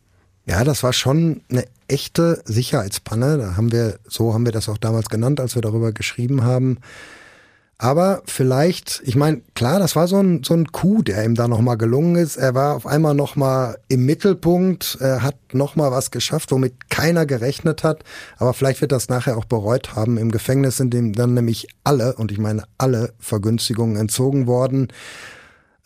Ja, 0.46 0.64
das 0.64 0.82
war 0.82 0.92
schon 0.92 1.42
eine 1.50 1.64
echte 1.88 2.42
Sicherheitspanne. 2.44 3.38
Da 3.38 3.56
haben 3.56 3.72
wir, 3.72 3.98
so 4.08 4.32
haben 4.32 4.44
wir 4.44 4.52
das 4.52 4.68
auch 4.68 4.78
damals 4.78 5.08
genannt, 5.08 5.40
als 5.40 5.54
wir 5.54 5.62
darüber 5.62 5.92
geschrieben 5.92 6.44
haben. 6.44 6.78
Aber 7.82 8.20
vielleicht, 8.26 9.00
ich 9.06 9.16
meine, 9.16 9.40
klar, 9.54 9.78
das 9.78 9.96
war 9.96 10.06
so 10.06 10.18
ein, 10.18 10.42
so 10.44 10.52
ein 10.52 10.70
Coup, 10.70 11.02
der 11.02 11.24
ihm 11.24 11.34
da 11.34 11.48
nochmal 11.48 11.78
gelungen 11.78 12.16
ist. 12.16 12.36
Er 12.36 12.54
war 12.54 12.76
auf 12.76 12.86
einmal 12.86 13.14
nochmal 13.14 13.78
im 13.88 14.04
Mittelpunkt, 14.04 14.98
er 15.00 15.22
hat 15.22 15.36
nochmal 15.54 15.90
was 15.90 16.10
geschafft, 16.10 16.52
womit 16.52 16.90
keiner 16.90 17.24
gerechnet 17.24 17.82
hat. 17.82 18.04
Aber 18.36 18.52
vielleicht 18.52 18.82
wird 18.82 18.92
das 18.92 19.08
nachher 19.08 19.38
auch 19.38 19.46
bereut 19.46 19.96
haben. 19.96 20.18
Im 20.18 20.30
Gefängnis 20.30 20.76
sind 20.76 20.92
ihm 20.92 21.14
dann 21.14 21.32
nämlich 21.32 21.68
alle, 21.82 22.16
und 22.16 22.30
ich 22.30 22.38
meine 22.38 22.64
alle 22.76 23.14
Vergünstigungen 23.18 23.96
entzogen 23.96 24.46
worden, 24.46 24.88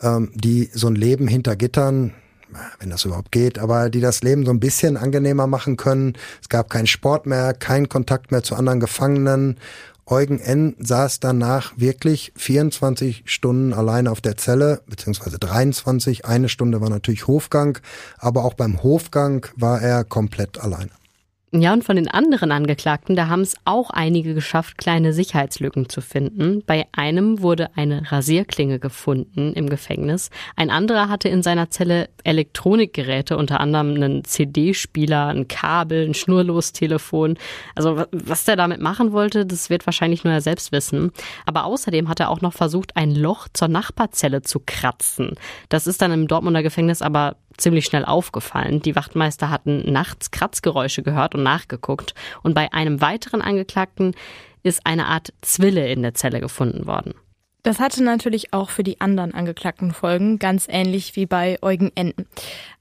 ähm, 0.02 0.32
die 0.34 0.70
so 0.72 0.88
ein 0.88 0.96
Leben 0.96 1.28
hinter 1.28 1.54
Gittern, 1.54 2.12
wenn 2.80 2.90
das 2.90 3.04
überhaupt 3.04 3.30
geht, 3.30 3.60
aber 3.60 3.88
die 3.88 4.00
das 4.00 4.20
Leben 4.24 4.44
so 4.44 4.50
ein 4.50 4.58
bisschen 4.58 4.96
angenehmer 4.96 5.46
machen 5.46 5.76
können. 5.76 6.14
Es 6.42 6.48
gab 6.48 6.70
keinen 6.70 6.88
Sport 6.88 7.26
mehr, 7.26 7.54
keinen 7.54 7.88
Kontakt 7.88 8.32
mehr 8.32 8.42
zu 8.42 8.56
anderen 8.56 8.80
Gefangenen 8.80 9.58
Eugen 10.06 10.38
N. 10.38 10.76
saß 10.78 11.20
danach 11.20 11.72
wirklich 11.76 12.32
24 12.36 13.22
Stunden 13.24 13.72
alleine 13.72 14.10
auf 14.10 14.20
der 14.20 14.36
Zelle, 14.36 14.82
beziehungsweise 14.86 15.38
23. 15.38 16.26
Eine 16.26 16.50
Stunde 16.50 16.80
war 16.82 16.90
natürlich 16.90 17.26
Hofgang, 17.26 17.78
aber 18.18 18.44
auch 18.44 18.54
beim 18.54 18.82
Hofgang 18.82 19.46
war 19.56 19.80
er 19.80 20.04
komplett 20.04 20.60
alleine. 20.60 20.90
Ja, 21.56 21.72
und 21.72 21.84
von 21.84 21.94
den 21.94 22.08
anderen 22.08 22.50
Angeklagten, 22.50 23.14
da 23.14 23.28
haben 23.28 23.42
es 23.42 23.54
auch 23.64 23.90
einige 23.90 24.34
geschafft, 24.34 24.76
kleine 24.76 25.12
Sicherheitslücken 25.12 25.88
zu 25.88 26.00
finden. 26.00 26.64
Bei 26.66 26.86
einem 26.90 27.42
wurde 27.42 27.68
eine 27.76 28.10
Rasierklinge 28.10 28.80
gefunden 28.80 29.52
im 29.52 29.70
Gefängnis. 29.70 30.30
Ein 30.56 30.70
anderer 30.70 31.08
hatte 31.08 31.28
in 31.28 31.44
seiner 31.44 31.70
Zelle 31.70 32.08
Elektronikgeräte, 32.24 33.36
unter 33.36 33.60
anderem 33.60 33.94
einen 33.94 34.24
CD-Spieler, 34.24 35.28
ein 35.28 35.46
Kabel, 35.46 36.08
ein 36.08 36.14
Schnurlostelefon. 36.14 37.38
Also 37.76 38.04
was 38.10 38.44
der 38.44 38.56
damit 38.56 38.80
machen 38.80 39.12
wollte, 39.12 39.46
das 39.46 39.70
wird 39.70 39.86
wahrscheinlich 39.86 40.24
nur 40.24 40.32
er 40.32 40.40
selbst 40.40 40.72
wissen. 40.72 41.12
Aber 41.46 41.66
außerdem 41.66 42.08
hat 42.08 42.18
er 42.18 42.30
auch 42.30 42.40
noch 42.40 42.52
versucht, 42.52 42.96
ein 42.96 43.14
Loch 43.14 43.46
zur 43.52 43.68
Nachbarzelle 43.68 44.42
zu 44.42 44.60
kratzen. 44.66 45.36
Das 45.68 45.86
ist 45.86 46.02
dann 46.02 46.10
im 46.10 46.26
Dortmunder 46.26 46.64
Gefängnis 46.64 47.00
aber 47.00 47.36
ziemlich 47.56 47.84
schnell 47.84 48.04
aufgefallen. 48.04 48.82
Die 48.82 48.96
Wachtmeister 48.96 49.50
hatten 49.50 49.90
nachts 49.92 50.30
Kratzgeräusche 50.30 51.02
gehört 51.02 51.34
und 51.34 51.43
nachgeguckt. 51.44 52.14
Und 52.42 52.54
bei 52.54 52.72
einem 52.72 53.00
weiteren 53.00 53.40
Angeklagten 53.40 54.14
ist 54.64 54.84
eine 54.84 55.06
Art 55.06 55.32
Zwille 55.42 55.88
in 55.88 56.02
der 56.02 56.14
Zelle 56.14 56.40
gefunden 56.40 56.86
worden. 56.86 57.14
Das 57.62 57.80
hatte 57.80 58.04
natürlich 58.04 58.52
auch 58.52 58.68
für 58.68 58.82
die 58.82 59.00
anderen 59.00 59.32
Angeklagten 59.32 59.92
Folgen, 59.92 60.38
ganz 60.38 60.66
ähnlich 60.68 61.16
wie 61.16 61.24
bei 61.24 61.56
Eugen 61.62 61.90
Enden. 61.94 62.26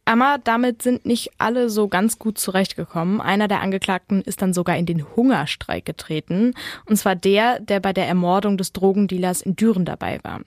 Aber 0.05 0.37
damit 0.43 0.81
sind 0.81 1.05
nicht 1.05 1.31
alle 1.37 1.69
so 1.69 1.87
ganz 1.87 2.19
gut 2.19 2.37
zurechtgekommen. 2.37 3.21
Einer 3.21 3.47
der 3.47 3.61
Angeklagten 3.61 4.21
ist 4.21 4.41
dann 4.41 4.53
sogar 4.53 4.75
in 4.75 4.85
den 4.85 5.15
Hungerstreik 5.15 5.85
getreten. 5.85 6.53
Und 6.85 6.97
zwar 6.97 7.15
der, 7.15 7.61
der 7.61 7.79
bei 7.79 7.93
der 7.93 8.05
Ermordung 8.05 8.57
des 8.57 8.73
Drogendealers 8.73 9.41
in 9.41 9.55
Düren 9.55 9.85
dabei 9.85 10.19
war. 10.23 10.41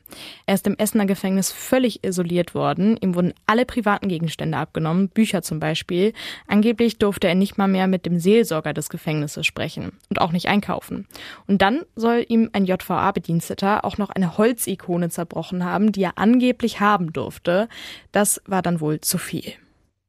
Er 0.45 0.55
ist 0.55 0.67
im 0.67 0.77
Essener 0.77 1.07
Gefängnis 1.07 1.53
völlig 1.53 2.05
isoliert 2.05 2.55
worden. 2.55 2.99
Ihm 3.01 3.15
wurden 3.15 3.33
alle 3.47 3.65
privaten 3.65 4.09
Gegenstände 4.09 4.59
abgenommen, 4.59 5.09
Bücher 5.09 5.41
zum 5.41 5.59
Beispiel. 5.59 6.13
Angeblich 6.47 6.99
durfte 6.99 7.27
er 7.27 7.35
nicht 7.35 7.57
mal 7.57 7.69
mehr 7.69 7.87
mit 7.87 8.05
dem 8.05 8.19
Seelsorger 8.19 8.75
des 8.75 8.91
Gefängnisses 8.91 9.47
sprechen 9.47 9.93
und 10.11 10.21
auch 10.21 10.33
nicht 10.33 10.49
einkaufen. 10.49 11.07
Und 11.47 11.63
dann 11.63 11.81
soll 11.95 12.27
ihm 12.29 12.51
ein 12.53 12.67
JVA-Bediensteter 12.67 13.87
auch 13.87 13.97
noch 13.97 14.11
eine 14.11 14.37
Holzikone 14.37 15.09
zerbrochen 15.09 15.65
haben, 15.65 15.93
die 15.93 16.03
er 16.03 16.19
angeblich 16.19 16.81
haben 16.81 17.15
durfte. 17.15 17.69
Das 18.17 18.41
war 18.47 18.63
dann 18.63 18.81
wohl 18.81 19.03
zu 19.03 19.19
viel. 19.19 19.53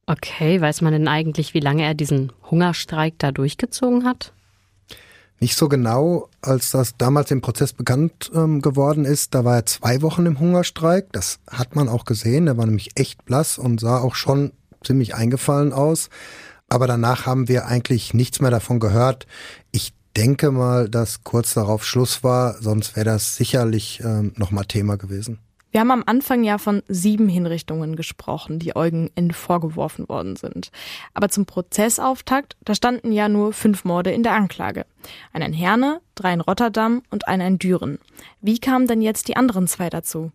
Okay, 0.05 0.61
weiß 0.61 0.79
man 0.79 0.93
denn 0.93 1.09
eigentlich, 1.09 1.53
wie 1.53 1.59
lange 1.59 1.83
er 1.83 1.93
diesen 1.93 2.31
Hungerstreik 2.49 3.15
da 3.17 3.33
durchgezogen 3.33 4.05
hat? 4.05 4.31
Nicht 5.41 5.57
so 5.57 5.67
genau, 5.67 6.29
als 6.41 6.71
das 6.71 6.95
damals 6.97 7.31
im 7.31 7.41
Prozess 7.41 7.73
bekannt 7.73 8.31
ähm, 8.33 8.61
geworden 8.61 9.03
ist. 9.03 9.35
Da 9.35 9.43
war 9.43 9.57
er 9.57 9.65
zwei 9.65 10.01
Wochen 10.01 10.25
im 10.25 10.39
Hungerstreik. 10.39 11.11
Das 11.11 11.39
hat 11.47 11.75
man 11.75 11.89
auch 11.89 12.05
gesehen. 12.05 12.47
Er 12.47 12.55
war 12.55 12.65
nämlich 12.65 12.91
echt 12.95 13.25
blass 13.25 13.57
und 13.57 13.81
sah 13.81 13.97
auch 13.97 14.15
schon 14.15 14.53
ziemlich 14.85 15.13
eingefallen 15.13 15.73
aus. 15.73 16.09
Aber 16.69 16.87
danach 16.87 17.25
haben 17.25 17.49
wir 17.49 17.65
eigentlich 17.65 18.13
nichts 18.13 18.39
mehr 18.39 18.51
davon 18.51 18.79
gehört. 18.79 19.27
Ich 19.73 19.91
denke 20.15 20.51
mal, 20.51 20.87
dass 20.87 21.25
kurz 21.25 21.55
darauf 21.55 21.85
Schluss 21.85 22.23
war, 22.23 22.53
sonst 22.61 22.95
wäre 22.95 23.03
das 23.03 23.35
sicherlich 23.35 23.99
ähm, 24.01 24.31
nochmal 24.37 24.63
Thema 24.63 24.95
gewesen. 24.95 25.39
Wir 25.77 25.81
haben 25.81 25.91
am 25.91 26.03
Anfang 26.07 26.43
ja 26.43 26.57
von 26.57 26.81
sieben 26.87 27.29
Hinrichtungen 27.29 27.95
gesprochen, 27.95 28.57
die 28.57 28.75
Eugen 28.75 29.11
N. 29.13 29.29
vorgeworfen 29.29 30.09
worden 30.09 30.35
sind. 30.35 30.71
Aber 31.13 31.29
zum 31.29 31.45
Prozessauftakt, 31.45 32.57
da 32.65 32.73
standen 32.73 33.11
ja 33.11 33.29
nur 33.29 33.53
fünf 33.53 33.85
Morde 33.85 34.09
in 34.09 34.23
der 34.23 34.33
Anklage. 34.33 34.87
Einer 35.33 35.45
in 35.45 35.53
Herne, 35.53 36.01
drei 36.15 36.33
in 36.33 36.41
Rotterdam 36.41 37.03
und 37.11 37.27
einer 37.27 37.45
in 37.45 37.59
Düren. 37.59 37.99
Wie 38.41 38.57
kamen 38.57 38.87
denn 38.87 39.03
jetzt 39.03 39.27
die 39.27 39.35
anderen 39.37 39.67
zwei 39.67 39.91
dazu? 39.91 40.31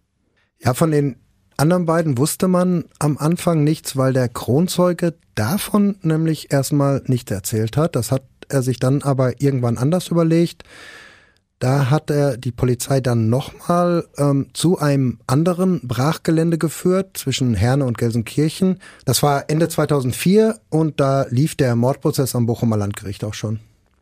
Ja, 0.61 0.74
von 0.74 0.93
den 0.93 1.16
anderen 1.57 1.86
beiden 1.86 2.18
wusste 2.18 2.47
man 2.47 2.84
am 3.01 3.18
Anfang 3.18 3.64
nichts, 3.64 3.97
weil 3.97 4.12
der 4.12 4.28
Kronzeuge 4.28 5.14
davon 5.34 5.97
nämlich 6.03 6.53
erstmal 6.53 7.03
nichts 7.07 7.32
erzählt 7.32 7.76
hat. 7.76 7.97
Das 7.97 8.12
hat 8.12 8.22
er 8.49 8.62
sich 8.62 8.78
dann 8.78 9.03
aber 9.03 9.40
irgendwann 9.40 9.76
anders 9.76 10.07
überlegt. 10.07 10.62
Da 11.62 11.90
hat 11.90 12.10
er 12.10 12.36
die 12.36 12.50
Polizei 12.50 13.00
dann 13.00 13.30
nochmal 13.30 14.04
ähm, 14.18 14.48
zu 14.52 14.78
einem 14.78 15.20
anderen 15.28 15.80
Brachgelände 15.86 16.58
geführt 16.58 17.16
zwischen 17.16 17.54
Herne 17.54 17.84
und 17.84 17.98
Gelsenkirchen. 17.98 18.80
Das 19.04 19.22
war 19.22 19.48
Ende 19.48 19.68
2004 19.68 20.58
und 20.70 20.98
da 20.98 21.24
lief 21.30 21.54
der 21.54 21.76
Mordprozess 21.76 22.34
am 22.34 22.46
Bochumer 22.46 22.76
Landgericht 22.76 23.22
auch 23.22 23.34
schon. 23.34 23.60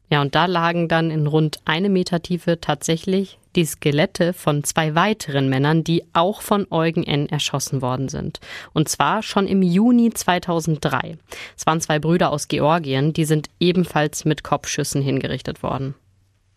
Ja, 0.08 0.22
und 0.22 0.34
da 0.34 0.46
lagen 0.46 0.88
dann 0.88 1.10
in 1.10 1.26
rund 1.26 1.60
eine 1.66 1.90
Meter 1.90 2.22
Tiefe 2.22 2.62
tatsächlich 2.62 3.38
die 3.56 3.66
Skelette 3.66 4.32
von 4.32 4.64
zwei 4.64 4.94
weiteren 4.94 5.50
Männern, 5.50 5.84
die 5.84 6.04
auch 6.14 6.40
von 6.40 6.66
Eugen 6.70 7.04
N. 7.04 7.28
erschossen 7.28 7.82
worden 7.82 8.08
sind. 8.08 8.40
Und 8.72 8.88
zwar 8.88 9.22
schon 9.22 9.46
im 9.46 9.60
Juni 9.60 10.08
2003. 10.08 11.18
Es 11.58 11.66
waren 11.66 11.82
zwei 11.82 11.98
Brüder 11.98 12.32
aus 12.32 12.48
Georgien, 12.48 13.12
die 13.12 13.26
sind 13.26 13.50
ebenfalls 13.60 14.24
mit 14.24 14.44
Kopfschüssen 14.44 15.02
hingerichtet 15.02 15.62
worden. 15.62 15.94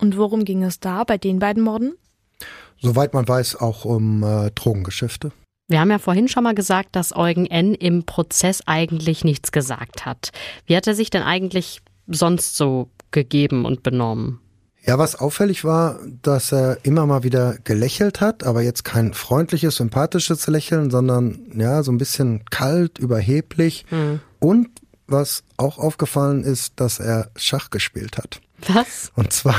Und 0.04 0.18
worum 0.18 0.44
ging 0.44 0.64
es 0.64 0.82
da 0.82 1.06
bei 1.06 1.18
den 1.18 1.40
beiden 1.40 1.64
Morden? 1.64 1.94
Soweit 2.82 3.14
man 3.14 3.26
weiß, 3.26 3.56
auch 3.56 3.86
um 3.86 4.22
äh, 4.22 4.52
Drogengeschäfte. 4.52 5.32
Wir 5.70 5.80
haben 5.80 5.92
ja 5.92 5.98
vorhin 5.98 6.28
schon 6.28 6.44
mal 6.44 6.54
gesagt, 6.54 6.98
dass 6.98 7.16
Eugen 7.16 7.46
N. 7.46 7.74
im 7.74 8.04
Prozess 8.04 8.64
eigentlich 8.66 9.24
nichts 9.24 9.54
gesagt 9.54 10.06
hat. 10.06 10.32
Wie 10.66 10.76
hat 10.76 10.88
er 10.88 10.94
sich 10.94 11.10
denn 11.10 11.24
eigentlich 11.24 11.80
sonst 12.06 12.58
so 12.58 12.90
gegeben 13.12 13.64
und 13.64 13.82
benommen? 13.82 14.42
Ja, 14.86 15.00
was 15.00 15.16
auffällig 15.16 15.64
war, 15.64 16.02
dass 16.22 16.52
er 16.52 16.80
immer 16.84 17.06
mal 17.06 17.24
wieder 17.24 17.56
gelächelt 17.64 18.20
hat, 18.20 18.44
aber 18.44 18.62
jetzt 18.62 18.84
kein 18.84 19.14
freundliches, 19.14 19.78
sympathisches 19.78 20.48
Lächeln, 20.48 20.92
sondern 20.92 21.50
ja, 21.56 21.82
so 21.82 21.94
ein 21.94 21.98
bisschen 21.98 22.44
kalt, 22.50 23.00
überheblich. 23.00 23.86
Mhm. 23.90 24.20
Und 24.40 24.68
was 25.08 25.46
auch 25.56 25.78
aufgefallen 25.78 26.44
ist, 26.44 26.74
dass 26.82 27.00
er 27.00 27.32
Schach 27.38 27.70
gespielt 27.70 28.18
hat. 28.18 28.42
Was? 28.70 29.12
Und 29.16 29.34
zwar, 29.34 29.56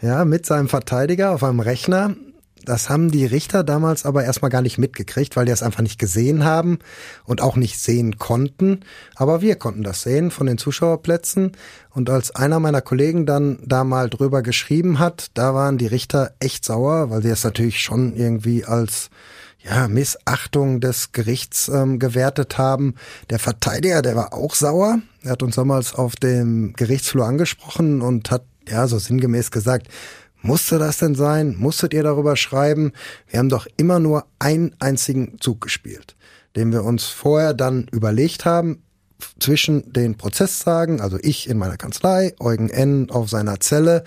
ja, 0.00 0.24
mit 0.24 0.46
seinem 0.46 0.68
Verteidiger 0.68 1.32
auf 1.32 1.44
einem 1.44 1.60
Rechner. 1.60 2.14
Das 2.64 2.90
haben 2.90 3.10
die 3.10 3.24
Richter 3.24 3.64
damals 3.64 4.04
aber 4.04 4.24
erstmal 4.24 4.50
gar 4.50 4.60
nicht 4.60 4.76
mitgekriegt, 4.76 5.36
weil 5.36 5.46
die 5.46 5.52
es 5.52 5.62
einfach 5.62 5.80
nicht 5.80 5.98
gesehen 5.98 6.44
haben 6.44 6.80
und 7.24 7.40
auch 7.40 7.56
nicht 7.56 7.78
sehen 7.78 8.18
konnten. 8.18 8.80
Aber 9.14 9.40
wir 9.40 9.56
konnten 9.56 9.82
das 9.82 10.02
sehen 10.02 10.30
von 10.30 10.46
den 10.46 10.58
Zuschauerplätzen. 10.58 11.52
Und 11.90 12.10
als 12.10 12.34
einer 12.36 12.60
meiner 12.60 12.82
Kollegen 12.82 13.24
dann 13.24 13.58
da 13.64 13.84
mal 13.84 14.10
drüber 14.10 14.42
geschrieben 14.42 14.98
hat, 14.98 15.30
da 15.32 15.54
waren 15.54 15.78
die 15.78 15.86
Richter 15.86 16.34
echt 16.40 16.64
sauer, 16.64 17.08
weil 17.08 17.22
sie 17.22 17.30
es 17.30 17.42
natürlich 17.42 17.80
schon 17.80 18.14
irgendwie 18.14 18.66
als 18.66 19.08
ja, 19.60 19.88
Missachtung 19.88 20.80
des 20.80 21.12
Gerichts 21.12 21.68
ähm, 21.68 21.98
gewertet 21.98 22.58
haben. 22.58 22.96
Der 23.30 23.38
Verteidiger, 23.38 24.02
der 24.02 24.14
war 24.14 24.34
auch 24.34 24.54
sauer. 24.54 24.98
Er 25.22 25.32
hat 25.32 25.42
uns 25.42 25.56
damals 25.56 25.94
auf 25.94 26.16
dem 26.16 26.72
Gerichtsflur 26.74 27.26
angesprochen 27.26 28.02
und 28.02 28.30
hat 28.30 28.44
ja 28.68 28.86
so 28.86 28.98
sinngemäß 28.98 29.50
gesagt, 29.50 29.88
musste 30.42 30.78
das 30.78 30.98
denn 30.98 31.14
sein? 31.14 31.56
Musstet 31.58 31.92
ihr 31.92 32.02
darüber 32.02 32.36
schreiben? 32.36 32.92
Wir 33.28 33.40
haben 33.40 33.48
doch 33.48 33.66
immer 33.76 33.98
nur 33.98 34.26
einen 34.38 34.74
einzigen 34.78 35.38
Zug 35.40 35.60
gespielt, 35.60 36.16
den 36.54 36.72
wir 36.72 36.84
uns 36.84 37.04
vorher 37.06 37.54
dann 37.54 37.88
überlegt 37.90 38.44
haben, 38.44 38.82
zwischen 39.40 39.92
den 39.92 40.16
Prozesstagen, 40.16 41.00
also 41.00 41.18
ich 41.20 41.48
in 41.48 41.58
meiner 41.58 41.76
Kanzlei, 41.76 42.34
Eugen 42.38 42.70
N. 42.70 43.10
auf 43.10 43.28
seiner 43.28 43.58
Zelle 43.58 44.04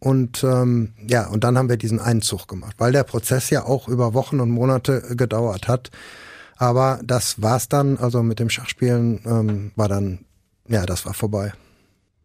und 0.00 0.44
ähm, 0.44 0.94
ja, 1.06 1.26
und 1.26 1.44
dann 1.44 1.58
haben 1.58 1.68
wir 1.68 1.76
diesen 1.76 2.00
Einzug 2.00 2.46
gemacht, 2.46 2.76
weil 2.78 2.92
der 2.92 3.02
Prozess 3.02 3.50
ja 3.50 3.64
auch 3.64 3.88
über 3.88 4.14
Wochen 4.14 4.40
und 4.40 4.50
Monate 4.50 5.02
gedauert 5.16 5.66
hat. 5.66 5.90
Aber 6.56 7.00
das 7.04 7.40
war's 7.40 7.68
dann, 7.68 7.98
also 7.98 8.22
mit 8.22 8.38
dem 8.38 8.50
Schachspielen 8.50 9.20
ähm, 9.24 9.72
war 9.76 9.88
dann, 9.88 10.20
ja, 10.68 10.86
das 10.86 11.06
war 11.06 11.14
vorbei. 11.14 11.52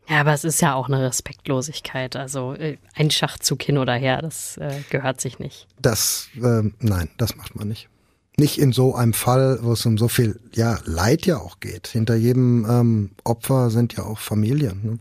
Ja, 0.10 0.20
aber 0.20 0.34
es 0.34 0.44
ist 0.44 0.62
ja 0.62 0.74
auch 0.74 0.88
eine 0.88 1.02
Respektlosigkeit. 1.02 2.16
Also 2.16 2.54
äh, 2.54 2.78
ein 2.96 3.10
Schachzug 3.10 3.64
hin 3.64 3.78
oder 3.78 3.94
her, 3.94 4.22
das 4.22 4.58
äh, 4.58 4.82
gehört 4.90 5.22
sich 5.22 5.40
nicht. 5.40 5.68
Das, 5.82 6.30
äh, 6.42 6.64
nein, 6.80 7.10
das 7.18 7.36
macht 7.36 7.56
man 7.56 7.68
nicht. 7.68 7.90
Nicht 8.38 8.58
in 8.58 8.72
so 8.72 8.96
einem 8.96 9.14
Fall, 9.14 9.60
wo 9.62 9.74
es 9.74 9.86
um 9.86 9.98
so 9.98 10.08
viel 10.08 10.40
ja, 10.54 10.80
Leid 10.86 11.26
ja 11.26 11.38
auch 11.38 11.60
geht. 11.60 11.88
Hinter 11.88 12.16
jedem 12.16 12.66
ähm, 12.68 13.12
Opfer 13.24 13.70
sind 13.70 13.94
ja 13.94 14.04
auch 14.04 14.18
Familien. 14.18 14.82
Ne? 14.84 15.00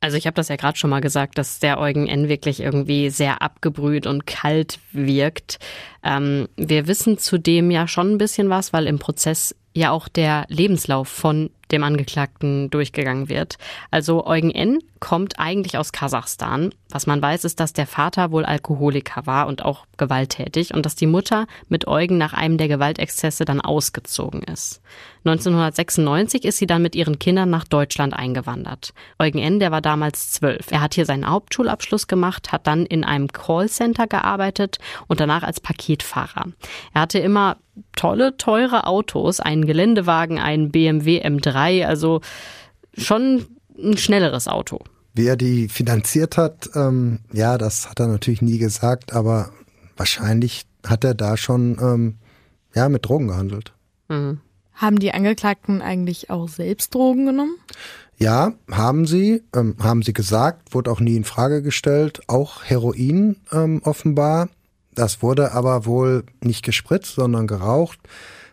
Also 0.00 0.16
ich 0.16 0.26
habe 0.26 0.34
das 0.34 0.48
ja 0.48 0.56
gerade 0.56 0.78
schon 0.78 0.90
mal 0.90 1.00
gesagt, 1.00 1.38
dass 1.38 1.58
der 1.58 1.78
Eugen 1.78 2.06
N 2.06 2.28
wirklich 2.28 2.60
irgendwie 2.60 3.10
sehr 3.10 3.42
abgebrüht 3.42 4.06
und 4.06 4.26
kalt 4.26 4.78
wirkt. 4.92 5.58
Ähm, 6.02 6.46
wir 6.56 6.86
wissen 6.86 7.18
zudem 7.18 7.70
ja 7.70 7.88
schon 7.88 8.12
ein 8.12 8.18
bisschen 8.18 8.50
was, 8.50 8.72
weil 8.72 8.86
im 8.86 8.98
Prozess 8.98 9.54
ja 9.72 9.90
auch 9.90 10.08
der 10.08 10.44
Lebenslauf 10.48 11.08
von 11.08 11.50
dem 11.74 11.84
Angeklagten 11.84 12.70
durchgegangen 12.70 13.28
wird. 13.28 13.58
Also 13.90 14.26
Eugen 14.26 14.50
N. 14.50 14.78
kommt 15.00 15.38
eigentlich 15.38 15.76
aus 15.76 15.92
Kasachstan. 15.92 16.72
Was 16.88 17.06
man 17.06 17.20
weiß, 17.20 17.44
ist, 17.44 17.60
dass 17.60 17.72
der 17.72 17.86
Vater 17.86 18.30
wohl 18.30 18.44
Alkoholiker 18.44 19.26
war 19.26 19.46
und 19.46 19.64
auch 19.64 19.86
gewalttätig 19.96 20.72
und 20.72 20.86
dass 20.86 20.94
die 20.94 21.06
Mutter 21.06 21.46
mit 21.68 21.86
Eugen 21.86 22.16
nach 22.16 22.32
einem 22.32 22.56
der 22.56 22.68
Gewaltexzesse 22.68 23.44
dann 23.44 23.60
ausgezogen 23.60 24.42
ist. 24.42 24.80
1996 25.24 26.44
ist 26.44 26.58
sie 26.58 26.66
dann 26.66 26.82
mit 26.82 26.94
ihren 26.94 27.18
Kindern 27.18 27.48
nach 27.48 27.64
Deutschland 27.64 28.12
eingewandert. 28.12 28.92
Eugen 29.18 29.38
N., 29.38 29.58
der 29.58 29.70
war 29.70 29.80
damals 29.80 30.32
zwölf. 30.32 30.70
Er 30.70 30.82
hat 30.82 30.94
hier 30.94 31.06
seinen 31.06 31.28
Hauptschulabschluss 31.28 32.08
gemacht, 32.08 32.52
hat 32.52 32.66
dann 32.66 32.84
in 32.84 33.04
einem 33.04 33.28
Callcenter 33.28 34.06
gearbeitet 34.06 34.78
und 35.06 35.20
danach 35.20 35.42
als 35.42 35.60
Paketfahrer. 35.60 36.48
Er 36.92 37.00
hatte 37.00 37.18
immer 37.20 37.56
tolle, 37.96 38.36
teure 38.36 38.86
Autos, 38.86 39.40
einen 39.40 39.64
Geländewagen, 39.64 40.38
einen 40.38 40.70
BMW 40.70 41.24
M3, 41.24 41.86
also 41.86 42.20
schon 42.96 43.46
ein 43.78 43.96
schnelleres 43.96 44.46
Auto. 44.46 44.80
Wie 45.14 45.26
er 45.26 45.36
die 45.36 45.68
finanziert 45.68 46.36
hat, 46.36 46.68
ähm, 46.74 47.20
ja, 47.32 47.56
das 47.56 47.88
hat 47.88 47.98
er 48.00 48.08
natürlich 48.08 48.42
nie 48.42 48.58
gesagt, 48.58 49.14
aber 49.14 49.50
wahrscheinlich 49.96 50.66
hat 50.86 51.04
er 51.04 51.14
da 51.14 51.36
schon 51.36 51.78
ähm, 51.80 52.18
ja 52.74 52.88
mit 52.88 53.06
Drogen 53.06 53.28
gehandelt. 53.28 53.72
Mhm. 54.08 54.40
Haben 54.74 54.98
die 54.98 55.12
Angeklagten 55.12 55.82
eigentlich 55.82 56.30
auch 56.30 56.48
selbst 56.48 56.94
Drogen 56.94 57.26
genommen? 57.26 57.56
Ja, 58.18 58.52
haben 58.70 59.06
sie, 59.06 59.42
ähm, 59.54 59.76
haben 59.80 60.02
sie 60.02 60.12
gesagt, 60.12 60.74
wurde 60.74 60.90
auch 60.90 61.00
nie 61.00 61.16
in 61.16 61.24
Frage 61.24 61.62
gestellt. 61.62 62.22
Auch 62.26 62.64
Heroin 62.64 63.36
ähm, 63.52 63.80
offenbar. 63.84 64.48
Das 64.94 65.22
wurde 65.22 65.52
aber 65.52 65.86
wohl 65.86 66.24
nicht 66.40 66.64
gespritzt, 66.64 67.16
sondern 67.16 67.46
geraucht. 67.46 67.98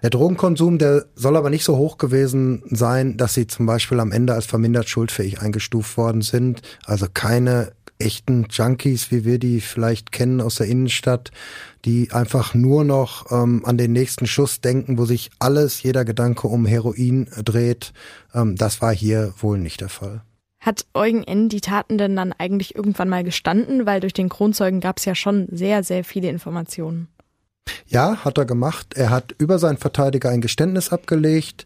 Der 0.02 0.10
Drogenkonsum, 0.10 0.80
der 0.80 1.06
soll 1.14 1.38
aber 1.38 1.52
nicht 1.52 1.64
so 1.64 1.78
hoch 1.78 2.00
gewesen 2.00 2.64
sein, 2.72 3.18
dass 3.18 3.36
sie 3.36 3.46
zum 3.46 3.68
Beispiel 3.68 4.00
am 4.00 4.12
Ende 4.12 4.34
als 4.34 4.48
vermindert 4.48 4.90
schuldfähig 4.90 5.42
eingestuft 5.42 5.96
worden 5.96 6.24
sind. 6.24 6.64
Also 6.86 7.06
keine 7.14 7.74
echten 8.02 8.48
Junkies, 8.50 9.12
wie 9.12 9.26
wir 9.26 9.40
die 9.40 9.62
vielleicht 9.62 10.12
kennen 10.12 10.42
aus 10.42 10.56
der 10.56 10.68
Innenstadt, 10.68 11.32
die 11.86 12.12
einfach 12.12 12.54
nur 12.54 12.84
noch 12.84 13.32
ähm, 13.32 13.64
an 13.66 13.78
den 13.78 13.92
nächsten 13.92 14.28
Schuss 14.28 14.62
denken, 14.62 14.98
wo 14.98 15.06
sich 15.06 15.32
alles, 15.40 15.84
jeder 15.84 16.06
Gedanke 16.06 16.48
um 16.48 16.66
Heroin 16.66 17.28
dreht. 17.44 17.94
Ähm, 18.34 18.56
das 18.56 18.82
war 18.82 18.94
hier 18.94 19.34
wohl 19.40 19.58
nicht 19.58 19.82
der 19.82 19.90
Fall. 19.90 20.22
Hat 20.60 20.86
Eugen 20.94 21.24
N. 21.24 21.50
die 21.50 21.62
Taten 21.62 21.98
denn 21.98 22.16
dann 22.16 22.34
eigentlich 22.38 22.76
irgendwann 22.76 23.10
mal 23.10 23.24
gestanden? 23.24 23.88
Weil 23.88 24.00
durch 24.00 24.14
den 24.14 24.30
Kronzeugen 24.30 24.80
gab 24.80 25.00
es 25.00 25.06
ja 25.06 25.16
schon 25.16 25.48
sehr, 25.52 25.84
sehr 25.84 26.04
viele 26.04 26.30
Informationen. 26.30 27.08
Ja, 27.88 28.18
hat 28.24 28.38
er 28.38 28.46
gemacht. 28.46 28.94
Er 28.96 29.10
hat 29.10 29.34
über 29.40 29.58
seinen 29.58 29.78
Verteidiger 29.78 30.30
ein 30.30 30.42
Geständnis 30.42 30.90
abgelegt. 30.90 31.66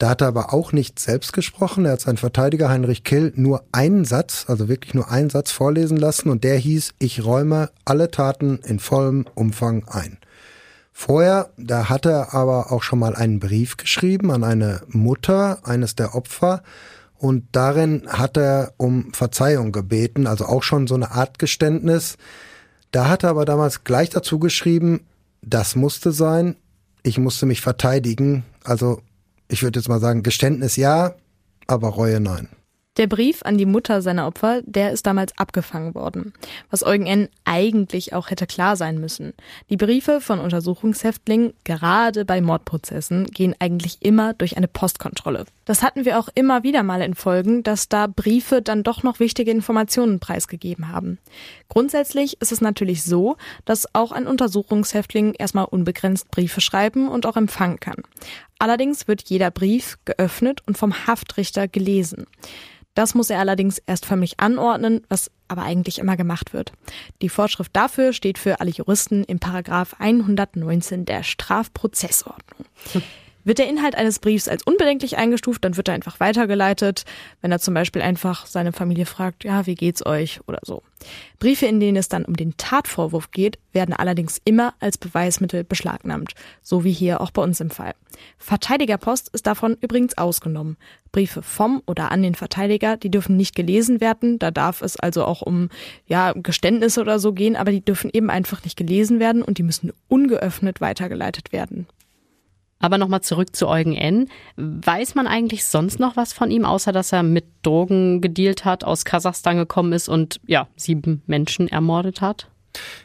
Da 0.00 0.08
hat 0.08 0.22
er 0.22 0.28
aber 0.28 0.54
auch 0.54 0.72
nicht 0.72 0.98
selbst 0.98 1.34
gesprochen. 1.34 1.84
Er 1.84 1.92
hat 1.92 2.00
seinen 2.00 2.16
Verteidiger 2.16 2.70
Heinrich 2.70 3.04
Kill 3.04 3.34
nur 3.36 3.64
einen 3.70 4.06
Satz, 4.06 4.46
also 4.48 4.66
wirklich 4.66 4.94
nur 4.94 5.10
einen 5.10 5.28
Satz 5.28 5.50
vorlesen 5.50 5.98
lassen 5.98 6.30
und 6.30 6.42
der 6.42 6.56
hieß, 6.56 6.94
ich 6.98 7.22
räume 7.22 7.68
alle 7.84 8.10
Taten 8.10 8.60
in 8.64 8.78
vollem 8.78 9.26
Umfang 9.34 9.86
ein. 9.88 10.16
Vorher, 10.94 11.50
da 11.58 11.90
hat 11.90 12.06
er 12.06 12.32
aber 12.32 12.72
auch 12.72 12.82
schon 12.82 12.98
mal 12.98 13.14
einen 13.14 13.40
Brief 13.40 13.76
geschrieben 13.76 14.30
an 14.30 14.42
eine 14.42 14.80
Mutter 14.88 15.58
eines 15.64 15.96
der 15.96 16.14
Opfer 16.14 16.62
und 17.18 17.44
darin 17.52 18.04
hat 18.08 18.38
er 18.38 18.72
um 18.78 19.12
Verzeihung 19.12 19.70
gebeten, 19.70 20.26
also 20.26 20.46
auch 20.46 20.62
schon 20.62 20.86
so 20.86 20.94
eine 20.94 21.10
Art 21.10 21.38
Geständnis. 21.38 22.16
Da 22.90 23.10
hat 23.10 23.22
er 23.22 23.28
aber 23.28 23.44
damals 23.44 23.84
gleich 23.84 24.08
dazu 24.08 24.38
geschrieben, 24.38 25.00
das 25.42 25.76
musste 25.76 26.10
sein, 26.10 26.56
ich 27.02 27.18
musste 27.18 27.44
mich 27.44 27.60
verteidigen, 27.60 28.44
also 28.64 29.02
ich 29.50 29.62
würde 29.62 29.78
jetzt 29.78 29.88
mal 29.88 30.00
sagen, 30.00 30.22
Geständnis 30.22 30.76
ja, 30.76 31.14
aber 31.66 31.88
Reue 31.88 32.20
nein. 32.20 32.48
Der 32.96 33.06
Brief 33.06 33.42
an 33.44 33.56
die 33.56 33.66
Mutter 33.66 34.02
seiner 34.02 34.26
Opfer, 34.26 34.62
der 34.62 34.90
ist 34.92 35.06
damals 35.06 35.38
abgefangen 35.38 35.94
worden, 35.94 36.34
was 36.70 36.84
Eugen 36.84 37.06
N. 37.06 37.28
eigentlich 37.44 38.12
auch 38.12 38.30
hätte 38.30 38.48
klar 38.48 38.76
sein 38.76 38.98
müssen. 39.00 39.32
Die 39.70 39.76
Briefe 39.76 40.20
von 40.20 40.40
Untersuchungshäftlingen, 40.40 41.54
gerade 41.62 42.24
bei 42.24 42.40
Mordprozessen, 42.40 43.26
gehen 43.26 43.54
eigentlich 43.60 43.98
immer 44.00 44.34
durch 44.34 44.56
eine 44.56 44.66
Postkontrolle. 44.66 45.46
Das 45.66 45.84
hatten 45.84 46.04
wir 46.04 46.18
auch 46.18 46.28
immer 46.34 46.64
wieder 46.64 46.82
mal 46.82 47.00
in 47.00 47.14
Folgen, 47.14 47.62
dass 47.62 47.88
da 47.88 48.08
Briefe 48.08 48.60
dann 48.60 48.82
doch 48.82 49.04
noch 49.04 49.20
wichtige 49.20 49.52
Informationen 49.52 50.18
preisgegeben 50.18 50.88
haben. 50.88 51.18
Grundsätzlich 51.68 52.40
ist 52.40 52.50
es 52.50 52.60
natürlich 52.60 53.04
so, 53.04 53.36
dass 53.64 53.94
auch 53.94 54.10
ein 54.10 54.26
Untersuchungshäftling 54.26 55.34
erstmal 55.34 55.66
unbegrenzt 55.66 56.32
Briefe 56.32 56.60
schreiben 56.60 57.08
und 57.08 57.24
auch 57.24 57.36
empfangen 57.36 57.78
kann. 57.78 58.02
Allerdings 58.60 59.08
wird 59.08 59.22
jeder 59.22 59.50
Brief 59.50 59.98
geöffnet 60.04 60.60
und 60.66 60.76
vom 60.76 61.06
Haftrichter 61.06 61.66
gelesen. 61.66 62.26
Das 62.94 63.14
muss 63.14 63.30
er 63.30 63.38
allerdings 63.38 63.78
erst 63.78 64.04
förmlich 64.04 64.38
anordnen, 64.38 65.00
was 65.08 65.30
aber 65.48 65.62
eigentlich 65.62 65.98
immer 65.98 66.18
gemacht 66.18 66.52
wird. 66.52 66.72
Die 67.22 67.30
Vorschrift 67.30 67.74
dafür 67.74 68.12
steht 68.12 68.36
für 68.36 68.60
alle 68.60 68.70
Juristen 68.70 69.24
im 69.24 69.38
Paragraph 69.38 69.96
119 69.98 71.06
der 71.06 71.22
Strafprozessordnung. 71.22 72.66
Wird 73.44 73.58
der 73.58 73.68
Inhalt 73.68 73.94
eines 73.94 74.18
Briefs 74.18 74.48
als 74.48 74.62
unbedenklich 74.62 75.16
eingestuft, 75.16 75.64
dann 75.64 75.76
wird 75.76 75.88
er 75.88 75.94
einfach 75.94 76.20
weitergeleitet, 76.20 77.04
wenn 77.40 77.52
er 77.52 77.58
zum 77.58 77.74
Beispiel 77.74 78.02
einfach 78.02 78.46
seine 78.46 78.72
Familie 78.72 79.06
fragt, 79.06 79.44
ja, 79.44 79.66
wie 79.66 79.74
geht's 79.74 80.04
euch 80.04 80.40
oder 80.46 80.60
so. 80.62 80.82
Briefe, 81.38 81.66
in 81.66 81.80
denen 81.80 81.96
es 81.96 82.08
dann 82.08 82.26
um 82.26 82.36
den 82.36 82.56
Tatvorwurf 82.58 83.30
geht, 83.30 83.58
werden 83.72 83.94
allerdings 83.94 84.40
immer 84.44 84.74
als 84.80 84.98
Beweismittel 84.98 85.64
beschlagnahmt, 85.64 86.34
so 86.62 86.84
wie 86.84 86.92
hier 86.92 87.20
auch 87.22 87.30
bei 87.30 87.42
uns 87.42 87.60
im 87.60 87.70
Fall. 87.70 87.94
Verteidigerpost 88.38 89.30
ist 89.32 89.46
davon 89.46 89.76
übrigens 89.80 90.18
ausgenommen. 90.18 90.76
Briefe 91.12 91.42
vom 91.42 91.82
oder 91.86 92.12
an 92.12 92.22
den 92.22 92.34
Verteidiger, 92.34 92.96
die 92.96 93.10
dürfen 93.10 93.36
nicht 93.36 93.56
gelesen 93.56 94.00
werden, 94.00 94.38
da 94.38 94.50
darf 94.50 94.82
es 94.82 94.98
also 94.98 95.24
auch 95.24 95.40
um 95.40 95.70
ja, 96.06 96.32
Geständnisse 96.34 97.00
oder 97.00 97.18
so 97.18 97.32
gehen, 97.32 97.56
aber 97.56 97.70
die 97.70 97.84
dürfen 97.84 98.10
eben 98.12 98.28
einfach 98.28 98.62
nicht 98.64 98.76
gelesen 98.76 99.18
werden 99.18 99.42
und 99.42 99.58
die 99.58 99.62
müssen 99.62 99.92
ungeöffnet 100.08 100.80
weitergeleitet 100.80 101.52
werden. 101.52 101.86
Aber 102.80 102.98
nochmal 102.98 103.20
zurück 103.20 103.54
zu 103.54 103.68
Eugen 103.68 103.94
N. 103.94 104.28
Weiß 104.56 105.14
man 105.14 105.26
eigentlich 105.26 105.64
sonst 105.64 106.00
noch 106.00 106.16
was 106.16 106.32
von 106.32 106.50
ihm, 106.50 106.64
außer 106.64 106.92
dass 106.92 107.12
er 107.12 107.22
mit 107.22 107.44
Drogen 107.62 108.20
gedealt 108.20 108.64
hat, 108.64 108.84
aus 108.84 109.04
Kasachstan 109.04 109.58
gekommen 109.58 109.92
ist 109.92 110.08
und 110.08 110.40
ja, 110.46 110.66
sieben 110.76 111.22
Menschen 111.26 111.68
ermordet 111.68 112.20
hat? 112.22 112.48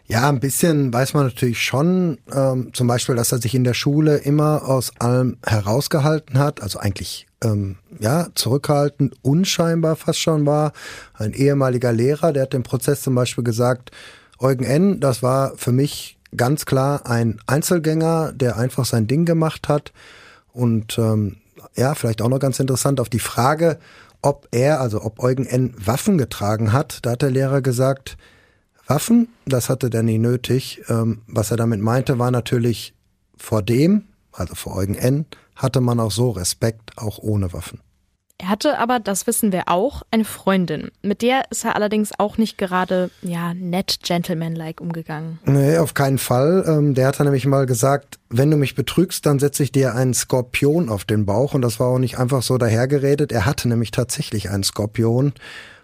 Ja, 0.07 0.29
ein 0.29 0.39
bisschen 0.39 0.93
weiß 0.93 1.13
man 1.13 1.25
natürlich 1.25 1.61
schon. 1.61 2.19
Ähm, 2.33 2.71
zum 2.73 2.87
Beispiel, 2.87 3.15
dass 3.15 3.31
er 3.31 3.39
sich 3.39 3.55
in 3.55 3.63
der 3.63 3.73
Schule 3.73 4.17
immer 4.17 4.67
aus 4.67 4.93
allem 4.99 5.37
herausgehalten 5.45 6.37
hat, 6.37 6.61
also 6.61 6.79
eigentlich 6.79 7.25
ähm, 7.43 7.77
ja 7.99 8.27
zurückhaltend, 8.35 9.15
unscheinbar 9.23 9.95
fast 9.95 10.19
schon 10.19 10.45
war. 10.45 10.71
Ein 11.13 11.33
ehemaliger 11.33 11.91
Lehrer, 11.91 12.31
der 12.31 12.43
hat 12.43 12.53
im 12.53 12.63
Prozess 12.63 13.01
zum 13.01 13.15
Beispiel 13.15 13.43
gesagt, 13.43 13.91
Eugen 14.37 14.65
N., 14.65 14.99
das 14.99 15.23
war 15.23 15.53
für 15.57 15.71
mich 15.71 16.14
ganz 16.35 16.65
klar 16.65 17.05
ein 17.05 17.39
Einzelgänger, 17.47 18.31
der 18.33 18.57
einfach 18.57 18.85
sein 18.85 19.07
Ding 19.07 19.25
gemacht 19.25 19.67
hat. 19.67 19.93
Und 20.53 20.97
ähm, 20.97 21.37
ja, 21.75 21.95
vielleicht 21.95 22.21
auch 22.21 22.29
noch 22.29 22.39
ganz 22.39 22.59
interessant 22.59 22.99
auf 22.99 23.09
die 23.09 23.19
Frage, 23.19 23.79
ob 24.21 24.47
er, 24.51 24.79
also 24.81 25.03
ob 25.03 25.21
Eugen 25.21 25.45
N. 25.45 25.73
Waffen 25.77 26.17
getragen 26.17 26.73
hat. 26.73 26.99
Da 27.03 27.11
hat 27.11 27.21
der 27.21 27.31
Lehrer 27.31 27.61
gesagt, 27.61 28.17
Waffen, 28.87 29.29
das 29.45 29.69
hatte 29.69 29.89
der 29.89 30.03
nie 30.03 30.17
nötig. 30.17 30.83
Ähm, 30.89 31.21
was 31.27 31.51
er 31.51 31.57
damit 31.57 31.81
meinte, 31.81 32.19
war 32.19 32.31
natürlich 32.31 32.93
vor 33.37 33.61
dem, 33.61 34.05
also 34.31 34.55
vor 34.55 34.75
Eugen 34.75 34.95
N., 34.95 35.25
hatte 35.55 35.79
man 35.81 35.99
auch 35.99 36.11
so 36.11 36.31
Respekt, 36.31 36.97
auch 36.97 37.17
ohne 37.19 37.53
Waffen. 37.53 37.79
Er 38.37 38.49
hatte 38.49 38.77
aber, 38.79 38.99
das 38.99 39.27
wissen 39.27 39.53
wir 39.53 39.63
auch, 39.67 40.01
eine 40.11 40.25
Freundin. 40.25 40.91
Mit 41.01 41.21
der 41.21 41.49
ist 41.51 41.63
er 41.63 41.75
allerdings 41.75 42.11
auch 42.17 42.37
nicht 42.37 42.57
gerade, 42.57 43.09
ja, 43.21 43.53
nett 43.53 43.99
gentlemanlike 44.03 44.83
umgegangen. 44.83 45.39
Nee, 45.45 45.77
auf 45.77 45.93
keinen 45.93 46.17
Fall. 46.17 46.65
Ähm, 46.67 46.95
der 46.95 47.07
hat 47.07 47.19
nämlich 47.19 47.45
mal 47.45 47.65
gesagt, 47.65 48.19
wenn 48.29 48.51
du 48.51 48.57
mich 48.57 48.75
betrügst, 48.75 49.25
dann 49.25 49.39
setze 49.39 49.63
ich 49.63 49.71
dir 49.71 49.95
einen 49.95 50.13
Skorpion 50.13 50.89
auf 50.89 51.05
den 51.05 51.25
Bauch. 51.25 51.53
Und 51.53 51.61
das 51.61 51.79
war 51.79 51.87
auch 51.87 51.97
nicht 51.97 52.17
einfach 52.17 52.43
so 52.43 52.57
dahergeredet. 52.57 53.31
Er 53.31 53.45
hatte 53.45 53.69
nämlich 53.69 53.91
tatsächlich 53.91 54.49
einen 54.49 54.63
Skorpion. 54.63 55.31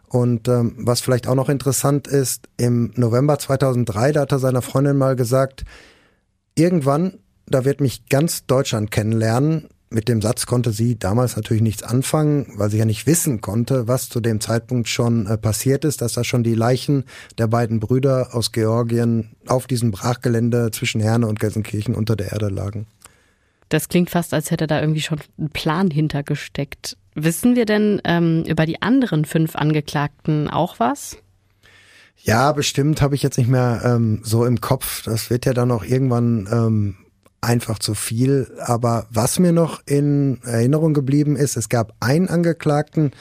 Und 0.10 0.49
ähm, 0.49 0.76
was 0.78 0.99
vielleicht 0.99 1.28
auch 1.28 1.36
noch 1.36 1.47
interessant 1.47 2.10
ist, 2.10 2.49
im 2.58 2.91
November 2.95 3.39
2003, 3.39 4.12
da 4.12 4.22
hat 4.22 4.34
er 4.34 4.39
seiner 4.39 4.62
Freundin 4.62 4.97
mal 4.97 5.16
gesagt, 5.16 5.64
irgendwann, 6.56 7.20
da 7.47 7.64
wird 7.64 7.80
mich 7.80 8.08
ganz 8.08 8.45
Deutschland 8.45 8.91
kennenlernen 8.91 9.70
mit 9.92 10.08
dem 10.08 10.22
Satz 10.22 10.46
konnte 10.46 10.72
sie 10.72 10.98
damals 10.98 11.36
natürlich 11.36 11.62
nichts 11.62 11.84
anfangen, 11.84 12.48
weil 12.56 12.72
sie 12.72 12.78
ja 12.78 12.86
nicht 12.86 13.06
wissen 13.08 13.42
konnte, 13.42 13.88
was 13.88 14.08
zu 14.10 14.22
dem 14.22 14.39
Zeitpunkt 14.39 14.88
schon 14.88 15.28
äh, 15.28 15.38
passiert 15.38 15.86
ist, 15.86 16.02
dass 16.02 16.14
da 16.14 16.24
schon 16.24 16.44
die 16.44 16.56
Leichen 16.56 17.04
der 17.38 17.48
beiden 17.48 17.80
Brüder 17.80 18.30
aus 18.32 18.54
Georgien 18.54 19.36
auf 19.48 19.68
diesem 19.68 19.92
Brachgelände 19.92 20.72
zwischen 20.72 21.02
Herne 21.02 21.28
und 21.28 21.39
Gelsenkirchen 21.39 21.94
unter 21.94 22.16
der 22.16 22.32
Erde 22.32 22.48
lagen. 22.48 22.88
Das 23.68 23.89
klingt 23.89 24.10
fast, 24.10 24.34
als 24.34 24.50
hätte 24.50 24.68
da 24.68 24.80
irgendwie 24.80 25.02
schon 25.02 25.20
ein 25.38 25.50
Plan 25.50 25.92
hintergesteckt. 25.92 26.98
Wissen 27.14 27.56
wir 27.56 27.66
denn 27.66 28.02
ähm, 28.06 28.44
über 28.48 28.66
die 28.66 28.82
anderen 28.82 29.26
fünf 29.26 29.56
Angeklagten 29.56 30.50
auch 30.50 30.80
was? 30.80 31.18
Ja, 32.24 32.52
bestimmt 32.52 33.02
habe 33.02 33.16
ich 33.16 33.24
jetzt 33.24 33.38
nicht 33.38 33.50
mehr 33.50 33.82
ähm, 33.84 34.22
so 34.24 34.46
im 34.46 34.62
Kopf. 34.62 35.04
Das 35.04 35.30
wird 35.30 35.46
ja 35.46 35.54
dann 35.54 35.72
auch 35.72 35.84
irgendwann 35.84 36.48
ähm, 36.52 36.96
einfach 37.42 37.80
zu 37.80 37.96
viel. 37.96 38.52
Aber 38.60 39.08
was 39.10 39.39
mir 39.39 39.52
noch 39.52 39.82
in 39.86 40.39
Erinnerung 40.44 40.94
geblieben 40.94 41.36
ist, 41.36 41.58
es 41.58 41.70
gab 41.70 41.94
einen 42.00 42.30
Angeklagten, 42.30 43.12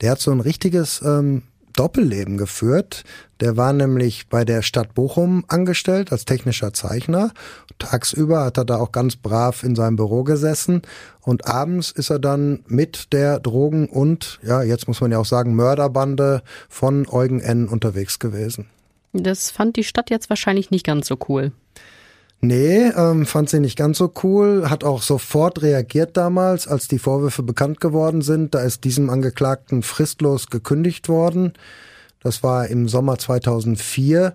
der 0.00 0.12
hat 0.12 0.20
so 0.20 0.30
ein 0.30 0.40
richtiges 0.40 1.02
ähm, 1.02 1.42
Doppelleben 1.74 2.36
geführt. 2.36 3.04
Der 3.40 3.56
war 3.56 3.72
nämlich 3.72 4.28
bei 4.28 4.44
der 4.44 4.60
Stadt 4.62 4.94
Bochum 4.94 5.44
angestellt 5.48 6.12
als 6.12 6.26
technischer 6.26 6.72
Zeichner. 6.74 7.32
Tagsüber 7.78 8.44
hat 8.44 8.58
er 8.58 8.66
da 8.66 8.76
auch 8.76 8.92
ganz 8.92 9.16
brav 9.16 9.62
in 9.62 9.74
seinem 9.74 9.96
Büro 9.96 10.22
gesessen 10.24 10.82
und 11.22 11.46
abends 11.46 11.90
ist 11.90 12.10
er 12.10 12.18
dann 12.18 12.64
mit 12.66 13.12
der 13.12 13.40
Drogen- 13.40 13.88
und, 13.88 14.38
ja, 14.42 14.62
jetzt 14.62 14.88
muss 14.88 15.00
man 15.00 15.10
ja 15.10 15.18
auch 15.18 15.24
sagen, 15.24 15.54
Mörderbande 15.54 16.42
von 16.68 17.06
Eugen 17.08 17.40
N. 17.40 17.68
unterwegs 17.68 18.18
gewesen. 18.18 18.66
Das 19.14 19.50
fand 19.50 19.76
die 19.76 19.84
Stadt 19.84 20.10
jetzt 20.10 20.28
wahrscheinlich 20.28 20.70
nicht 20.70 20.84
ganz 20.84 21.06
so 21.06 21.16
cool. 21.28 21.52
Nee, 22.42 22.88
ähm, 22.96 23.26
fand 23.26 23.50
sie 23.50 23.60
nicht 23.60 23.76
ganz 23.76 23.98
so 23.98 24.10
cool, 24.22 24.70
hat 24.70 24.82
auch 24.82 25.02
sofort 25.02 25.60
reagiert 25.60 26.16
damals, 26.16 26.66
als 26.66 26.88
die 26.88 26.98
Vorwürfe 26.98 27.42
bekannt 27.42 27.80
geworden 27.80 28.22
sind. 28.22 28.54
Da 28.54 28.60
ist 28.62 28.84
diesem 28.84 29.10
Angeklagten 29.10 29.82
fristlos 29.82 30.48
gekündigt 30.48 31.10
worden. 31.10 31.52
Das 32.22 32.42
war 32.42 32.66
im 32.68 32.88
Sommer 32.88 33.18
2004, 33.18 34.34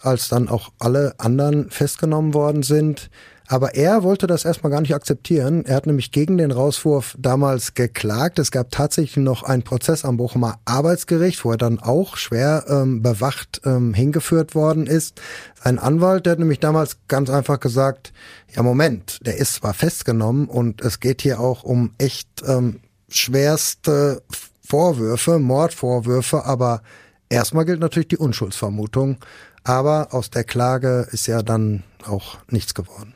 als 0.00 0.28
dann 0.28 0.48
auch 0.48 0.70
alle 0.80 1.14
anderen 1.18 1.70
festgenommen 1.70 2.34
worden 2.34 2.64
sind. 2.64 3.10
Aber 3.48 3.74
er 3.74 4.02
wollte 4.02 4.26
das 4.26 4.44
erstmal 4.44 4.70
gar 4.70 4.80
nicht 4.80 4.94
akzeptieren. 4.94 5.64
Er 5.64 5.76
hat 5.76 5.86
nämlich 5.86 6.12
gegen 6.12 6.38
den 6.38 6.50
Rauswurf 6.50 7.16
damals 7.18 7.74
geklagt. 7.74 8.38
Es 8.38 8.50
gab 8.50 8.70
tatsächlich 8.70 9.16
noch 9.16 9.42
einen 9.42 9.62
Prozess 9.62 10.04
am 10.04 10.16
Bochumer 10.16 10.58
Arbeitsgericht, 10.64 11.44
wo 11.44 11.52
er 11.52 11.56
dann 11.56 11.78
auch 11.78 12.16
schwer 12.16 12.64
ähm, 12.68 13.02
bewacht 13.02 13.60
ähm, 13.64 13.94
hingeführt 13.94 14.54
worden 14.54 14.86
ist. 14.86 15.20
Sein 15.62 15.78
Anwalt, 15.78 16.26
der 16.26 16.32
hat 16.32 16.38
nämlich 16.38 16.60
damals 16.60 16.98
ganz 17.08 17.30
einfach 17.30 17.60
gesagt, 17.60 18.12
ja 18.54 18.62
Moment, 18.62 19.18
der 19.26 19.36
ist 19.36 19.54
zwar 19.54 19.74
festgenommen 19.74 20.46
und 20.48 20.80
es 20.80 21.00
geht 21.00 21.22
hier 21.22 21.40
auch 21.40 21.62
um 21.62 21.92
echt 21.98 22.28
ähm, 22.46 22.80
schwerste 23.08 24.22
Vorwürfe, 24.62 25.38
Mordvorwürfe, 25.38 26.44
aber 26.44 26.82
Erstmal 27.28 27.64
gilt 27.64 27.80
natürlich 27.80 28.08
die 28.08 28.18
Unschuldsvermutung, 28.18 29.18
aber 29.64 30.08
aus 30.12 30.30
der 30.30 30.44
Klage 30.44 31.08
ist 31.10 31.26
ja 31.26 31.42
dann 31.42 31.82
auch 32.06 32.38
nichts 32.48 32.74
geworden. 32.74 33.15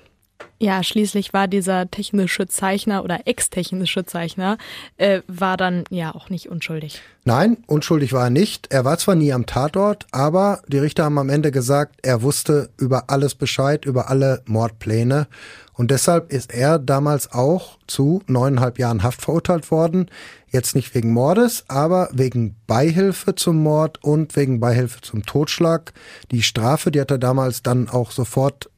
Ja, 0.62 0.82
schließlich 0.82 1.32
war 1.32 1.49
dieser 1.49 1.91
technische 1.91 2.47
Zeichner 2.47 3.03
oder 3.03 3.20
ex-technische 3.26 4.05
Zeichner, 4.05 4.59
äh, 4.99 5.22
war 5.26 5.57
dann 5.57 5.84
ja 5.88 6.14
auch 6.14 6.28
nicht 6.28 6.51
unschuldig. 6.51 7.01
Nein, 7.24 7.64
unschuldig 7.66 8.12
war 8.12 8.24
er 8.24 8.30
nicht. 8.30 8.66
Er 8.70 8.84
war 8.84 8.99
zwar 8.99 9.14
nie 9.14 9.32
am 9.32 9.47
Tatort, 9.47 10.07
aber 10.11 10.61
die 10.68 10.76
Richter 10.76 11.05
haben 11.05 11.18
am 11.18 11.30
Ende 11.30 11.51
gesagt, 11.51 12.01
er 12.03 12.20
wusste 12.20 12.68
über 12.76 13.05
alles 13.09 13.34
Bescheid, 13.34 13.86
über 13.86 14.11
alle 14.11 14.43
Mordpläne. 14.45 15.28
Und 15.72 15.91
deshalb 15.91 16.30
ist 16.30 16.53
er 16.53 16.78
damals 16.78 17.32
auch 17.32 17.78
zu 17.86 18.22
neuneinhalb 18.26 18.78
Jahren 18.78 19.03
Haft 19.03 19.22
verurteilt 19.22 19.70
worden. 19.70 20.11
Jetzt 20.51 20.74
nicht 20.74 20.95
wegen 20.95 21.14
Mordes, 21.14 21.64
aber 21.68 22.11
wegen 22.12 22.57
Beihilfe 22.66 23.34
zum 23.34 23.62
Mord 23.62 24.05
und 24.05 24.36
wegen 24.36 24.61
Beihilfe 24.61 25.01
zum 25.01 25.24
Totschlag. 25.24 25.95
Die 26.30 26.43
Strafe, 26.43 26.91
die 26.91 27.01
hat 27.01 27.11
er 27.11 27.18
damals 27.18 27.62
dann 27.62 27.88
auch 27.88 28.11
sofort 28.11 28.68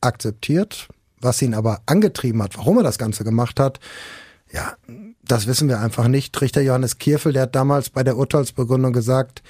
akzeptiert 0.00 0.88
was 1.20 1.42
ihn 1.42 1.54
aber 1.54 1.82
angetrieben 1.86 2.42
hat, 2.42 2.56
warum 2.56 2.78
er 2.78 2.82
das 2.82 2.98
Ganze 2.98 3.24
gemacht 3.24 3.60
hat, 3.60 3.80
ja, 4.52 4.74
das 5.22 5.46
wissen 5.46 5.68
wir 5.68 5.80
einfach 5.80 6.08
nicht. 6.08 6.40
Richter 6.40 6.60
Johannes 6.60 6.98
Kierfel, 6.98 7.32
der 7.32 7.42
hat 7.42 7.54
damals 7.54 7.90
bei 7.90 8.02
der 8.02 8.16
Urteilsbegründung 8.16 8.92
gesagt, 8.92 9.42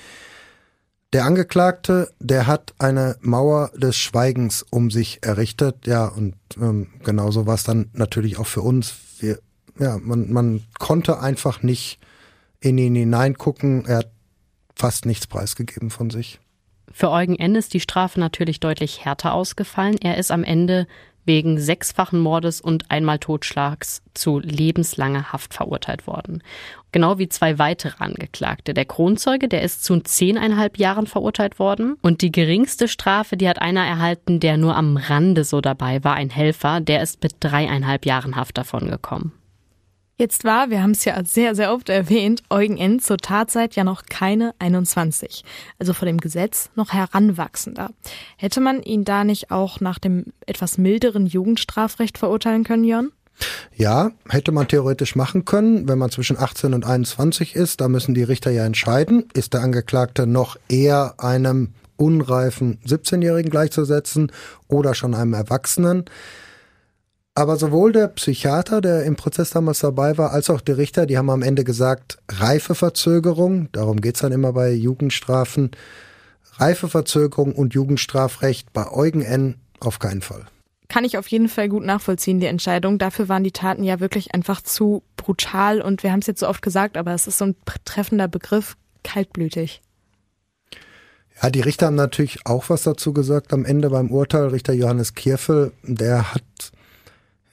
der 1.13 1.25
Angeklagte, 1.25 2.13
der 2.21 2.47
hat 2.47 2.75
eine 2.79 3.17
Mauer 3.21 3.73
des 3.75 3.97
Schweigens 3.97 4.65
um 4.71 4.91
sich 4.91 5.19
errichtet. 5.23 5.87
Ja, 5.87 6.07
und 6.07 6.37
ähm, 6.57 6.89
genauso 7.03 7.47
war 7.47 7.55
es 7.55 7.65
dann 7.65 7.91
natürlich 7.95 8.39
auch 8.39 8.47
für 8.47 8.61
uns. 8.61 8.95
Wir, 9.19 9.41
ja, 9.79 9.99
man, 9.99 10.33
man 10.33 10.63
konnte 10.79 11.21
einfach 11.21 11.63
nicht 11.63 11.99
in 12.61 12.79
ihn 12.79 12.95
hineingucken. 12.95 13.87
Er 13.87 13.99
hat 13.99 14.13
fast 14.77 15.05
nichts 15.05 15.27
preisgegeben 15.27 15.91
von 15.91 16.11
sich. 16.11 16.39
Für 16.93 17.11
Eugen 17.11 17.37
ist 17.37 17.75
die 17.75 17.81
Strafe 17.81 18.21
natürlich 18.21 18.61
deutlich 18.61 19.05
härter 19.05 19.33
ausgefallen. 19.33 19.97
Er 20.01 20.17
ist 20.17 20.31
am 20.31 20.45
Ende 20.45 20.87
wegen 21.25 21.59
sechsfachen 21.59 22.21
Mordes 22.21 22.61
und 22.61 22.91
einmal 22.91 23.19
Totschlags 23.19 24.03
zu 24.15 24.39
lebenslanger 24.39 25.33
Haft 25.33 25.55
verurteilt 25.55 26.07
worden. 26.07 26.43
Genau 26.93 27.19
wie 27.19 27.29
zwei 27.29 27.59
weitere 27.59 27.95
Angeklagte. 27.99 28.75
Der 28.75 28.85
Kronzeuge, 28.85 29.49
der 29.49 29.63
ist 29.63 29.85
zu 29.85 30.01
zehneinhalb 30.01 30.79
Jahren 30.79 31.07
verurteilt 31.07 31.59
worden. 31.59 31.97
Und 32.03 32.23
die 32.23 32.33
geringste 32.33 32.89
Strafe, 32.89 33.37
die 33.37 33.49
hat 33.49 33.61
einer 33.61 33.85
erhalten, 33.87 34.41
der 34.41 34.57
nur 34.57 34.77
am 34.77 34.97
Rande 34.97 35.45
so 35.45 35.61
dabei 35.61 36.03
war, 36.03 36.15
ein 36.15 36.31
Helfer, 36.31 36.81
der 36.81 37.03
ist 37.03 37.23
mit 37.23 37.37
dreieinhalb 37.41 38.07
Jahren 38.07 38.37
Haft 38.37 38.59
davon 38.59 38.91
gekommen. 38.91 39.33
Jetzt 40.21 40.45
war, 40.45 40.69
wir 40.69 40.83
haben 40.83 40.91
es 40.91 41.07
ja 41.07 41.19
sehr, 41.25 41.55
sehr 41.55 41.73
oft 41.73 41.89
erwähnt, 41.89 42.43
Eugen 42.51 42.77
N. 42.77 43.01
zur 43.01 43.17
Tatzeit 43.17 43.75
ja 43.75 43.85
noch 43.85 44.03
keine 44.05 44.55
21, 44.59 45.45
also 45.79 45.95
vor 45.95 46.05
dem 46.05 46.19
Gesetz 46.19 46.69
noch 46.75 46.93
heranwachsender. 46.93 47.89
Hätte 48.37 48.61
man 48.61 48.83
ihn 48.83 49.07
da 49.07 49.25
nicht 49.25 49.51
auch 49.51 49.81
nach 49.81 49.99
dem 49.99 50.27
etwas 50.45 50.77
milderen 50.77 51.25
Jugendstrafrecht 51.25 52.19
verurteilen 52.19 52.65
können, 52.65 52.85
Jörn? 52.85 53.13
Ja, 53.75 54.11
hätte 54.29 54.53
man 54.53 54.69
theoretisch 54.69 55.17
machen 55.17 55.47
können, 55.47 55.89
wenn 55.89 55.97
man 55.97 56.11
zwischen 56.11 56.39
18 56.39 56.75
und 56.75 56.85
21 56.85 57.57
ist. 57.57 57.81
Da 57.81 57.89
müssen 57.89 58.13
die 58.13 58.23
Richter 58.23 58.51
ja 58.51 58.67
entscheiden, 58.67 59.25
ist 59.33 59.55
der 59.55 59.63
Angeklagte 59.63 60.27
noch 60.27 60.59
eher 60.69 61.15
einem 61.17 61.73
unreifen 61.97 62.79
17-Jährigen 62.87 63.51
gleichzusetzen 63.51 64.33
oder 64.69 64.95
schon 64.95 65.15
einem 65.15 65.33
Erwachsenen. 65.33 66.05
Aber 67.35 67.57
sowohl 67.57 67.93
der 67.93 68.09
Psychiater, 68.09 68.81
der 68.81 69.05
im 69.05 69.17
Prozess 69.17 69.51
damals 69.51 69.81
dabei 69.81 70.19
war, 70.19 70.33
als 70.33 70.51
auch 70.51 70.61
die 70.61 70.73
Richter, 70.73 71.07
die 71.07 71.17
haben 71.17 71.31
am 71.31 71.43
Ende 71.43 71.65
gesagt, 71.65 72.19
Reifeverzögerung, 72.29 73.69
darum 73.73 74.01
geht's 74.01 74.21
dann 74.21 74.33
immer 74.33 74.53
bei 74.53 74.73
Jugendstrafen, 74.73 75.71
Reifeverzögerung 76.55 77.55
und 77.55 77.73
Jugendstrafrecht 77.73 78.73
bei 78.73 78.91
Eugen 78.91 79.23
N. 79.23 79.57
auf 79.79 79.99
keinen 79.99 80.23
Fall. 80.23 80.47
Kann 80.89 81.05
ich 81.05 81.17
auf 81.17 81.29
jeden 81.29 81.49
Fall 81.49 81.69
gut 81.69 81.85
nachvollziehen, 81.85 82.41
die 82.41 82.47
Entscheidung. 82.47 82.99
Dafür 82.99 83.29
waren 83.29 83.45
die 83.45 83.53
Taten 83.53 83.85
ja 83.85 84.01
wirklich 84.01 84.35
einfach 84.35 84.61
zu 84.61 85.05
brutal 85.17 85.81
und 85.81 86.03
wir 86.03 86.11
haben 86.11 86.19
es 86.19 86.27
jetzt 86.27 86.41
so 86.41 86.49
oft 86.49 86.63
gesagt, 86.63 86.97
aber 86.97 87.15
es 87.15 87.29
ist 87.29 87.39
so 87.39 87.47
ein 87.47 87.57
treffender 87.85 88.27
Begriff, 88.27 88.77
kaltblütig. 89.05 89.83
Ja, 91.41 91.49
die 91.49 91.61
Richter 91.61 91.87
haben 91.87 91.95
natürlich 91.95 92.45
auch 92.45 92.69
was 92.69 92.83
dazu 92.83 93.13
gesagt 93.13 93.53
am 93.53 93.65
Ende 93.65 93.89
beim 93.89 94.11
Urteil. 94.11 94.49
Richter 94.49 94.73
Johannes 94.73 95.15
Kierfel, 95.15 95.73
der 95.85 96.35
hat 96.35 96.43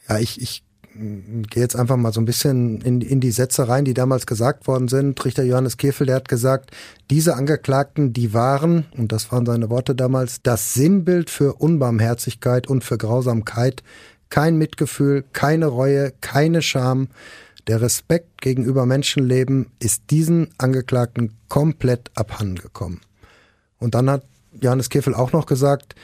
ja, 0.10 0.20
ich, 0.20 0.42
ich 0.42 0.64
gehe 0.98 1.62
jetzt 1.62 1.76
einfach 1.76 1.98
mal 1.98 2.12
so 2.12 2.20
ein 2.20 2.26
bisschen 2.26 2.82
in, 2.82 3.02
in 3.02 3.20
die 3.20 3.32
Sätze 3.32 3.68
rein, 3.68 3.86
die 3.86 3.94
damals 3.94 4.26
gesagt 4.26 4.68
worden 4.68 4.88
sind. 4.88 5.24
Richter 5.24 5.44
Johannes 5.44 5.78
Kefel, 5.78 6.08
der 6.08 6.16
hat 6.16 6.28
gesagt, 6.28 6.72
diese 7.10 7.36
Angeklagten, 7.36 8.14
die 8.14 8.34
waren, 8.34 8.86
und 8.98 9.12
das 9.12 9.32
waren 9.32 9.46
seine 9.46 9.70
Worte 9.70 9.96
damals, 9.96 10.42
das 10.42 10.74
Sinnbild 10.74 11.30
für 11.30 11.54
Unbarmherzigkeit 11.54 12.68
und 12.68 12.84
für 12.84 12.98
Grausamkeit, 12.98 13.84
kein 14.30 14.58
Mitgefühl, 14.58 15.24
keine 15.34 15.68
Reue, 15.68 16.14
keine 16.22 16.62
Scham. 16.62 17.10
Der 17.68 17.82
Respekt 17.82 18.42
gegenüber 18.42 18.86
Menschenleben 18.86 19.68
ist 19.80 20.04
diesen 20.10 20.50
Angeklagten 20.58 21.34
komplett 21.48 22.12
abhandengekommen. 22.16 23.02
Und 23.78 23.94
dann 23.94 24.10
hat 24.10 24.24
Johannes 24.60 24.90
Kefel 24.90 25.14
auch 25.14 25.32
noch 25.32 25.46
gesagt, 25.46 25.96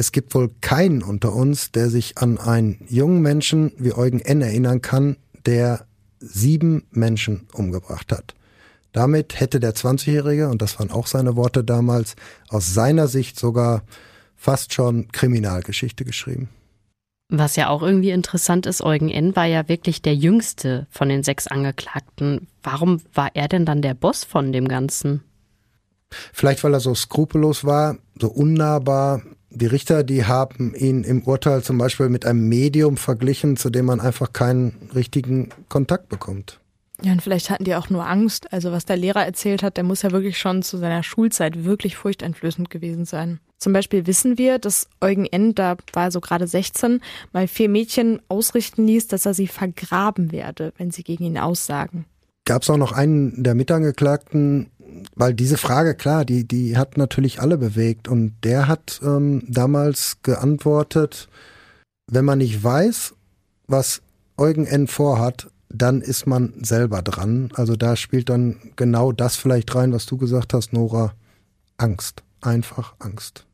es 0.00 0.12
gibt 0.12 0.34
wohl 0.34 0.50
keinen 0.62 1.02
unter 1.02 1.34
uns, 1.34 1.72
der 1.72 1.90
sich 1.90 2.16
an 2.16 2.38
einen 2.38 2.82
jungen 2.88 3.20
Menschen 3.20 3.72
wie 3.76 3.92
Eugen 3.92 4.20
N. 4.20 4.40
erinnern 4.40 4.80
kann, 4.80 5.18
der 5.44 5.84
sieben 6.20 6.86
Menschen 6.90 7.46
umgebracht 7.52 8.10
hat. 8.10 8.34
Damit 8.92 9.38
hätte 9.38 9.60
der 9.60 9.74
20-Jährige, 9.74 10.48
und 10.48 10.62
das 10.62 10.78
waren 10.78 10.90
auch 10.90 11.06
seine 11.06 11.36
Worte 11.36 11.64
damals, 11.64 12.16
aus 12.48 12.72
seiner 12.72 13.08
Sicht 13.08 13.38
sogar 13.38 13.82
fast 14.36 14.72
schon 14.72 15.08
Kriminalgeschichte 15.08 16.06
geschrieben. 16.06 16.48
Was 17.28 17.56
ja 17.56 17.68
auch 17.68 17.82
irgendwie 17.82 18.10
interessant 18.10 18.64
ist, 18.64 18.82
Eugen 18.82 19.10
N. 19.10 19.36
war 19.36 19.44
ja 19.44 19.68
wirklich 19.68 20.00
der 20.00 20.14
jüngste 20.14 20.86
von 20.88 21.10
den 21.10 21.22
sechs 21.22 21.46
Angeklagten. 21.46 22.48
Warum 22.62 23.02
war 23.12 23.32
er 23.34 23.48
denn 23.48 23.66
dann 23.66 23.82
der 23.82 23.92
Boss 23.92 24.24
von 24.24 24.50
dem 24.50 24.66
Ganzen? 24.66 25.22
Vielleicht, 26.32 26.64
weil 26.64 26.72
er 26.72 26.80
so 26.80 26.94
skrupellos 26.94 27.66
war, 27.66 27.98
so 28.18 28.28
unnahbar, 28.28 29.20
die 29.60 29.66
Richter, 29.66 30.02
die 30.02 30.24
haben 30.24 30.74
ihn 30.74 31.04
im 31.04 31.22
Urteil 31.22 31.62
zum 31.62 31.78
Beispiel 31.78 32.08
mit 32.08 32.26
einem 32.26 32.48
Medium 32.48 32.96
verglichen, 32.96 33.56
zu 33.56 33.70
dem 33.70 33.86
man 33.86 34.00
einfach 34.00 34.32
keinen 34.32 34.90
richtigen 34.94 35.50
Kontakt 35.68 36.08
bekommt. 36.08 36.60
Ja, 37.02 37.12
und 37.12 37.22
vielleicht 37.22 37.48
hatten 37.48 37.64
die 37.64 37.74
auch 37.74 37.88
nur 37.88 38.06
Angst. 38.06 38.52
Also 38.52 38.72
was 38.72 38.84
der 38.84 38.96
Lehrer 38.96 39.24
erzählt 39.24 39.62
hat, 39.62 39.76
der 39.76 39.84
muss 39.84 40.02
ja 40.02 40.10
wirklich 40.10 40.38
schon 40.38 40.62
zu 40.62 40.76
seiner 40.76 41.02
Schulzeit 41.02 41.64
wirklich 41.64 41.96
furchteinflößend 41.96 42.68
gewesen 42.68 43.04
sein. 43.04 43.40
Zum 43.58 43.72
Beispiel 43.72 44.06
wissen 44.06 44.38
wir, 44.38 44.58
dass 44.58 44.88
Eugen 45.00 45.26
N., 45.26 45.54
da 45.54 45.76
war 45.92 46.04
er 46.04 46.10
so 46.10 46.20
gerade 46.20 46.46
16, 46.46 47.00
mal 47.32 47.48
vier 47.48 47.68
Mädchen 47.68 48.20
ausrichten 48.28 48.86
ließ, 48.86 49.06
dass 49.08 49.26
er 49.26 49.34
sie 49.34 49.46
vergraben 49.46 50.32
werde, 50.32 50.72
wenn 50.78 50.90
sie 50.90 51.02
gegen 51.02 51.24
ihn 51.24 51.38
aussagen. 51.38 52.06
Gab 52.46 52.62
es 52.62 52.70
auch 52.70 52.78
noch 52.78 52.92
einen 52.92 53.42
der 53.42 53.54
Mitangeklagten, 53.54 54.70
weil 55.14 55.34
diese 55.34 55.56
Frage, 55.56 55.94
klar, 55.94 56.24
die, 56.24 56.46
die 56.46 56.76
hat 56.76 56.96
natürlich 56.96 57.40
alle 57.40 57.58
bewegt. 57.58 58.08
Und 58.08 58.34
der 58.44 58.68
hat 58.68 59.00
ähm, 59.02 59.42
damals 59.48 60.18
geantwortet, 60.22 61.28
wenn 62.06 62.24
man 62.24 62.38
nicht 62.38 62.62
weiß, 62.62 63.14
was 63.66 64.02
Eugen 64.36 64.66
N. 64.66 64.86
vorhat, 64.86 65.48
dann 65.68 66.00
ist 66.00 66.26
man 66.26 66.54
selber 66.62 67.02
dran. 67.02 67.50
Also 67.54 67.76
da 67.76 67.96
spielt 67.96 68.28
dann 68.28 68.56
genau 68.76 69.12
das 69.12 69.36
vielleicht 69.36 69.74
rein, 69.74 69.92
was 69.92 70.06
du 70.06 70.16
gesagt 70.16 70.52
hast, 70.54 70.72
Nora. 70.72 71.14
Angst. 71.76 72.22
Einfach 72.40 72.94
Angst. 72.98 73.46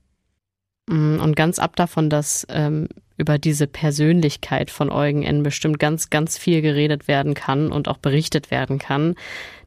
Mm, 0.89 1.19
und 1.21 1.37
ganz 1.37 1.59
ab 1.59 1.77
davon, 1.77 2.09
dass 2.11 2.47
ähm, 2.49 2.89
über 3.17 3.39
diese 3.39 3.67
Persönlichkeit 3.67 4.71
von 4.71 4.91
Eugen 4.91 5.23
N. 5.23 5.43
bestimmt 5.43 5.79
ganz, 5.79 6.11
ganz 6.11 6.39
viel 6.39 6.63
geredet 6.63 7.09
werden 7.09 7.35
kann 7.35 7.73
und 7.73 7.89
auch 7.89 7.99
berichtet 7.99 8.51
werden 8.51 8.79
kann. 8.79 9.15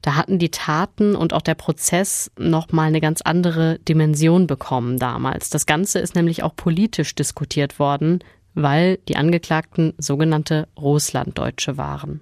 Da 0.02 0.16
hatten 0.16 0.40
die 0.40 0.52
Taten 0.52 1.16
und 1.16 1.34
auch 1.34 1.42
der 1.42 1.56
Prozess 1.56 2.32
nochmal 2.38 2.88
eine 2.88 3.02
ganz 3.02 3.22
andere 3.22 3.80
Dimension 3.80 4.48
bekommen 4.48 4.98
damals. 4.98 5.50
Das 5.50 5.66
Ganze 5.66 6.00
ist 6.00 6.16
nämlich 6.16 6.44
auch 6.44 6.56
politisch 6.56 7.16
diskutiert 7.16 7.80
worden, 7.80 8.20
weil 8.54 8.98
die 9.08 9.18
Angeklagten 9.18 9.94
sogenannte 9.98 10.68
Russlanddeutsche 10.78 11.78
waren. 11.78 12.22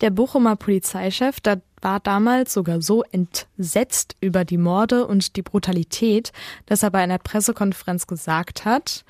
Der 0.00 0.10
Bochumer 0.10 0.56
Polizeichef, 0.56 1.40
da 1.40 1.56
war 1.80 2.00
damals 2.00 2.52
sogar 2.52 2.82
so 2.82 3.02
entsetzt 3.02 4.16
über 4.20 4.44
die 4.44 4.58
Morde 4.58 5.06
und 5.06 5.36
die 5.36 5.42
Brutalität, 5.42 6.32
dass 6.66 6.82
er 6.82 6.90
bei 6.90 7.00
einer 7.00 7.18
Pressekonferenz 7.18 8.06
gesagt 8.06 8.64
hat, 8.64 9.04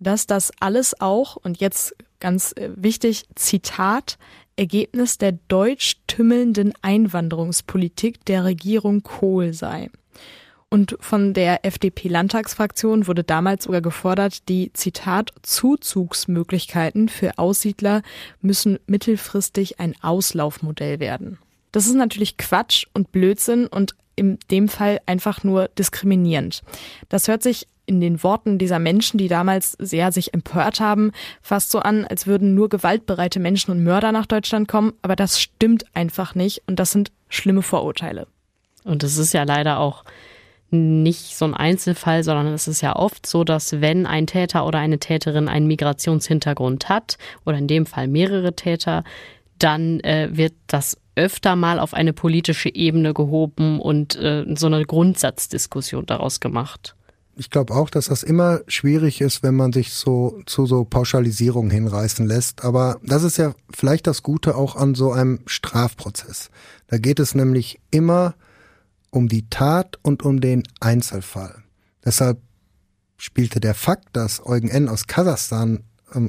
dass 0.00 0.26
das 0.26 0.50
alles 0.60 1.00
auch, 1.00 1.36
und 1.36 1.60
jetzt 1.60 1.94
ganz 2.18 2.52
äh, 2.52 2.70
wichtig, 2.74 3.26
Zitat, 3.36 4.18
Ergebnis 4.56 5.18
der 5.18 5.32
deutsch 5.48 5.96
tümmelnden 6.06 6.72
Einwanderungspolitik 6.82 8.24
der 8.24 8.44
Regierung 8.44 9.02
Kohl 9.02 9.52
sei. 9.52 9.90
Und 10.70 10.96
von 10.98 11.34
der 11.34 11.64
FDP-Landtagsfraktion 11.64 13.06
wurde 13.06 13.22
damals 13.22 13.64
sogar 13.64 13.80
gefordert, 13.80 14.48
die 14.48 14.72
Zitat 14.72 15.30
Zuzugsmöglichkeiten 15.42 17.08
für 17.08 17.38
Aussiedler 17.38 18.02
müssen 18.40 18.78
mittelfristig 18.86 19.78
ein 19.78 19.94
Auslaufmodell 20.02 20.98
werden. 20.98 21.38
Das 21.74 21.86
ist 21.86 21.94
natürlich 21.94 22.36
Quatsch 22.36 22.86
und 22.94 23.10
Blödsinn 23.10 23.66
und 23.66 23.96
in 24.14 24.38
dem 24.48 24.68
Fall 24.68 25.00
einfach 25.06 25.42
nur 25.42 25.66
diskriminierend. 25.76 26.62
Das 27.08 27.26
hört 27.26 27.42
sich 27.42 27.66
in 27.84 28.00
den 28.00 28.22
Worten 28.22 28.58
dieser 28.58 28.78
Menschen, 28.78 29.18
die 29.18 29.26
damals 29.26 29.72
sehr 29.80 30.12
sich 30.12 30.32
empört 30.32 30.78
haben, 30.78 31.10
fast 31.42 31.72
so 31.72 31.80
an, 31.80 32.04
als 32.04 32.28
würden 32.28 32.54
nur 32.54 32.68
gewaltbereite 32.68 33.40
Menschen 33.40 33.72
und 33.72 33.82
Mörder 33.82 34.12
nach 34.12 34.26
Deutschland 34.26 34.68
kommen. 34.68 34.92
Aber 35.02 35.16
das 35.16 35.40
stimmt 35.40 35.84
einfach 35.94 36.36
nicht 36.36 36.62
und 36.68 36.78
das 36.78 36.92
sind 36.92 37.10
schlimme 37.28 37.62
Vorurteile. 37.62 38.28
Und 38.84 39.02
es 39.02 39.18
ist 39.18 39.34
ja 39.34 39.42
leider 39.42 39.80
auch 39.80 40.04
nicht 40.70 41.36
so 41.36 41.44
ein 41.44 41.54
Einzelfall, 41.54 42.22
sondern 42.22 42.54
es 42.54 42.68
ist 42.68 42.82
ja 42.82 42.94
oft 42.94 43.26
so, 43.26 43.42
dass 43.42 43.80
wenn 43.80 44.06
ein 44.06 44.28
Täter 44.28 44.64
oder 44.64 44.78
eine 44.78 45.00
Täterin 45.00 45.48
einen 45.48 45.66
Migrationshintergrund 45.66 46.88
hat, 46.88 47.18
oder 47.44 47.58
in 47.58 47.66
dem 47.66 47.84
Fall 47.84 48.06
mehrere 48.06 48.54
Täter, 48.54 49.02
dann 49.58 49.98
äh, 50.00 50.28
wird 50.30 50.54
das 50.68 50.96
öfter 51.16 51.56
mal 51.56 51.78
auf 51.78 51.94
eine 51.94 52.12
politische 52.12 52.74
Ebene 52.74 53.14
gehoben 53.14 53.80
und 53.80 54.16
äh, 54.16 54.44
so 54.56 54.66
eine 54.66 54.84
Grundsatzdiskussion 54.84 56.06
daraus 56.06 56.40
gemacht. 56.40 56.96
Ich 57.36 57.50
glaube 57.50 57.74
auch, 57.74 57.90
dass 57.90 58.06
das 58.06 58.22
immer 58.22 58.60
schwierig 58.68 59.20
ist, 59.20 59.42
wenn 59.42 59.56
man 59.56 59.72
sich 59.72 59.92
so 59.92 60.40
zu 60.46 60.66
so 60.66 60.84
Pauschalisierungen 60.84 61.70
hinreißen 61.70 62.26
lässt. 62.26 62.64
Aber 62.64 63.00
das 63.02 63.24
ist 63.24 63.38
ja 63.38 63.54
vielleicht 63.74 64.06
das 64.06 64.22
Gute 64.22 64.56
auch 64.56 64.76
an 64.76 64.94
so 64.94 65.10
einem 65.10 65.40
Strafprozess. 65.46 66.50
Da 66.86 66.98
geht 66.98 67.18
es 67.18 67.34
nämlich 67.34 67.80
immer 67.90 68.34
um 69.10 69.28
die 69.28 69.48
Tat 69.48 69.98
und 70.02 70.22
um 70.24 70.40
den 70.40 70.62
Einzelfall. 70.80 71.62
Deshalb 72.04 72.38
spielte 73.16 73.58
der 73.58 73.74
Fakt, 73.74 74.08
dass 74.12 74.44
Eugen 74.44 74.68
N. 74.68 74.88
aus 74.88 75.06
Kasachstan 75.06 75.82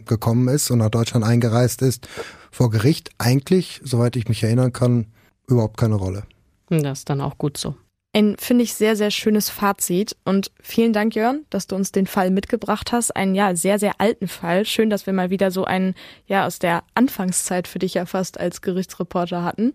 gekommen 0.05 0.47
ist 0.47 0.71
und 0.71 0.79
nach 0.79 0.89
Deutschland 0.89 1.25
eingereist 1.25 1.81
ist, 1.81 2.07
vor 2.51 2.69
Gericht 2.69 3.11
eigentlich, 3.17 3.81
soweit 3.83 4.15
ich 4.15 4.27
mich 4.27 4.43
erinnern 4.43 4.73
kann, 4.73 5.07
überhaupt 5.47 5.77
keine 5.77 5.95
Rolle. 5.95 6.23
Das 6.69 6.99
ist 6.99 7.09
dann 7.09 7.21
auch 7.21 7.37
gut 7.37 7.57
so. 7.57 7.75
Ein, 8.13 8.37
finde 8.39 8.63
ich, 8.63 8.73
sehr, 8.73 8.95
sehr 8.95 9.11
schönes 9.11 9.49
Fazit. 9.49 10.15
Und 10.23 10.49
vielen 10.61 10.93
Dank, 10.93 11.15
Jörn, 11.15 11.45
dass 11.49 11.67
du 11.67 11.75
uns 11.75 11.91
den 11.91 12.07
Fall 12.07 12.31
mitgebracht 12.31 12.93
hast. 12.93 13.13
Einen, 13.13 13.35
ja, 13.35 13.53
sehr, 13.57 13.77
sehr 13.77 13.99
alten 13.99 14.29
Fall. 14.29 14.63
Schön, 14.63 14.89
dass 14.89 15.05
wir 15.05 15.11
mal 15.11 15.29
wieder 15.29 15.51
so 15.51 15.65
einen, 15.65 15.95
ja, 16.25 16.45
aus 16.45 16.57
der 16.57 16.83
Anfangszeit 16.93 17.67
für 17.67 17.79
dich 17.79 17.95
ja 17.95 18.05
fast 18.05 18.39
als 18.39 18.61
Gerichtsreporter 18.61 19.43
hatten. 19.43 19.73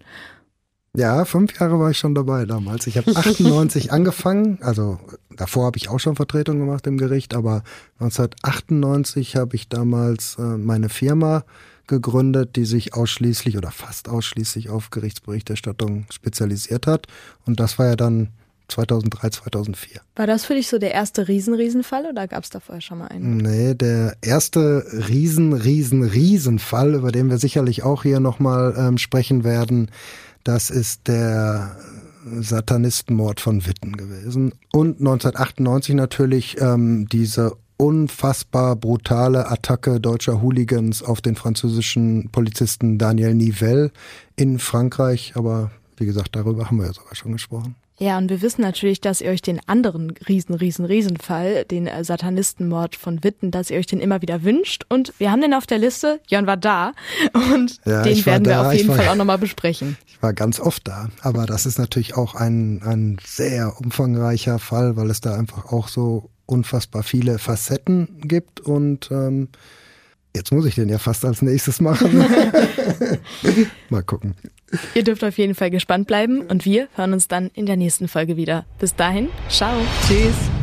Ja, 0.96 1.24
fünf 1.24 1.58
Jahre 1.60 1.78
war 1.78 1.90
ich 1.90 1.98
schon 1.98 2.14
dabei 2.14 2.46
damals. 2.46 2.86
Ich 2.86 2.96
habe 2.98 3.10
98 3.14 3.92
angefangen, 3.92 4.58
also 4.60 4.98
davor 5.34 5.66
habe 5.66 5.78
ich 5.78 5.88
auch 5.88 6.00
schon 6.00 6.16
Vertretung 6.16 6.58
gemacht 6.58 6.86
im 6.86 6.98
Gericht, 6.98 7.34
aber 7.34 7.62
1998 8.00 9.36
habe 9.36 9.54
ich 9.56 9.68
damals 9.68 10.36
äh, 10.38 10.42
meine 10.42 10.88
Firma 10.88 11.44
gegründet, 11.86 12.56
die 12.56 12.64
sich 12.64 12.94
ausschließlich 12.94 13.56
oder 13.56 13.70
fast 13.70 14.08
ausschließlich 14.08 14.70
auf 14.70 14.90
Gerichtsberichterstattung 14.90 16.06
spezialisiert 16.10 16.86
hat. 16.86 17.06
Und 17.46 17.60
das 17.60 17.78
war 17.78 17.86
ja 17.86 17.96
dann 17.96 18.28
2003, 18.68 19.30
2004. 19.30 20.00
War 20.16 20.26
das 20.26 20.44
für 20.44 20.54
dich 20.54 20.68
so 20.68 20.78
der 20.78 20.92
erste 20.92 21.26
Riesen-Riesenfall 21.28 22.06
oder 22.06 22.28
gab 22.28 22.44
es 22.44 22.50
da 22.50 22.60
vorher 22.60 22.80
schon 22.80 22.98
mal 22.98 23.08
einen? 23.08 23.38
Nee, 23.38 23.74
der 23.74 24.16
erste 24.22 24.84
Riesen, 25.08 25.52
Riesen, 25.52 26.04
Riesenfall, 26.04 26.94
über 26.94 27.10
den 27.10 27.28
wir 27.28 27.38
sicherlich 27.38 27.82
auch 27.82 28.04
hier 28.04 28.20
nochmal 28.20 28.74
ähm, 28.78 28.98
sprechen 28.98 29.42
werden, 29.42 29.90
das 30.44 30.70
ist 30.70 31.08
der 31.08 31.76
Satanistenmord 32.24 33.40
von 33.40 33.66
Witten 33.66 33.96
gewesen. 33.96 34.52
Und 34.72 35.00
1998 35.00 35.94
natürlich 35.94 36.60
ähm, 36.60 37.08
diese 37.10 37.56
unfassbar 37.76 38.76
brutale 38.76 39.50
Attacke 39.50 40.00
deutscher 40.00 40.42
Hooligans 40.42 41.02
auf 41.02 41.22
den 41.22 41.34
französischen 41.34 42.28
Polizisten 42.30 42.98
Daniel 42.98 43.34
Nivelle 43.34 43.90
in 44.36 44.58
Frankreich. 44.58 45.32
Aber 45.34 45.70
wie 45.96 46.04
gesagt, 46.04 46.36
darüber 46.36 46.66
haben 46.66 46.76
wir 46.76 46.86
ja 46.86 46.92
sogar 46.92 47.14
schon 47.14 47.32
gesprochen. 47.32 47.76
Ja, 48.02 48.16
und 48.16 48.30
wir 48.30 48.40
wissen 48.40 48.62
natürlich, 48.62 49.02
dass 49.02 49.20
ihr 49.20 49.30
euch 49.30 49.42
den 49.42 49.60
anderen 49.68 50.12
riesen, 50.26 50.54
riesen, 50.54 50.86
Riesenfall, 50.86 51.66
den 51.66 51.86
äh, 51.86 52.02
Satanistenmord 52.02 52.96
von 52.96 53.22
Witten, 53.22 53.50
dass 53.50 53.68
ihr 53.68 53.78
euch 53.78 53.86
den 53.86 54.00
immer 54.00 54.22
wieder 54.22 54.42
wünscht. 54.42 54.86
Und 54.88 55.12
wir 55.18 55.30
haben 55.30 55.42
den 55.42 55.52
auf 55.52 55.66
der 55.66 55.76
Liste. 55.76 56.18
Jörn 56.26 56.46
war 56.46 56.56
da. 56.56 56.94
Und 57.52 57.78
ja, 57.84 58.02
den 58.02 58.24
werden 58.24 58.46
wir 58.46 58.62
auf 58.62 58.72
jeden 58.72 58.88
war, 58.88 58.96
Fall 58.96 59.08
auch 59.10 59.16
nochmal 59.16 59.36
besprechen. 59.36 59.98
Ich 60.06 60.22
war 60.22 60.32
ganz 60.32 60.60
oft 60.60 60.88
da. 60.88 61.10
Aber 61.20 61.44
das 61.44 61.66
ist 61.66 61.78
natürlich 61.78 62.16
auch 62.16 62.34
ein, 62.34 62.80
ein 62.82 63.18
sehr 63.22 63.78
umfangreicher 63.78 64.58
Fall, 64.58 64.96
weil 64.96 65.10
es 65.10 65.20
da 65.20 65.34
einfach 65.34 65.66
auch 65.66 65.88
so 65.88 66.30
unfassbar 66.46 67.02
viele 67.02 67.38
Facetten 67.38 68.22
gibt 68.22 68.60
und 68.60 69.10
ähm, 69.10 69.48
jetzt 70.34 70.52
muss 70.52 70.66
ich 70.66 70.74
den 70.74 70.88
ja 70.88 70.98
fast 70.98 71.24
als 71.24 71.42
nächstes 71.42 71.80
machen. 71.80 72.24
Mal 73.90 74.02
gucken. 74.02 74.34
Ihr 74.94 75.02
dürft 75.02 75.24
auf 75.24 75.36
jeden 75.38 75.54
Fall 75.54 75.70
gespannt 75.70 76.06
bleiben 76.06 76.42
und 76.42 76.64
wir 76.64 76.88
hören 76.94 77.12
uns 77.12 77.28
dann 77.28 77.50
in 77.54 77.66
der 77.66 77.76
nächsten 77.76 78.08
Folge 78.08 78.36
wieder. 78.36 78.66
Bis 78.78 78.94
dahin, 78.94 79.28
ciao. 79.48 79.74
Tschüss. 80.06 80.59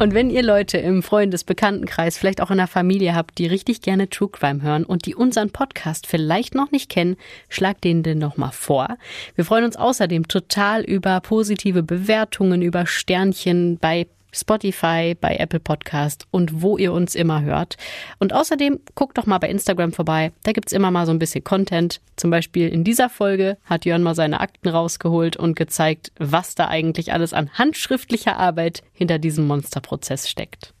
Und 0.00 0.14
wenn 0.14 0.30
ihr 0.30 0.44
Leute 0.44 0.78
im 0.78 1.02
Freundesbekanntenkreis, 1.02 2.18
vielleicht 2.18 2.40
auch 2.40 2.52
in 2.52 2.58
der 2.58 2.68
Familie 2.68 3.16
habt, 3.16 3.36
die 3.38 3.48
richtig 3.48 3.82
gerne 3.82 4.08
True 4.08 4.28
Crime 4.28 4.62
hören 4.62 4.84
und 4.84 5.06
die 5.06 5.16
unseren 5.16 5.50
Podcast 5.50 6.06
vielleicht 6.06 6.54
noch 6.54 6.70
nicht 6.70 6.88
kennen, 6.88 7.16
schlagt 7.48 7.82
denen 7.82 8.04
den 8.04 8.18
nochmal 8.18 8.52
vor. 8.52 8.96
Wir 9.34 9.44
freuen 9.44 9.64
uns 9.64 9.76
außerdem 9.76 10.28
total 10.28 10.82
über 10.84 11.20
positive 11.20 11.82
Bewertungen, 11.82 12.62
über 12.62 12.86
Sternchen 12.86 13.78
bei 13.78 14.06
Spotify, 14.32 15.16
bei 15.18 15.36
Apple 15.36 15.60
Podcast 15.60 16.26
und 16.30 16.62
wo 16.62 16.76
ihr 16.76 16.92
uns 16.92 17.14
immer 17.14 17.42
hört. 17.42 17.76
Und 18.18 18.32
außerdem 18.32 18.80
guckt 18.94 19.18
doch 19.18 19.26
mal 19.26 19.38
bei 19.38 19.48
Instagram 19.48 19.92
vorbei. 19.92 20.32
Da 20.42 20.52
gibt's 20.52 20.72
immer 20.72 20.90
mal 20.90 21.06
so 21.06 21.12
ein 21.12 21.18
bisschen 21.18 21.44
Content. 21.44 22.00
Zum 22.16 22.30
Beispiel 22.30 22.68
in 22.68 22.84
dieser 22.84 23.08
Folge 23.08 23.58
hat 23.64 23.84
Jörn 23.84 24.02
mal 24.02 24.14
seine 24.14 24.40
Akten 24.40 24.68
rausgeholt 24.68 25.36
und 25.36 25.56
gezeigt, 25.56 26.12
was 26.18 26.54
da 26.54 26.68
eigentlich 26.68 27.12
alles 27.12 27.32
an 27.32 27.50
handschriftlicher 27.54 28.36
Arbeit 28.36 28.82
hinter 28.92 29.18
diesem 29.18 29.46
Monsterprozess 29.46 30.28
steckt. 30.28 30.74